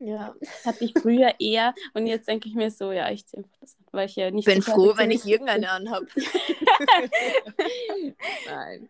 Ja. 0.00 0.34
Hatte 0.64 0.82
ich 0.84 0.94
früher 0.98 1.34
eher 1.38 1.74
und 1.92 2.06
jetzt 2.06 2.26
denke 2.26 2.48
ich 2.48 2.54
mir 2.54 2.70
so, 2.70 2.90
ja, 2.90 3.10
ich 3.10 3.26
ziehe 3.26 3.44
einfach 3.44 3.58
das 3.60 3.76
an, 3.76 3.84
weil 3.92 4.06
ich 4.06 4.16
ja 4.16 4.30
nicht. 4.30 4.46
Bin 4.46 4.62
so 4.62 4.72
froh, 4.72 4.94
wenn 4.96 5.10
ich 5.10 5.26
irgendeine 5.26 5.70
anhabe. 5.70 6.06
Nein. 8.46 8.88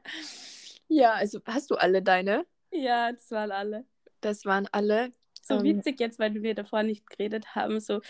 Ja, 0.87 1.15
also 1.15 1.41
hast 1.47 1.71
du 1.73 1.75
alle 1.75 2.01
deine? 2.01 2.47
Ja, 2.71 3.11
das 3.11 3.29
waren 3.33 3.51
alle. 3.51 3.85
Das 4.21 4.45
waren 4.45 4.69
alle. 4.71 5.13
So 5.43 5.55
um, 5.55 5.65
ähm, 5.65 5.79
witzig 5.79 5.99
jetzt, 5.99 6.21
weil 6.21 6.43
wir 6.43 6.55
davor 6.55 6.85
nicht 6.85 7.09
geredet 7.11 7.57
haben, 7.57 7.81
so, 7.81 8.01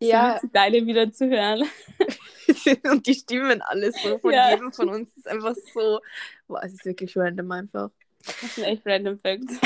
ja. 0.00 0.38
so 0.40 0.48
deine 0.50 0.86
wieder 0.86 1.12
zu 1.12 1.28
hören. 1.28 1.62
und 2.90 3.06
die 3.06 3.14
Stimmen 3.14 3.60
alles 3.60 4.00
so 4.02 4.18
von 4.18 4.32
ja. 4.32 4.50
jedem 4.50 4.72
von 4.72 4.88
uns 4.88 5.14
ist 5.14 5.28
einfach 5.28 5.54
so, 5.74 6.00
boah, 6.46 6.62
es 6.64 6.72
ist 6.72 6.86
wirklich 6.86 7.14
random 7.16 7.50
einfach. 7.50 7.90
Das 8.42 8.54
sind 8.54 8.64
echt 8.64 8.86
random 8.86 9.18
Facts. 9.18 9.58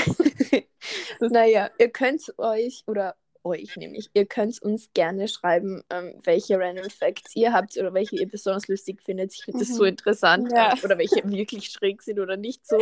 naja, 1.21 1.71
ihr 1.79 1.91
könnt 1.91 2.23
euch, 2.39 2.83
oder 2.87 3.17
euch 3.43 3.77
nämlich, 3.77 4.11
ihr 4.13 4.27
könnt 4.27 4.61
uns 4.63 4.91
gerne 4.93 5.29
schreiben, 5.29 5.83
ähm, 5.91 6.15
welche 6.25 6.59
Random 6.59 6.91
Facts 6.91 7.35
ihr 7.37 7.53
habt 7.53 7.77
oder 7.79 7.95
welche 7.95 8.17
ihr 8.17 8.29
besonders 8.29 8.69
lustig 8.69 9.01
findet. 9.03 9.35
Ich 9.35 9.45
finde 9.45 9.61
das 9.61 9.71
mhm. 9.71 9.75
so 9.75 9.85
interessant. 9.85 10.53
Ja. 10.53 10.75
Äh, 10.75 10.85
oder 10.85 10.99
welche 10.99 11.23
wirklich 11.31 11.71
schräg 11.71 12.03
sind 12.03 12.21
oder 12.21 12.37
nicht 12.37 12.67
so. 12.67 12.79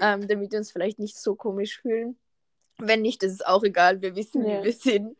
ähm, 0.00 0.26
damit 0.28 0.52
wir 0.52 0.58
uns 0.58 0.72
vielleicht 0.72 0.98
nicht 0.98 1.16
so 1.16 1.34
komisch 1.34 1.80
fühlen. 1.80 2.18
Wenn 2.78 3.02
nicht, 3.02 3.22
ist 3.22 3.32
es 3.32 3.42
auch 3.42 3.62
egal. 3.62 4.02
Wir 4.02 4.16
wissen, 4.16 4.44
ja. 4.44 4.60
wie 4.60 4.64
wir 4.64 4.72
sind. 4.72 5.16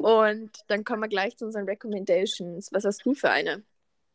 Und 0.00 0.50
dann 0.68 0.84
kommen 0.84 1.02
wir 1.02 1.08
gleich 1.08 1.36
zu 1.36 1.46
unseren 1.46 1.64
Recommendations. 1.64 2.72
Was 2.72 2.84
hast 2.84 3.04
du 3.04 3.14
für 3.14 3.30
eine? 3.30 3.62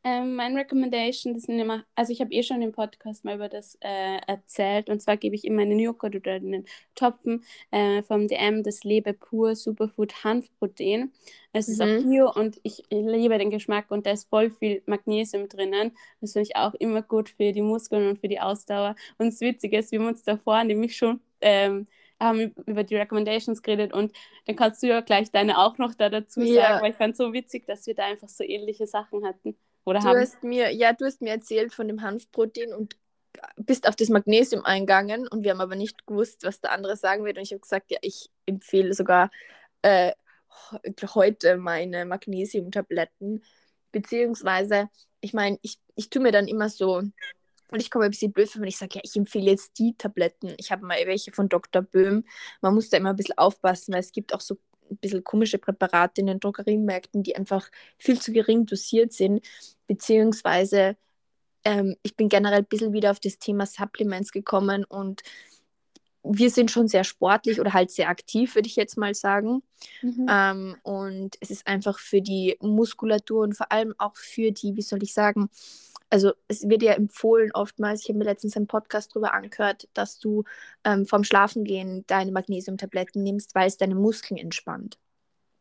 Ähm, 0.07 0.35
mein 0.35 0.55
Recommendation, 0.55 1.33
das 1.33 1.43
sind 1.43 1.57
immer, 1.57 1.83
also 1.95 2.13
ich 2.13 2.21
habe 2.21 2.31
eh 2.31 2.43
schon 2.43 2.61
im 2.61 2.71
Podcast 2.71 3.25
mal 3.25 3.37
über 3.37 3.49
das 3.49 3.75
äh, 3.81 4.17
erzählt 4.27 4.87
und 4.87 5.01
zwar 5.01 5.17
gebe 5.17 5.33
ich 5.33 5.45
immer 5.45 5.63
einen 5.63 5.79
Joghurt 5.79 6.15
oder 6.15 6.33
einen 6.33 6.65
Topfen 6.93 7.43
äh, 7.71 8.03
vom 8.03 8.27
DM 8.27 8.61
das 8.61 8.83
Lebe 8.83 9.13
pur 9.13 9.55
Superfood 9.55 10.23
Hanfprotein. 10.23 11.11
Es 11.53 11.67
mhm. 11.67 11.73
ist 11.73 11.81
auch 11.81 11.87
mhm. 11.87 12.07
bio 12.07 12.31
und 12.31 12.59
ich, 12.61 12.83
liebe 12.91 13.39
den 13.39 13.49
Geschmack 13.49 13.89
und 13.89 14.05
da 14.05 14.11
ist 14.11 14.29
voll 14.29 14.51
viel 14.51 14.83
Magnesium 14.85 15.49
drinnen. 15.49 15.91
Das 16.21 16.33
finde 16.33 16.49
ich 16.49 16.55
auch 16.55 16.75
immer 16.75 17.01
gut 17.01 17.29
für 17.29 17.51
die 17.51 17.63
Muskeln 17.63 18.07
und 18.07 18.19
für 18.19 18.27
die 18.27 18.39
Ausdauer. 18.39 18.95
Und 19.17 19.33
das 19.33 19.41
Witzige 19.41 19.79
ist, 19.79 19.91
wir 19.91 19.99
haben 19.99 20.07
uns 20.09 20.21
davor 20.21 20.63
nämlich 20.63 20.95
schon 20.95 21.19
ähm, 21.41 21.87
haben 22.19 22.53
über 22.67 22.83
die 22.83 22.95
Recommendations 22.95 23.63
geredet 23.63 23.91
und 23.91 24.13
dann 24.45 24.55
kannst 24.55 24.83
du 24.83 24.87
ja 24.87 25.01
gleich 25.01 25.31
deine 25.31 25.57
auch 25.57 25.79
noch 25.79 25.95
da 25.95 26.09
dazu 26.11 26.41
ja. 26.41 26.61
sagen, 26.61 26.83
weil 26.83 26.91
ich 26.91 26.97
fand 26.97 27.13
es 27.13 27.17
so 27.17 27.33
witzig, 27.33 27.65
dass 27.65 27.87
wir 27.87 27.95
da 27.95 28.05
einfach 28.05 28.29
so 28.29 28.43
ähnliche 28.43 28.85
Sachen 28.85 29.25
hatten. 29.25 29.57
Oder 29.85 29.99
du 29.99 30.05
haben. 30.05 30.19
hast 30.19 30.43
mir, 30.43 30.71
ja, 30.71 30.93
du 30.93 31.05
hast 31.05 31.21
mir 31.21 31.31
erzählt 31.31 31.73
von 31.73 31.87
dem 31.87 32.01
Hanfprotein 32.01 32.73
und 32.73 32.97
bist 33.57 33.87
auf 33.87 33.95
das 33.95 34.09
Magnesium 34.09 34.65
eingegangen 34.65 35.27
und 35.27 35.43
wir 35.43 35.51
haben 35.51 35.61
aber 35.61 35.75
nicht 35.75 36.05
gewusst, 36.07 36.43
was 36.43 36.61
der 36.61 36.71
andere 36.71 36.97
sagen 36.97 37.23
wird. 37.23 37.37
Und 37.37 37.43
ich 37.43 37.51
habe 37.51 37.61
gesagt, 37.61 37.91
ja, 37.91 37.99
ich 38.01 38.29
empfehle 38.45 38.93
sogar 38.93 39.29
äh, 39.81 40.13
heute 41.13 41.57
meine 41.57 42.05
Magnesiumtabletten. 42.05 43.43
Beziehungsweise, 43.91 44.89
ich 45.21 45.33
meine, 45.33 45.57
ich, 45.61 45.79
ich 45.95 46.09
tue 46.09 46.21
mir 46.21 46.31
dann 46.31 46.47
immer 46.47 46.69
so, 46.69 47.03
und 47.71 47.79
ich 47.79 47.89
komme 47.89 48.05
ein 48.05 48.11
bisschen 48.11 48.31
blöd, 48.31 48.49
wenn 48.59 48.67
ich 48.67 48.77
sage, 48.77 48.95
ja, 48.95 49.01
ich 49.03 49.15
empfehle 49.15 49.51
jetzt 49.51 49.77
die 49.79 49.95
Tabletten. 49.97 50.53
Ich 50.57 50.71
habe 50.71 50.85
mal 50.85 50.97
welche 51.05 51.31
von 51.31 51.49
Dr. 51.49 51.81
Böhm. 51.81 52.23
Man 52.61 52.75
muss 52.75 52.89
da 52.89 52.97
immer 52.97 53.09
ein 53.09 53.15
bisschen 53.15 53.37
aufpassen, 53.37 53.93
weil 53.93 54.01
es 54.01 54.11
gibt 54.11 54.33
auch 54.33 54.41
so 54.41 54.57
ein 54.89 54.97
bisschen 54.97 55.23
komische 55.23 55.57
Präparate 55.57 56.21
in 56.21 56.27
den 56.27 56.39
Drogeriemärkten, 56.39 57.23
die 57.23 57.35
einfach 57.35 57.69
viel 57.97 58.19
zu 58.19 58.31
gering 58.31 58.65
dosiert 58.65 59.13
sind, 59.13 59.45
beziehungsweise 59.87 60.95
ähm, 61.63 61.95
ich 62.03 62.15
bin 62.15 62.29
generell 62.29 62.59
ein 62.59 62.65
bisschen 62.65 62.93
wieder 62.93 63.11
auf 63.11 63.19
das 63.19 63.39
Thema 63.39 63.65
Supplements 63.65 64.31
gekommen 64.31 64.85
und 64.85 65.23
wir 66.27 66.49
sind 66.49 66.71
schon 66.71 66.87
sehr 66.87 67.03
sportlich 67.03 67.59
oder 67.59 67.73
halt 67.73 67.91
sehr 67.91 68.09
aktiv, 68.09 68.55
würde 68.55 68.67
ich 68.67 68.75
jetzt 68.75 68.97
mal 68.97 69.13
sagen. 69.13 69.61
Mhm. 70.01 70.25
Ähm, 70.29 70.75
und 70.83 71.35
es 71.39 71.51
ist 71.51 71.67
einfach 71.67 71.99
für 71.99 72.21
die 72.21 72.57
Muskulatur 72.61 73.43
und 73.43 73.55
vor 73.55 73.71
allem 73.71 73.93
auch 73.97 74.15
für 74.15 74.51
die, 74.51 74.75
wie 74.75 74.81
soll 74.81 75.03
ich 75.03 75.13
sagen, 75.13 75.49
also 76.09 76.33
es 76.47 76.67
wird 76.67 76.83
ja 76.83 76.93
empfohlen 76.93 77.51
oftmals, 77.53 78.03
ich 78.03 78.09
habe 78.09 78.19
mir 78.19 78.25
letztens 78.25 78.55
einen 78.55 78.67
Podcast 78.67 79.11
darüber 79.11 79.33
angehört, 79.33 79.87
dass 79.93 80.19
du 80.19 80.43
ähm, 80.83 81.05
vorm 81.05 81.23
Schlafengehen 81.23 82.05
deine 82.07 82.31
Magnesiumtabletten 82.31 83.23
nimmst, 83.23 83.55
weil 83.55 83.67
es 83.67 83.77
deine 83.77 83.95
Muskeln 83.95 84.37
entspannt. 84.37 84.97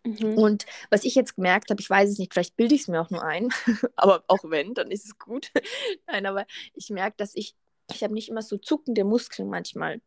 Mhm. 0.04 0.36
Und 0.36 0.66
was 0.90 1.04
ich 1.04 1.14
jetzt 1.14 1.36
gemerkt 1.36 1.70
habe, 1.70 1.80
ich 1.80 1.88
weiß 1.88 2.10
es 2.10 2.18
nicht, 2.18 2.34
vielleicht 2.34 2.56
bilde 2.56 2.74
ich 2.74 2.82
es 2.82 2.88
mir 2.88 3.00
auch 3.00 3.10
nur 3.10 3.24
ein, 3.24 3.48
aber 3.96 4.22
auch 4.28 4.44
wenn, 4.44 4.74
dann 4.74 4.90
ist 4.90 5.06
es 5.06 5.18
gut. 5.18 5.50
Nein, 6.06 6.26
aber 6.26 6.46
ich 6.74 6.90
merke, 6.90 7.16
dass 7.16 7.34
ich 7.34 7.56
ich 7.92 8.02
habe 8.02 8.14
nicht 8.14 8.28
immer 8.28 8.42
so 8.42 8.56
zuckende 8.56 9.04
Muskeln 9.04 9.48
manchmal. 9.48 10.00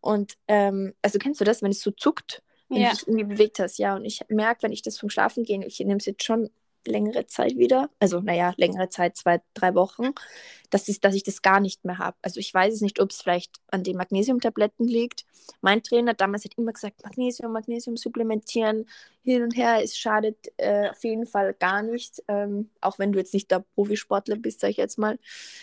Und 0.00 0.34
ähm, 0.46 0.94
also 1.02 1.18
kennst 1.18 1.40
du 1.40 1.44
das, 1.44 1.62
wenn 1.62 1.70
es 1.70 1.80
so 1.80 1.90
zuckt, 1.90 2.42
wenn 2.68 2.82
ja. 2.82 2.90
du 2.90 2.96
dich 2.96 3.08
irgendwie 3.08 3.24
bewegt 3.24 3.58
hast, 3.58 3.78
ja. 3.78 3.96
Und 3.96 4.04
ich 4.04 4.20
merke, 4.28 4.62
wenn 4.62 4.72
ich 4.72 4.82
das 4.82 4.98
vom 4.98 5.10
Schlafen 5.10 5.44
gehen, 5.44 5.62
ich 5.62 5.78
nehme 5.80 5.96
es 5.96 6.06
jetzt 6.06 6.24
schon 6.24 6.50
längere 6.86 7.26
Zeit 7.26 7.56
wieder, 7.56 7.90
also 7.98 8.20
naja, 8.20 8.54
längere 8.56 8.88
Zeit, 8.88 9.16
zwei, 9.16 9.40
drei 9.54 9.74
Wochen, 9.74 10.12
dass, 10.70 10.88
ist, 10.88 11.04
dass 11.04 11.14
ich 11.14 11.22
das 11.22 11.42
gar 11.42 11.60
nicht 11.60 11.84
mehr 11.84 11.98
habe. 11.98 12.16
Also 12.22 12.40
ich 12.40 12.52
weiß 12.52 12.74
es 12.74 12.80
nicht, 12.80 13.00
ob 13.00 13.10
es 13.10 13.22
vielleicht 13.22 13.56
an 13.70 13.84
den 13.84 13.96
Magnesiumtabletten 13.96 14.86
liegt. 14.86 15.24
Mein 15.60 15.82
Trainer 15.82 16.14
damals 16.14 16.44
hat 16.44 16.56
immer 16.56 16.72
gesagt, 16.72 17.02
Magnesium, 17.04 17.52
Magnesium 17.52 17.96
supplementieren, 17.96 18.86
hin 19.22 19.42
und 19.42 19.56
her, 19.56 19.82
es 19.82 19.96
schadet 19.96 20.36
äh, 20.56 20.90
auf 20.90 21.02
jeden 21.04 21.26
Fall 21.26 21.54
gar 21.54 21.82
nicht, 21.82 22.22
ähm, 22.28 22.70
auch 22.80 22.98
wenn 22.98 23.12
du 23.12 23.18
jetzt 23.18 23.34
nicht 23.34 23.50
der 23.50 23.64
Profisportler 23.74 24.36
bist, 24.36 24.60
sag 24.60 24.70
ich 24.70 24.76
jetzt 24.76 24.98
mal. 24.98 25.18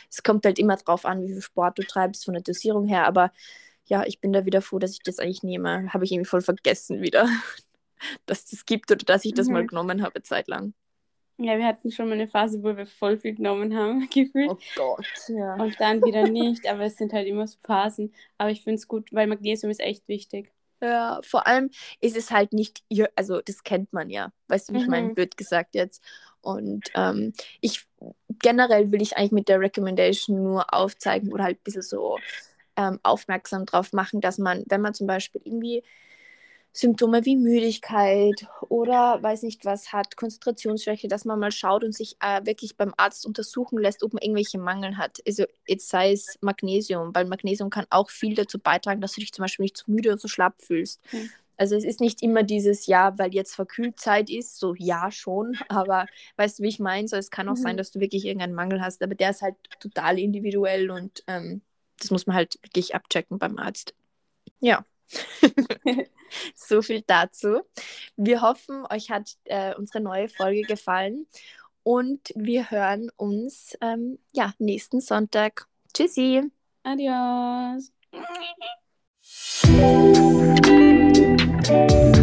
Es 0.09 0.23
kommt 0.23 0.45
halt 0.45 0.59
immer 0.59 0.77
drauf 0.77 1.05
an, 1.05 1.23
wie 1.23 1.33
viel 1.33 1.41
Sport 1.41 1.79
du 1.79 1.83
treibst 1.83 2.25
von 2.25 2.33
der 2.33 2.43
Dosierung 2.43 2.87
her, 2.87 3.05
aber 3.07 3.31
ja, 3.87 4.03
ich 4.05 4.19
bin 4.19 4.33
da 4.33 4.45
wieder 4.45 4.61
froh, 4.61 4.79
dass 4.79 4.91
ich 4.91 5.03
das 5.03 5.19
eigentlich 5.19 5.43
nehme. 5.43 5.93
Habe 5.93 6.05
ich 6.05 6.11
irgendwie 6.11 6.29
voll 6.29 6.41
vergessen 6.41 7.01
wieder, 7.01 7.27
dass 8.25 8.45
das 8.45 8.65
gibt 8.65 8.91
oder 8.91 9.05
dass 9.05 9.25
ich 9.25 9.33
das 9.33 9.47
mhm. 9.47 9.53
mal 9.53 9.67
genommen 9.67 10.01
habe, 10.01 10.23
zeitlang. 10.23 10.73
Ja, 11.37 11.57
wir 11.57 11.65
hatten 11.65 11.91
schon 11.91 12.07
mal 12.07 12.13
eine 12.13 12.27
Phase, 12.27 12.63
wo 12.63 12.77
wir 12.77 12.85
voll 12.85 13.17
viel 13.17 13.35
genommen 13.35 13.75
haben, 13.75 14.07
gefühlt. 14.13 14.51
Oh 14.51 14.57
Gott, 14.75 15.05
ja. 15.27 15.55
Und 15.55 15.79
dann 15.79 16.03
wieder 16.03 16.27
nicht, 16.29 16.67
aber 16.67 16.83
es 16.83 16.97
sind 16.97 17.11
halt 17.13 17.27
immer 17.27 17.47
so 17.47 17.57
Phasen. 17.63 18.13
Aber 18.37 18.51
ich 18.51 18.63
finde 18.63 18.75
es 18.75 18.87
gut, 18.87 19.11
weil 19.11 19.27
Magnesium 19.27 19.69
ist 19.69 19.81
echt 19.81 20.07
wichtig. 20.07 20.51
Ja, 20.81 21.19
vor 21.23 21.47
allem 21.47 21.69
ist 21.99 22.17
es 22.17 22.31
halt 22.31 22.53
nicht, 22.53 22.83
also 23.15 23.41
das 23.41 23.63
kennt 23.63 23.91
man 23.93 24.09
ja, 24.09 24.31
weißt 24.49 24.69
du, 24.69 24.73
wie 24.73 24.79
ich 24.79 24.87
meine, 24.87 25.09
mhm. 25.09 25.15
blöd 25.15 25.37
gesagt 25.37 25.73
jetzt. 25.73 26.03
Und 26.41 26.91
ähm, 26.93 27.33
ich 27.59 27.87
generell 28.39 28.91
will 28.91 29.01
ich 29.01 29.17
eigentlich 29.17 29.31
mit 29.31 29.49
der 29.49 29.59
Recommendation 29.59 30.43
nur 30.43 30.73
aufzeigen 30.73 31.33
oder 31.33 31.45
halt 31.45 31.57
ein 31.57 31.63
bisschen 31.63 31.81
so 31.81 32.19
ähm, 32.75 32.99
aufmerksam 33.03 33.65
drauf 33.65 33.93
machen, 33.93 34.21
dass 34.21 34.37
man, 34.37 34.63
wenn 34.67 34.81
man 34.81 34.93
zum 34.93 35.07
Beispiel 35.07 35.41
irgendwie 35.43 35.83
Symptome 36.77 37.23
wie 37.23 37.37
Müdigkeit 37.37 38.47
oder 38.67 39.23
weiß 39.23 39.43
nicht 39.43 39.63
was 39.63 39.93
hat, 39.93 40.17
Konzentrationsschwäche, 40.17 41.07
dass 41.07 41.23
man 41.23 41.39
mal 41.39 41.53
schaut 41.53 41.85
und 41.85 41.95
sich 41.95 42.17
äh, 42.19 42.45
wirklich 42.45 42.75
beim 42.75 42.93
Arzt 42.97 43.25
untersuchen 43.25 43.79
lässt, 43.79 44.03
ob 44.03 44.11
man 44.11 44.21
irgendwelche 44.21 44.57
Mangel 44.57 44.97
hat. 44.97 45.19
Also 45.25 45.45
jetzt 45.65 45.87
sei 45.87 46.11
es 46.11 46.37
Magnesium, 46.41 47.15
weil 47.15 47.25
Magnesium 47.25 47.69
kann 47.69 47.85
auch 47.91 48.09
viel 48.09 48.35
dazu 48.35 48.59
beitragen, 48.59 48.99
dass 48.99 49.13
du 49.13 49.21
dich 49.21 49.31
zum 49.31 49.43
Beispiel 49.43 49.63
nicht 49.63 49.77
zu 49.77 49.89
müde 49.89 50.09
oder 50.09 50.17
so 50.17 50.27
schlapp 50.27 50.61
fühlst. 50.61 51.01
Mhm. 51.13 51.29
Also 51.55 51.77
es 51.77 51.85
ist 51.85 52.01
nicht 52.01 52.21
immer 52.21 52.43
dieses 52.43 52.87
Ja, 52.87 53.17
weil 53.17 53.33
jetzt 53.33 53.55
Verkühlzeit 53.55 54.29
ist, 54.29 54.59
so 54.59 54.75
ja 54.75 55.11
schon, 55.11 55.55
aber 55.69 56.07
weißt 56.35 56.59
du, 56.59 56.63
wie 56.63 56.67
ich 56.67 56.79
meine? 56.79 57.07
So, 57.07 57.15
es 57.15 57.31
kann 57.31 57.47
auch 57.47 57.55
mhm. 57.55 57.61
sein, 57.61 57.77
dass 57.77 57.91
du 57.91 58.01
wirklich 58.01 58.25
irgendeinen 58.25 58.53
Mangel 58.53 58.81
hast, 58.81 59.01
aber 59.01 59.15
der 59.15 59.29
ist 59.29 59.41
halt 59.41 59.55
total 59.79 60.19
individuell 60.19 60.91
und 60.91 61.23
ähm, 61.27 61.61
das 62.01 62.11
muss 62.11 62.27
man 62.27 62.35
halt 62.35 62.59
wirklich 62.63 62.93
abchecken 62.95 63.39
beim 63.39 63.57
Arzt. 63.57 63.93
Ja. 64.59 64.83
so 66.55 66.81
viel 66.81 67.03
dazu. 67.05 67.61
Wir 68.15 68.41
hoffen, 68.41 68.85
euch 68.89 69.09
hat 69.09 69.31
äh, 69.45 69.75
unsere 69.75 70.01
neue 70.01 70.29
Folge 70.29 70.63
gefallen 70.63 71.27
und 71.83 72.31
wir 72.35 72.71
hören 72.71 73.11
uns 73.15 73.77
ähm, 73.81 74.19
ja, 74.33 74.53
nächsten 74.57 75.01
Sonntag. 75.01 75.67
Tschüssi. 75.93 76.41
Adios. 76.83 77.91